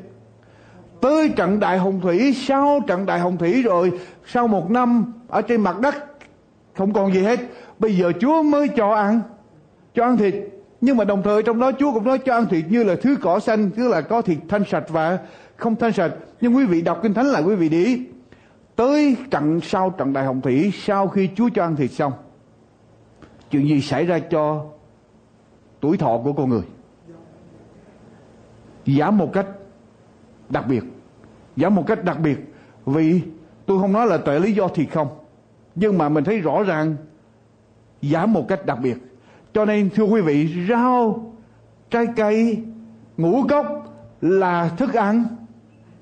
Tới 1.00 1.28
trận 1.36 1.60
đại 1.60 1.78
hồng 1.78 2.00
thủy, 2.00 2.34
sau 2.46 2.80
trận 2.86 3.06
đại 3.06 3.18
hồng 3.18 3.36
thủy 3.36 3.62
rồi, 3.62 3.92
sau 4.26 4.48
một 4.48 4.70
năm 4.70 5.12
ở 5.28 5.42
trên 5.42 5.60
mặt 5.60 5.80
đất, 5.80 5.94
không 6.74 6.92
còn 6.92 7.14
gì 7.14 7.22
hết. 7.22 7.40
Bây 7.78 7.96
giờ 7.96 8.12
Chúa 8.20 8.42
mới 8.42 8.68
cho 8.68 8.94
ăn 8.94 9.20
cho 9.94 10.04
ăn 10.04 10.16
thịt. 10.16 10.34
Nhưng 10.80 10.96
mà 10.96 11.04
đồng 11.04 11.22
thời 11.22 11.42
trong 11.42 11.60
đó 11.60 11.72
Chúa 11.78 11.92
cũng 11.92 12.04
nói 12.04 12.18
cho 12.18 12.34
ăn 12.34 12.46
thịt 12.46 12.64
như 12.68 12.84
là 12.84 12.94
thứ 13.02 13.16
cỏ 13.22 13.38
xanh, 13.38 13.70
tức 13.70 13.88
là 13.88 14.00
có 14.00 14.22
thịt 14.22 14.38
thanh 14.48 14.64
sạch 14.64 14.84
và 14.88 15.18
không 15.56 15.76
thanh 15.76 15.92
sạch. 15.92 16.12
Nhưng 16.40 16.56
quý 16.56 16.64
vị 16.64 16.82
đọc 16.82 17.00
kinh 17.02 17.14
thánh 17.14 17.26
là 17.26 17.38
quý 17.38 17.54
vị 17.54 17.68
đi. 17.68 18.06
Tới 18.76 19.16
trận 19.30 19.60
sau 19.60 19.90
trận 19.90 20.12
đại 20.12 20.24
hồng 20.24 20.40
thủy, 20.40 20.72
sau 20.76 21.08
khi 21.08 21.28
Chúa 21.36 21.48
cho 21.54 21.62
ăn 21.62 21.76
thịt 21.76 21.90
xong, 21.90 22.12
chuyện 23.50 23.68
gì 23.68 23.80
xảy 23.80 24.04
ra 24.06 24.18
cho 24.18 24.64
tuổi 25.80 25.96
thọ 25.96 26.18
của 26.24 26.32
con 26.32 26.48
người? 26.48 26.62
Giảm 28.86 29.18
một 29.18 29.30
cách 29.32 29.46
đặc 30.48 30.64
biệt. 30.68 30.84
Giảm 31.56 31.74
một 31.74 31.84
cách 31.86 32.04
đặc 32.04 32.20
biệt, 32.20 32.54
vì 32.86 33.20
tôi 33.66 33.80
không 33.80 33.92
nói 33.92 34.06
là 34.06 34.16
tệ 34.16 34.38
lý 34.38 34.52
do 34.52 34.68
thì 34.74 34.86
không, 34.86 35.08
nhưng 35.74 35.98
mà 35.98 36.08
mình 36.08 36.24
thấy 36.24 36.38
rõ 36.38 36.62
ràng 36.62 36.96
giảm 38.02 38.32
một 38.32 38.48
cách 38.48 38.66
đặc 38.66 38.78
biệt. 38.82 38.96
Cho 39.52 39.64
nên, 39.64 39.90
thưa 39.90 40.04
quý 40.04 40.20
vị, 40.20 40.66
rau, 40.68 41.32
trái 41.90 42.06
cây, 42.16 42.62
ngũ 43.16 43.42
cốc 43.48 43.66
là 44.20 44.68
thức 44.68 44.94
ăn 44.94 45.24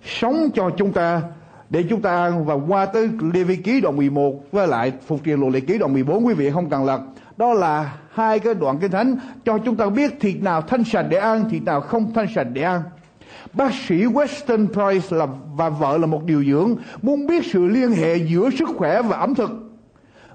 sống 0.04 0.48
cho 0.54 0.70
chúng 0.76 0.92
ta 0.92 1.22
để 1.70 1.84
chúng 1.90 2.02
ta 2.02 2.10
ăn 2.10 2.44
và 2.44 2.54
qua 2.54 2.86
tới 2.86 3.10
Lê 3.34 3.44
Vi 3.44 3.56
Ký 3.56 3.80
đoạn 3.80 3.96
11 3.96 4.52
với 4.52 4.66
lại 4.66 4.92
Phục 5.06 5.20
truyền 5.24 5.40
luật 5.40 5.52
lệ 5.52 5.60
ký 5.60 5.78
đoạn 5.78 5.92
14 5.92 6.26
quý 6.26 6.34
vị 6.34 6.50
không 6.50 6.70
cần 6.70 6.84
lật. 6.84 7.00
Đó 7.36 7.52
là 7.54 7.96
hai 8.10 8.38
cái 8.38 8.54
đoạn 8.54 8.78
kinh 8.78 8.90
thánh 8.90 9.16
cho 9.44 9.58
chúng 9.58 9.76
ta 9.76 9.86
biết 9.86 10.20
thịt 10.20 10.42
nào 10.42 10.62
thanh 10.62 10.84
sạch 10.84 11.06
để 11.08 11.16
ăn, 11.16 11.44
thịt 11.50 11.62
nào 11.62 11.80
không 11.80 12.12
thanh 12.14 12.26
sạch 12.34 12.46
để 12.52 12.62
ăn 12.62 12.82
bác 13.52 13.74
sĩ 13.74 14.04
Weston 14.04 14.66
Price 14.66 15.16
là 15.16 15.26
và 15.56 15.68
vợ 15.68 15.98
là 15.98 16.06
một 16.06 16.24
điều 16.24 16.44
dưỡng 16.44 16.76
muốn 17.02 17.26
biết 17.26 17.44
sự 17.52 17.66
liên 17.66 17.90
hệ 17.90 18.16
giữa 18.16 18.50
sức 18.50 18.68
khỏe 18.76 19.02
và 19.02 19.16
ẩm 19.16 19.34
thực. 19.34 19.50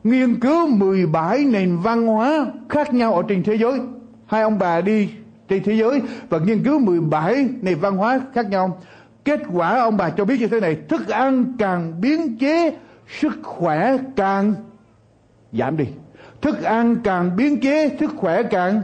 Nghiên 0.04 0.39
cứu 0.39 0.68
17 0.68 1.45
nền 1.45 1.78
văn 1.78 2.08
hóa 2.08 2.45
khác 2.70 2.93
nhau 2.93 3.14
ở 3.14 3.24
trên 3.28 3.43
thế 3.43 3.56
giới. 3.56 3.80
Hai 4.26 4.41
ông 4.41 4.60
bà 4.60 4.82
đi 4.82 5.10
trên 5.47 5.64
thế 5.64 5.74
giới 5.74 6.02
và 6.30 6.39
nghiên 6.39 6.64
cứu 6.64 6.80
17 6.80 7.50
nền 7.62 7.80
văn 7.80 7.97
hóa 7.97 8.20
khác 8.34 8.50
nhau. 8.50 8.82
Kết 9.26 9.39
quả 9.54 9.80
ông 9.80 9.97
bà 9.97 10.10
cho 10.10 10.26
biết 10.26 10.39
như 10.39 10.47
thế 10.47 10.60
này, 10.60 10.78
thức 10.89 11.08
ăn 11.08 11.54
càng 11.58 12.02
biến 12.02 12.38
chế, 12.38 12.78
sức 13.20 13.39
khỏe 13.43 13.97
càng 14.16 14.54
giảm 15.54 15.78
đi. 15.78 15.86
Thức 16.41 16.64
ăn 16.64 16.95
càng 17.04 17.36
biến 17.36 17.60
chế, 17.62 17.89
sức 18.00 18.12
khỏe 18.18 18.43
càng 18.43 18.82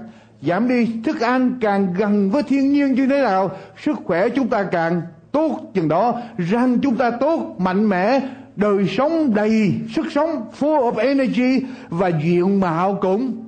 giảm 0.47 0.67
đi, 0.67 1.01
thức 1.03 1.19
ăn 1.19 1.57
càng 1.61 1.93
gần 1.93 2.29
với 2.29 2.43
thiên 2.43 2.71
nhiên 2.71 2.93
như 2.93 3.07
thế 3.07 3.21
nào, 3.21 3.51
sức 3.83 3.97
khỏe 4.05 4.29
chúng 4.29 4.47
ta 4.47 4.63
càng 4.63 5.01
tốt 5.31 5.59
chừng 5.73 5.87
đó. 5.87 6.21
Răng 6.37 6.79
chúng 6.79 6.95
ta 6.95 7.11
tốt, 7.11 7.55
mạnh 7.57 7.89
mẽ. 7.89 8.19
Đời 8.55 8.87
sống 8.87 9.33
đầy 9.35 9.73
sức 9.95 10.05
sống, 10.11 10.45
full 10.59 10.91
of 10.91 10.95
energy, 10.95 11.65
và 11.89 12.07
diện 12.07 12.59
mạo 12.59 12.97
cũng 13.01 13.45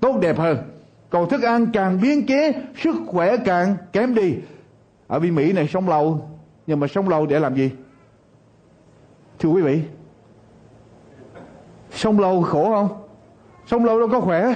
tốt 0.00 0.18
đẹp 0.20 0.38
hơn. 0.38 0.58
Còn 1.10 1.28
thức 1.28 1.42
ăn 1.42 1.66
càng 1.72 2.00
biến 2.02 2.26
chế, 2.26 2.52
sức 2.82 2.94
khỏe 3.06 3.36
càng 3.36 3.76
kém 3.92 4.14
đi. 4.14 4.34
Ở 5.06 5.18
bên 5.18 5.34
mỹ 5.34 5.52
này 5.52 5.68
sống 5.72 5.88
lâu, 5.88 6.28
nhưng 6.66 6.80
mà 6.80 6.86
sống 6.86 7.08
lâu 7.08 7.26
để 7.26 7.38
làm 7.38 7.54
gì? 7.54 7.70
Thưa 9.38 9.48
quý 9.48 9.62
vị, 9.62 9.82
sống 11.90 12.20
lâu 12.20 12.42
khổ 12.42 12.70
không? 12.74 12.88
Sống 13.66 13.84
lâu 13.84 13.98
đâu 13.98 14.08
có 14.08 14.20
khỏe 14.20 14.54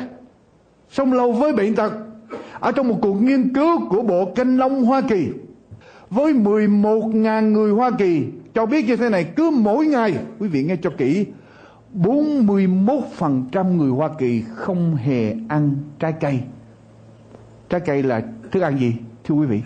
sống 0.90 1.12
lâu 1.12 1.32
với 1.32 1.52
bệnh 1.52 1.74
tật. 1.74 1.92
Ở 2.60 2.72
trong 2.72 2.88
một 2.88 2.98
cuộc 3.02 3.14
nghiên 3.14 3.54
cứu 3.54 3.88
của 3.88 4.02
Bộ 4.02 4.24
Canh 4.34 4.58
Long 4.58 4.84
Hoa 4.84 5.00
Kỳ, 5.08 5.28
với 6.10 6.32
11.000 6.32 7.52
người 7.52 7.72
Hoa 7.72 7.90
Kỳ, 7.98 8.24
cho 8.54 8.66
biết 8.66 8.86
như 8.86 8.96
thế 8.96 9.08
này, 9.08 9.24
cứ 9.24 9.50
mỗi 9.50 9.86
ngày, 9.86 10.14
quý 10.38 10.48
vị 10.48 10.64
nghe 10.64 10.76
cho 10.82 10.90
kỹ 10.98 11.26
41% 11.94 13.76
người 13.76 13.90
Hoa 13.90 14.08
Kỳ 14.18 14.42
không 14.54 14.96
hề 14.96 15.34
ăn 15.48 15.76
trái 15.98 16.14
cây. 16.20 16.40
Trái 17.68 17.80
cây 17.80 18.02
là 18.02 18.22
thức 18.50 18.60
ăn 18.60 18.78
gì, 18.78 18.94
thưa 19.24 19.34
quý 19.34 19.46
vị? 19.46 19.62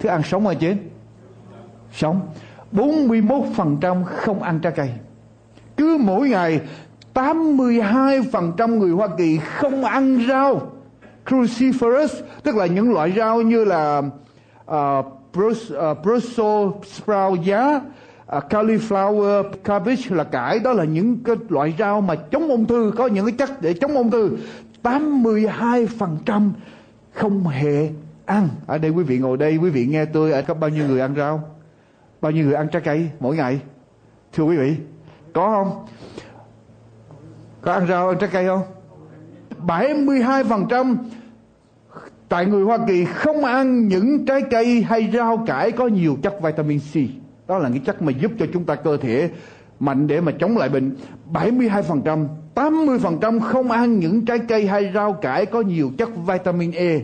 Thức 0.00 0.08
ăn 0.08 0.22
sống 0.22 0.46
hay 0.46 0.56
chết? 0.56 0.76
sống. 1.92 2.20
41% 2.72 4.04
không 4.04 4.42
ăn 4.42 4.60
trái 4.60 4.72
cây. 4.76 4.90
Cứ 5.76 5.98
mỗi 6.00 6.28
ngày 6.28 6.60
82% 7.14 8.78
người 8.78 8.90
Hoa 8.90 9.08
Kỳ 9.18 9.38
không 9.38 9.84
ăn 9.84 10.26
rau. 10.28 10.72
Cruciferous 11.26 12.22
tức 12.42 12.56
là 12.56 12.66
những 12.66 12.92
loại 12.92 13.12
rau 13.16 13.42
như 13.42 13.64
là 13.64 14.02
ờ, 14.66 14.98
uh, 14.98 15.06
Brussels, 15.32 15.72
uh, 15.72 15.78
ờ, 15.78 15.94
Brussels 15.94 16.74
sprout 16.84 17.40
giá 17.44 17.80
uh, 18.36 18.44
cauliflower 18.50 19.42
cabbage 19.64 20.02
là 20.08 20.24
cải. 20.24 20.58
Đó 20.58 20.72
là 20.72 20.84
những 20.84 21.18
cái 21.24 21.36
loại 21.48 21.74
rau 21.78 22.00
mà 22.00 22.14
chống 22.14 22.48
ung 22.48 22.66
thư 22.66 22.92
có 22.96 23.06
những 23.06 23.26
cái 23.26 23.34
chất 23.38 23.62
để 23.62 23.74
chống 23.74 23.94
ung 23.94 24.10
thư. 24.10 24.36
82% 24.82 26.50
không 27.12 27.46
hề 27.46 27.90
ăn. 28.24 28.48
Ở 28.66 28.78
đây 28.78 28.90
quý 28.90 29.04
vị 29.04 29.18
ngồi 29.18 29.36
đây 29.36 29.56
quý 29.56 29.70
vị 29.70 29.86
nghe 29.86 30.04
tôi 30.04 30.32
à, 30.32 30.40
có 30.40 30.54
bao 30.54 30.70
nhiêu 30.70 30.86
người 30.86 31.00
ăn 31.00 31.14
rau? 31.16 31.42
Bao 32.20 32.32
nhiêu 32.32 32.44
người 32.44 32.54
ăn 32.54 32.68
trái 32.68 32.82
cây 32.84 33.10
mỗi 33.20 33.36
ngày? 33.36 33.60
Thưa 34.32 34.44
quý 34.44 34.56
vị 34.56 34.76
có 35.32 35.50
không? 35.50 35.86
Có 37.62 37.72
ăn 37.72 37.86
rau 37.86 38.08
ăn 38.08 38.18
trái 38.18 38.30
cây 38.32 38.46
không 38.46 38.62
72% 39.66 40.96
tại 42.28 42.46
người 42.46 42.64
Hoa 42.64 42.78
Kỳ 42.86 43.04
không 43.04 43.44
ăn 43.44 43.88
những 43.88 44.26
trái 44.26 44.42
cây 44.50 44.82
hay 44.82 45.10
rau 45.14 45.44
cải 45.46 45.72
có 45.72 45.86
nhiều 45.86 46.16
chất 46.22 46.42
vitamin 46.42 46.78
C. 46.78 46.94
Đó 47.48 47.58
là 47.58 47.68
cái 47.68 47.82
chất 47.86 48.02
mà 48.02 48.12
giúp 48.12 48.32
cho 48.38 48.46
chúng 48.52 48.64
ta 48.64 48.74
cơ 48.74 48.96
thể 48.96 49.30
mạnh 49.80 50.06
để 50.06 50.20
mà 50.20 50.32
chống 50.32 50.58
lại 50.58 50.68
bệnh. 50.68 50.96
72%, 51.32 52.26
80% 52.54 53.40
không 53.40 53.70
ăn 53.70 53.98
những 53.98 54.24
trái 54.24 54.38
cây 54.38 54.66
hay 54.66 54.90
rau 54.94 55.12
cải 55.12 55.46
có 55.46 55.60
nhiều 55.60 55.90
chất 55.98 56.08
vitamin 56.26 56.70
E, 56.72 57.00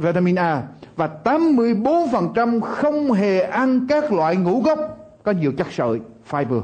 vitamin 0.00 0.34
A 0.38 0.62
và 0.96 1.10
84% 1.24 2.60
không 2.60 3.12
hề 3.12 3.40
ăn 3.40 3.86
các 3.88 4.12
loại 4.12 4.36
ngũ 4.36 4.62
cốc 4.62 4.78
có 5.22 5.32
nhiều 5.32 5.52
chất 5.52 5.66
sợi, 5.70 6.00
fiber. 6.30 6.62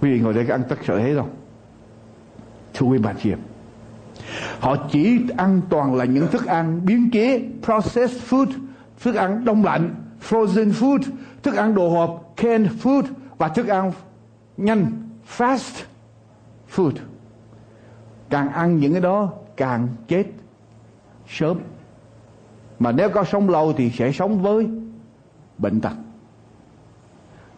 Quý 0.00 0.12
vị 0.12 0.20
ngồi 0.20 0.34
đây 0.34 0.44
có 0.48 0.54
ăn 0.54 0.62
tất 0.68 0.78
sợi 0.84 1.02
hết 1.02 1.14
không? 1.16 1.30
Thưa 2.74 2.86
quý 2.86 2.98
bà 2.98 3.12
chị 3.12 3.32
em 3.32 3.38
Họ 4.60 4.76
chỉ 4.90 5.20
ăn 5.36 5.60
toàn 5.70 5.94
là 5.94 6.04
những 6.04 6.26
thức 6.26 6.46
ăn 6.46 6.86
biến 6.86 7.10
chế, 7.10 7.48
processed 7.62 8.22
food, 8.28 8.46
thức 9.00 9.14
ăn 9.14 9.44
đông 9.44 9.64
lạnh, 9.64 9.94
frozen 10.28 10.72
food, 10.72 10.98
thức 11.42 11.54
ăn 11.54 11.74
đồ 11.74 11.88
hộp, 11.88 12.32
canned 12.36 12.72
food 12.82 13.02
và 13.38 13.48
thức 13.48 13.68
ăn 13.68 13.92
nhanh, 14.56 14.86
fast 15.36 15.82
food. 16.74 16.92
Càng 18.30 18.48
ăn 18.48 18.78
những 18.78 18.92
cái 18.92 19.00
đó 19.00 19.32
càng 19.56 19.88
chết 20.08 20.24
sớm. 21.28 21.58
Mà 22.78 22.92
nếu 22.92 23.10
có 23.10 23.24
sống 23.24 23.48
lâu 23.48 23.72
thì 23.72 23.90
sẽ 23.90 24.12
sống 24.12 24.42
với 24.42 24.68
bệnh 25.58 25.80
tật. 25.80 25.92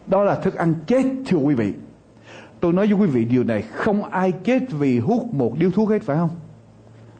Đó 0.07 0.23
là 0.23 0.35
thức 0.35 0.55
ăn 0.55 0.75
chết 0.87 1.03
thưa 1.27 1.37
quý 1.37 1.55
vị. 1.55 1.73
Tôi 2.59 2.73
nói 2.73 2.87
với 2.87 2.95
quý 2.95 3.07
vị 3.07 3.25
điều 3.25 3.43
này, 3.43 3.61
không 3.61 4.03
ai 4.03 4.31
chết 4.31 4.71
vì 4.71 4.99
hút 4.99 5.33
một 5.33 5.53
điếu 5.59 5.71
thuốc 5.71 5.89
hết, 5.89 6.03
phải 6.03 6.17
không? 6.17 6.29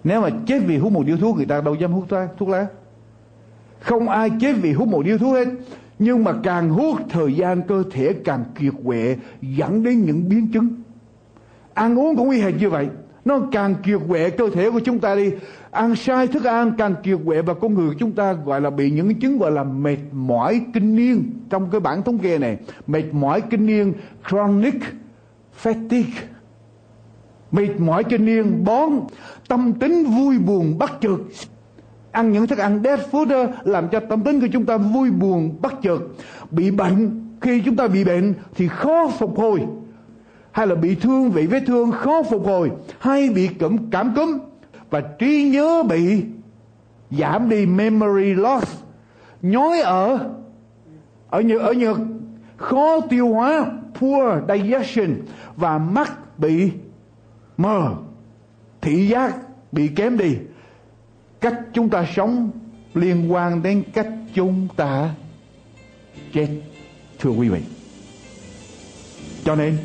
Nếu 0.04 0.22
mà 0.22 0.30
chết 0.46 0.60
vì 0.66 0.78
hút 0.78 0.92
một 0.92 1.06
điếu 1.06 1.18
thuốc, 1.18 1.38
người 1.38 1.46
ta 1.46 1.62
đâu 1.62 1.76
dám 1.76 1.92
hút 1.92 2.06
thuốc 2.38 2.50
lá. 2.50 2.68
Không 3.80 4.10
ai 4.10 4.30
chết 4.42 4.56
vì 4.62 4.74
hút 4.74 4.88
một 4.88 5.06
điếu 5.06 5.18
thuốc 5.18 5.34
hết. 5.34 5.48
Nhưng 6.00 6.24
mà 6.24 6.34
càng 6.44 6.70
hút, 6.70 6.98
thời 7.10 7.34
gian 7.34 7.62
cơ 7.62 7.84
thể 7.92 8.14
càng 8.26 8.44
kiệt 8.60 8.74
quệ, 8.84 9.16
dẫn 9.42 9.84
đến 9.84 10.06
những 10.06 10.30
biến 10.30 10.48
chứng. 10.48 10.70
Ăn 11.74 12.00
uống 12.00 12.16
cũng 12.16 12.28
nguy 12.28 12.38
hiểm 12.38 12.58
như 12.58 12.70
vậy. 12.70 12.88
Nó 13.26 13.40
càng 13.52 13.76
kiệt 13.84 14.00
quệ 14.08 14.30
cơ 14.30 14.50
thể 14.50 14.72
của 14.72 14.80
chúng 14.80 15.00
ta 15.00 15.16
đi. 15.16 15.32
Ăn 15.72 15.96
sai 15.96 16.28
thức 16.28 16.44
ăn 16.44 16.72
càng 16.78 16.96
kiệt 17.04 17.18
quệ 17.26 17.42
và 17.42 17.54
con 17.54 17.74
người 17.74 17.90
của 17.90 17.96
chúng 18.00 18.12
ta 18.12 18.34
gọi 18.34 18.62
là 18.62 18.70
bị 18.70 18.92
những 18.92 19.16
chứng 19.16 19.38
gọi 19.38 19.52
là 19.52 19.64
mệt 19.64 19.98
mỏi 20.12 20.62
kinh 20.74 20.96
niên. 20.96 21.32
Trong 21.50 21.70
cái 21.72 21.80
bản 21.80 22.04
thống 22.04 22.18
kê 22.18 22.38
này. 22.38 22.58
Mệt 22.88 23.04
mỏi 23.12 23.42
kinh 23.42 23.66
niên, 23.66 23.94
chronic 24.30 24.76
fatigue 25.64 26.30
mệt 27.51 27.80
mỏi 27.80 28.03
kinh 28.03 28.26
niên 28.26 28.64
bón, 28.64 28.89
tâm 29.47 29.74
tính 29.74 30.03
vui 30.03 30.39
buồn 30.39 30.78
bất 30.78 31.01
chợt. 31.01 31.18
Ăn 32.12 32.32
những 32.32 32.47
thức 32.47 32.60
ăn 32.60 32.82
dead 32.84 32.99
food 33.12 33.47
làm 33.64 33.88
cho 33.89 33.99
tâm 33.99 34.24
tính 34.24 34.41
của 34.41 34.47
chúng 34.53 34.66
ta 34.66 34.78
vui 34.78 35.12
buồn 35.12 35.55
bất 35.62 35.82
chợt. 35.82 35.99
Bị 36.51 36.72
bệnh, 36.72 37.30
khi 37.41 37.62
chúng 37.66 37.76
ta 37.76 37.88
bị 37.88 38.03
bệnh 38.03 38.34
thì 38.55 38.68
khó 38.68 39.07
phục 39.07 39.38
hồi. 39.38 39.62
Hay 40.51 40.68
là 40.68 40.76
bị 40.76 40.95
thương, 40.95 41.34
bị 41.34 41.47
vết 41.47 41.64
thương, 41.68 41.91
khó 41.91 42.24
phục 42.24 42.45
hồi. 42.45 42.72
Hay 42.99 43.30
bị 43.30 43.47
cảm 43.47 43.78
cảm 43.91 44.14
cúm. 44.16 44.39
Và 44.89 45.01
trí 45.01 45.49
nhớ 45.49 45.84
bị 45.89 46.24
giảm 47.12 47.49
đi 47.49 47.66
memory 47.66 48.34
loss. 48.34 48.82
Nhói 49.41 49.80
ở 49.80 50.20
ở 51.30 51.41
nhật 51.41 51.62
ở 51.62 51.74
nhật, 51.74 51.97
khó 52.57 52.99
tiêu 53.10 53.28
hóa, 53.28 53.66
poor 53.99 54.34
digestion 54.47 55.10
và 55.60 55.78
mắt 55.78 56.39
bị 56.39 56.72
mờ, 57.57 57.95
thị 58.82 59.07
giác 59.07 59.36
bị 59.72 59.88
kém 59.88 60.18
đi. 60.18 60.36
Cách 61.41 61.60
chúng 61.74 61.89
ta 61.89 62.05
sống 62.16 62.51
liên 62.93 63.32
quan 63.32 63.64
đến 63.64 63.84
cách 63.93 64.07
chúng 64.34 64.68
ta 64.76 65.16
chết, 66.34 66.47
thưa 67.20 67.30
quý 67.30 67.49
vị. 67.49 67.62
Cho 69.43 69.55
nên, 69.55 69.78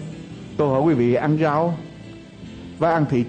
tôi 0.57 0.68
hỏi 0.68 0.83
quý 0.83 0.95
vị, 0.95 1.14
ăn 1.14 1.39
rau 1.39 1.75
và 2.79 2.91
ăn 2.91 3.07
thịt 3.11 3.27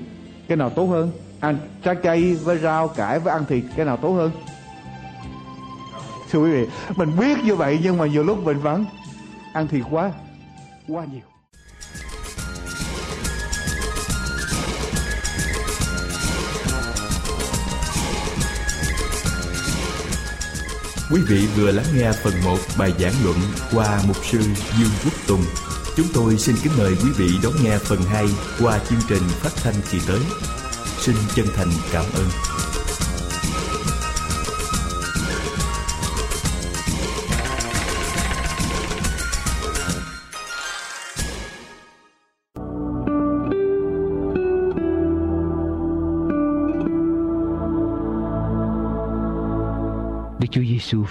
cái 0.47 0.57
nào 0.57 0.69
tốt 0.69 0.85
hơn? 0.85 1.11
Ăn 1.39 1.57
trái 1.83 1.95
cây 2.03 2.35
với 2.35 2.57
rau, 2.57 2.87
cải 2.87 3.19
với 3.19 3.33
ăn 3.33 3.45
thịt 3.45 3.63
cái 3.75 3.85
nào 3.85 3.97
tốt 3.97 4.13
hơn? 4.13 4.31
Thưa 6.31 6.39
quý 6.39 6.51
vị, 6.51 6.67
mình 6.95 7.09
biết 7.19 7.37
như 7.43 7.55
vậy 7.55 7.79
nhưng 7.83 7.97
mà 7.97 8.05
nhiều 8.05 8.23
lúc 8.23 8.43
mình 8.43 8.59
vẫn 8.59 8.85
ăn 9.53 9.67
thịt 9.67 9.83
quá 9.91 10.11
quá 10.87 11.05
nhiều. 11.05 11.34
Quý 21.11 21.21
vị 21.27 21.47
vừa 21.55 21.71
lắng 21.71 21.85
nghe 21.95 22.11
phần 22.23 22.33
1 22.43 22.57
bài 22.77 22.93
giảng 22.99 23.13
luận 23.23 23.37
qua 23.73 24.01
mục 24.07 24.17
sư 24.31 24.39
Dương 24.79 24.89
Quốc 25.03 25.13
Tùng. 25.27 25.45
Chúng 25.97 26.07
tôi 26.13 26.37
xin 26.37 26.55
kính 26.63 26.73
mời 26.77 26.95
quý 27.03 27.09
vị 27.17 27.29
đón 27.43 27.53
nghe 27.63 27.77
phần 27.77 27.99
2 28.01 28.25
qua 28.59 28.79
chương 28.89 28.99
trình 29.09 29.23
phát 29.29 29.51
thanh 29.55 29.75
kỳ 29.91 29.99
tới. 30.07 30.19
Xin 30.99 31.15
chân 31.35 31.45
thành 31.55 31.69
cảm 31.91 32.05
ơn. 32.13 32.54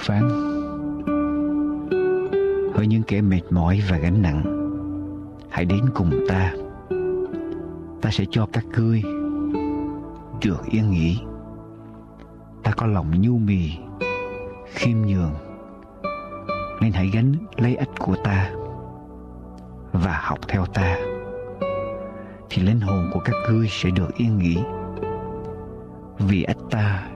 Phán. 0.04 0.28
Hỡi 2.74 2.86
những 2.86 3.02
kẻ 3.02 3.20
mệt 3.20 3.42
mỏi 3.50 3.82
và 3.90 3.98
gánh 3.98 4.22
nặng, 4.22 4.42
Hãy 5.50 5.64
đến 5.64 5.84
cùng 5.94 6.10
ta. 6.28 6.52
Ta 8.02 8.10
sẽ 8.10 8.24
cho 8.30 8.46
các 8.52 8.64
ngươi 8.76 9.02
Được 10.44 10.66
yên 10.70 10.90
nghỉ. 10.90 11.18
Ta 12.62 12.72
có 12.76 12.86
lòng 12.86 13.20
nhu 13.20 13.38
mì, 13.38 13.70
Khiêm 14.66 14.96
nhường, 14.96 15.34
Nên 16.80 16.92
hãy 16.92 17.10
gánh 17.12 17.34
lấy 17.56 17.76
ách 17.76 17.98
của 17.98 18.16
ta 18.24 18.50
Và 19.92 20.20
học 20.22 20.38
theo 20.48 20.66
ta. 20.66 20.96
Thì 22.50 22.62
linh 22.62 22.80
hồn 22.80 23.10
của 23.14 23.20
các 23.24 23.34
ngươi 23.50 23.68
sẽ 23.70 23.90
được 23.90 24.14
yên 24.16 24.38
nghỉ, 24.38 24.56
Vì 26.18 26.42
ách 26.42 26.58
ta 26.70 27.06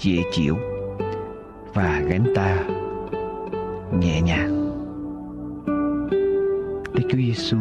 dễ 0.00 0.22
chịu 0.32 0.56
và 1.76 2.02
gánh 2.08 2.24
ta 2.34 2.56
nhẹ 4.00 4.20
nhàng. 4.20 4.72
Đức 6.94 7.02
Chúa 7.10 7.18
Giêsu 7.18 7.56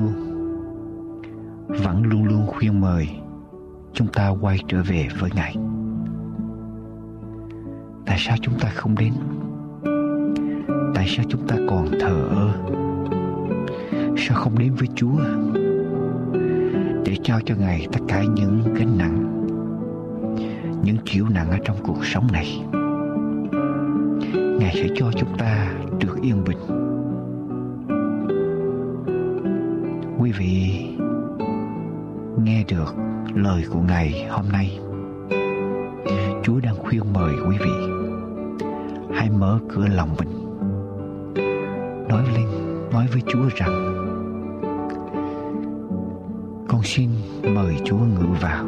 vẫn 1.68 2.04
luôn 2.04 2.26
luôn 2.26 2.48
khuyên 2.48 2.82
mời 2.82 3.10
chúng 3.94 4.08
ta 4.08 4.30
quay 4.30 4.58
trở 4.68 4.84
về 4.84 5.08
với 5.20 5.30
Ngài. 5.36 5.56
Tại 8.06 8.18
sao 8.20 8.38
chúng 8.42 8.60
ta 8.60 8.70
không 8.70 8.96
đến? 8.96 9.14
Tại 10.96 11.06
sao 11.08 11.26
chúng 11.30 11.48
ta 11.48 11.56
còn 11.70 11.88
thờ 12.00 12.28
ơ? 12.30 12.52
Sao 14.18 14.38
không 14.38 14.60
đến 14.60 14.74
với 14.76 14.88
Chúa? 14.96 15.20
để 17.06 17.16
trao 17.24 17.40
cho 17.46 17.56
Ngài 17.56 17.88
tất 17.92 18.00
cả 18.08 18.24
những 18.36 18.74
gánh 18.74 18.98
nặng, 18.98 19.46
những 20.84 20.98
chịu 21.06 21.26
nặng 21.30 21.50
ở 21.50 21.58
trong 21.66 21.78
cuộc 21.84 22.06
sống 22.06 22.28
này. 22.32 22.65
Ngài 24.60 24.74
sẽ 24.74 24.88
cho 24.96 25.12
chúng 25.18 25.38
ta 25.38 25.74
được 26.00 26.22
yên 26.22 26.44
bình. 26.44 26.58
Quý 30.20 30.32
vị 30.32 30.86
nghe 32.44 32.64
được 32.68 32.96
lời 33.36 33.64
của 33.74 33.80
Ngài 33.80 34.28
hôm 34.30 34.46
nay. 34.52 34.80
Chúa 36.44 36.60
đang 36.60 36.76
khuyên 36.76 37.14
mời 37.14 37.34
quý 37.50 37.58
vị 37.60 37.72
hãy 39.14 39.30
mở 39.30 39.60
cửa 39.70 39.88
lòng 39.88 40.16
mình. 40.20 40.30
Nói 42.10 42.24
lên, 42.36 42.48
nói 42.92 43.08
với 43.12 43.22
Chúa 43.28 43.50
rằng 43.56 44.06
con 46.68 46.84
xin 46.84 47.10
mời 47.56 47.76
Chúa 47.86 47.98
ngự 47.98 48.28
vào. 48.42 48.66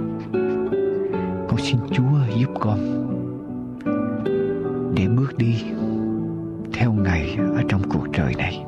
Con 1.47 1.57
xin 1.57 1.77
Chúa 1.91 2.35
giúp 2.39 2.49
con 2.59 2.79
để 4.97 5.07
bước 5.07 5.37
đi 5.37 5.63
theo 6.73 6.93
ngày 6.93 7.37
ở 7.55 7.63
trong 7.69 7.81
cuộc 7.89 8.07
đời 8.17 8.33
này. 8.35 8.63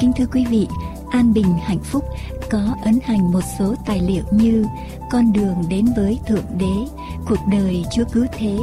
Kính 0.00 0.12
thưa 0.16 0.26
quý 0.32 0.46
vị, 0.50 0.68
An 1.10 1.32
Bình 1.34 1.54
Hạnh 1.62 1.78
Phúc 1.82 2.04
có 2.50 2.58
ấn 2.84 2.98
hành 3.04 3.32
một 3.32 3.40
số 3.58 3.74
tài 3.86 4.00
liệu 4.00 4.24
như 4.30 4.64
Con 5.10 5.32
đường 5.32 5.56
đến 5.68 5.86
với 5.96 6.18
Thượng 6.26 6.44
Đế, 6.58 7.04
Cuộc 7.28 7.46
đời 7.50 7.84
Chúa 7.92 8.04
cứ 8.12 8.26
Thế, 8.32 8.56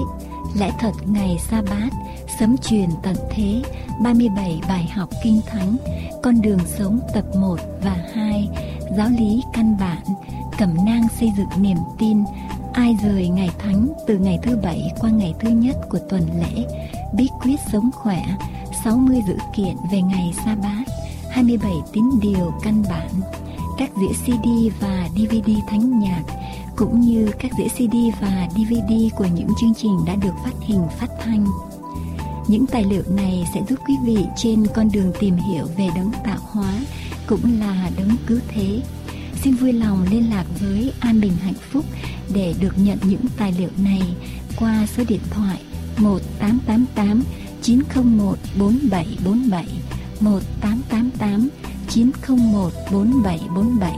Lẽ 0.56 0.72
thật 0.80 0.92
Ngày 1.06 1.38
Sa 1.50 1.62
Bát, 1.70 1.90
Sấm 2.40 2.58
truyền 2.58 2.90
tận 3.04 3.16
thế, 3.30 3.62
37 4.02 4.62
bài 4.68 4.92
học 4.96 5.10
kinh 5.24 5.42
thánh, 5.48 5.76
Con 6.24 6.42
đường 6.42 6.60
sống 6.78 7.00
tập 7.14 7.24
1 7.36 7.60
và 7.84 7.98
2, 8.14 8.50
Giáo 8.98 9.10
lý 9.20 9.42
căn 9.54 9.78
bản, 9.80 10.04
Cẩm 10.58 10.86
nang 10.86 11.08
xây 11.20 11.32
dựng 11.38 11.64
niềm 11.64 11.78
tin, 12.00 12.24
Ai 12.74 12.98
rời 13.04 13.28
ngày 13.28 13.50
thánh 13.60 13.88
từ 14.08 14.18
ngày 14.18 14.40
thứ 14.44 14.58
bảy 14.64 14.92
qua 15.00 15.10
ngày 15.10 15.34
thứ 15.40 15.50
nhất 15.50 15.76
của 15.90 16.00
tuần 16.10 16.28
lễ, 16.40 16.66
Bí 17.14 17.28
quyết 17.42 17.60
sống 17.72 17.90
khỏe, 17.94 18.24
60 18.84 19.22
dữ 19.28 19.38
kiện 19.56 19.76
về 19.92 20.02
ngày 20.02 20.34
Sa 20.46 20.56
Bát, 20.56 20.84
27 21.30 21.72
tín 21.94 22.10
điều 22.22 22.54
căn 22.64 22.84
bản, 22.90 23.10
các 23.78 23.90
đĩa 23.98 24.14
CD 24.26 24.48
và 24.80 25.08
DVD 25.16 25.50
thánh 25.68 26.00
nhạc, 26.00 26.24
cũng 26.76 27.02
như 27.02 27.32
các 27.40 27.52
đĩa 27.58 27.68
CD 27.68 27.96
và 28.22 28.48
DVD 28.52 29.16
của 29.16 29.28
những 29.36 29.50
chương 29.62 29.74
trình 29.78 29.98
đã 30.06 30.16
được 30.16 30.34
phát 30.44 30.54
hình 30.62 30.82
phát 31.00 31.08
thanh. 31.24 31.46
Những 32.48 32.68
tài 32.68 32.84
liệu 32.84 33.04
này 33.10 33.46
sẽ 33.54 33.62
giúp 33.70 33.80
quý 33.88 33.94
vị 34.06 34.18
trên 34.38 34.68
con 34.76 34.90
đường 34.94 35.12
tìm 35.20 35.36
hiểu 35.36 35.66
về 35.78 35.88
đấng 35.96 36.12
tạo 36.24 36.38
hóa, 36.42 36.74
cũng 37.28 37.60
là 37.60 37.90
đấng 37.98 38.10
cứu 38.28 38.40
thế. 38.48 38.82
Xin 39.44 39.56
vui 39.56 39.74
lòng 39.74 40.06
liên 40.12 40.30
lạc 40.30 40.46
với 40.60 40.92
An 41.00 41.22
Bình 41.22 41.34
Hạnh 41.42 41.54
Phúc 41.72 41.86
để 42.34 42.54
được 42.62 42.74
nhận 42.78 42.98
những 43.04 43.26
tài 43.38 43.54
liệu 43.60 43.70
này 43.78 44.02
qua 44.60 44.88
số 44.98 45.04
điện 45.08 45.22
thoại 45.30 45.62
1888 45.98 47.24
901 47.62 48.38
4747 48.60 49.66
1888 50.20 51.50
901 51.90 52.72
4747 52.92 53.94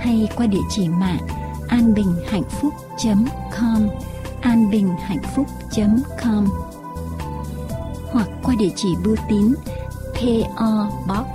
hay 0.00 0.28
qua 0.36 0.46
địa 0.46 0.58
chỉ 0.70 0.88
mạng 0.88 1.41
anbinhhạnhphúc.com 1.68 3.88
anbinhhạnhphúc.com 4.40 6.46
hoặc 8.12 8.28
qua 8.42 8.54
địa 8.58 8.70
chỉ 8.76 8.88
bưu 9.04 9.16
tín 9.28 9.54
PO 10.14 10.88
Box 11.08 11.26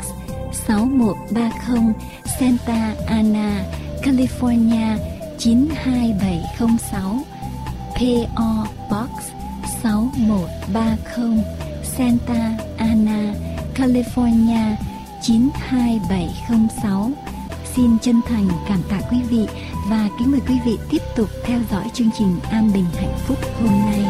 6130 0.67 1.93
Santa 2.39 2.93
Ana, 3.07 3.65
California 4.03 4.97
92706 5.39 7.23
PO 7.95 8.65
Box 8.89 9.09
6130 9.83 11.43
Santa 11.83 12.57
Ana, 12.77 13.33
California 13.75 14.75
92706. 15.21 17.11
Xin 17.75 17.97
chân 18.01 18.21
thành 18.27 18.47
cảm 18.67 18.79
tạ 18.89 18.99
quý 19.11 19.17
vị 19.29 19.47
và 19.89 20.09
kính 20.19 20.31
mời 20.31 20.41
quý 20.47 20.55
vị 20.65 20.77
tiếp 20.89 21.01
tục 21.15 21.29
theo 21.43 21.59
dõi 21.71 21.91
chương 21.93 22.09
trình 22.17 22.39
An 22.51 22.71
Bình 22.73 22.85
Hạnh 22.93 23.17
Phúc 23.27 23.37
hôm 23.61 23.71
nay. 23.85 24.05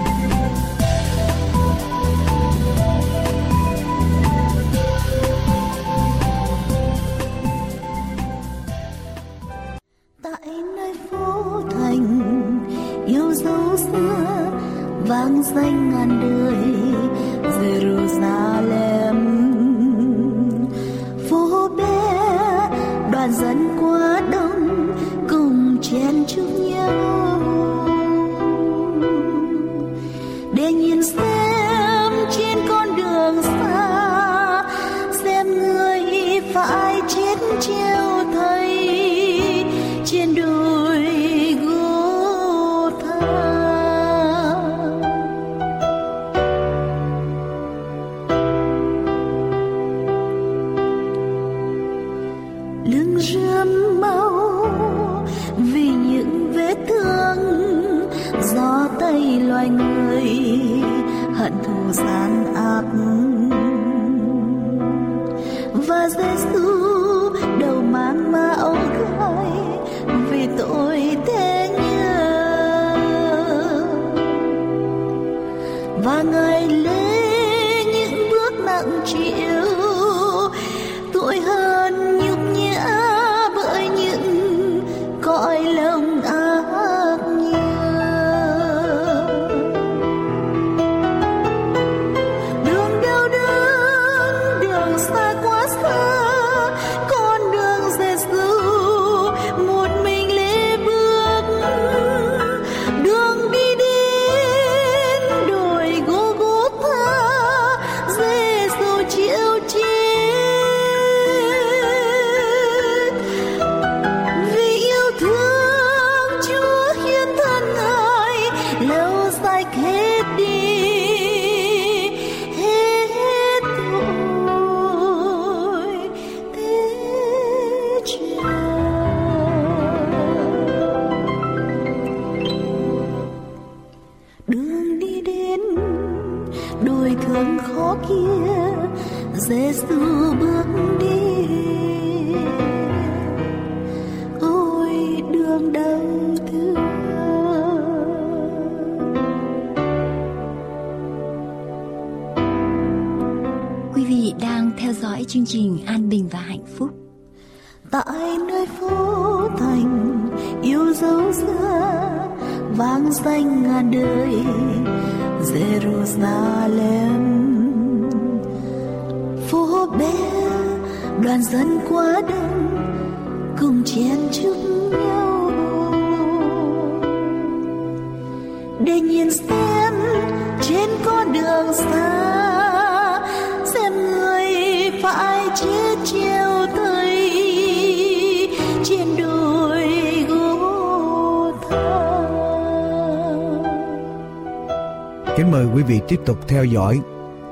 theo 196.67 196.73
dõi 196.73 197.01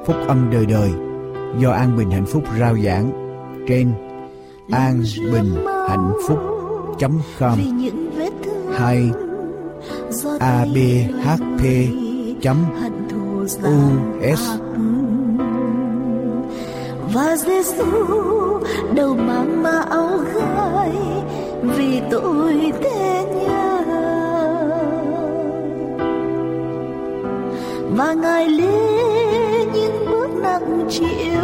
Phúc 0.06 0.16
âm 0.28 0.50
đời 0.52 0.66
đời 0.66 0.92
do 1.60 1.72
An 1.72 1.98
Bình 1.98 2.12
Hạnh 2.12 2.26
Phúc 2.26 2.44
rao 2.60 2.78
giảng 2.86 3.12
trên 3.68 3.94
an 4.72 5.04
bình 5.32 5.66
hạnh 5.90 6.14
phúc 6.28 6.40
com 7.40 7.60
hay 8.78 9.12
abhp 10.40 11.64
us 13.44 14.50
và 17.14 17.36
Giêsu 17.36 17.86
đầu 18.96 19.16
mang 19.16 19.64
ma 19.64 19.84
áo 19.90 20.10
gai 20.34 20.92
vì 21.62 22.02
tôi 22.12 22.72
thế 22.84 23.15
và 27.96 28.14
ngài 28.14 28.50
lê 28.50 29.66
những 29.74 30.06
bước 30.10 30.30
nặng 30.42 30.88
chịu. 30.90 31.35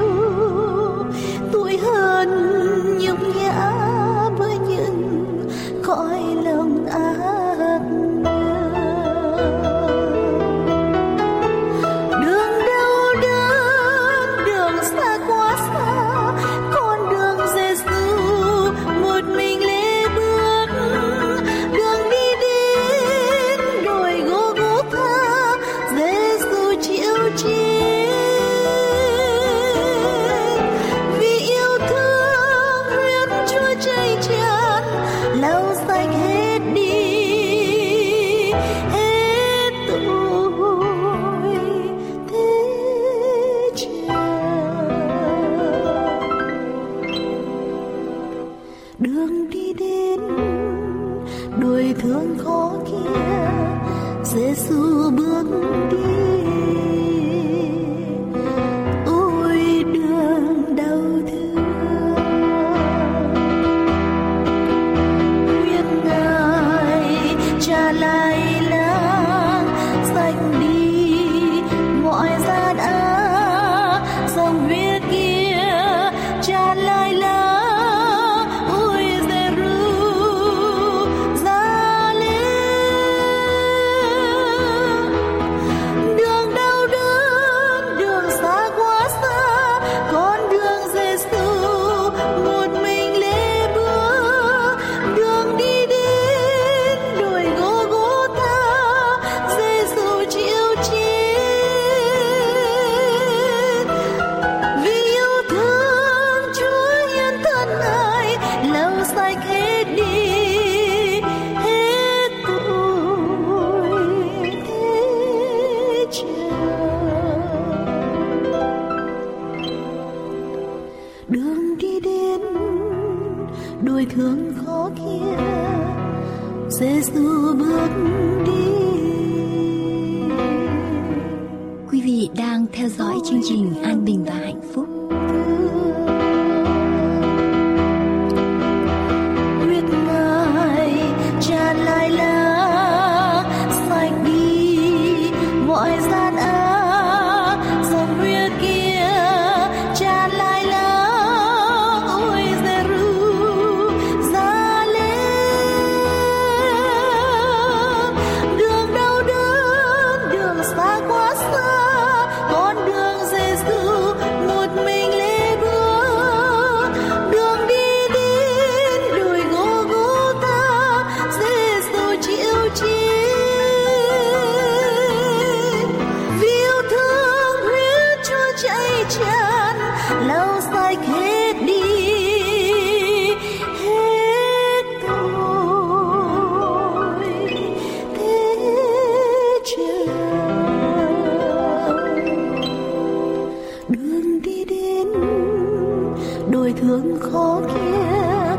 thương 196.81 197.19
khó 197.19 197.61
kia 197.67 198.55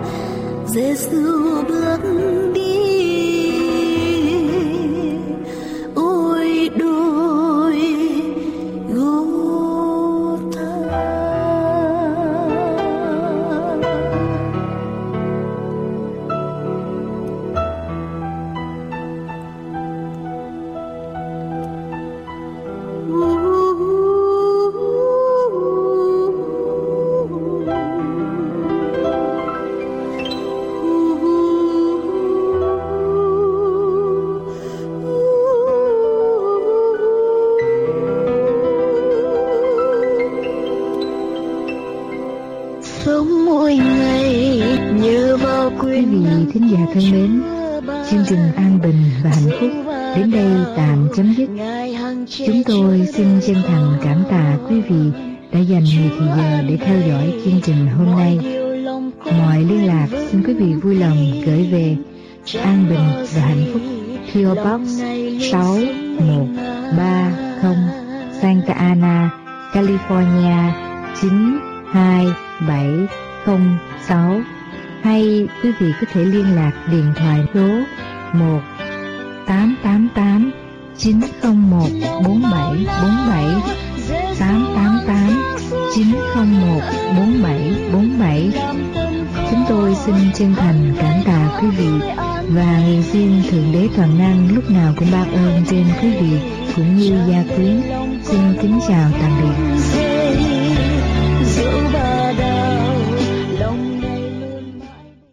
dễ 0.67 0.95
xưa. 0.95 1.72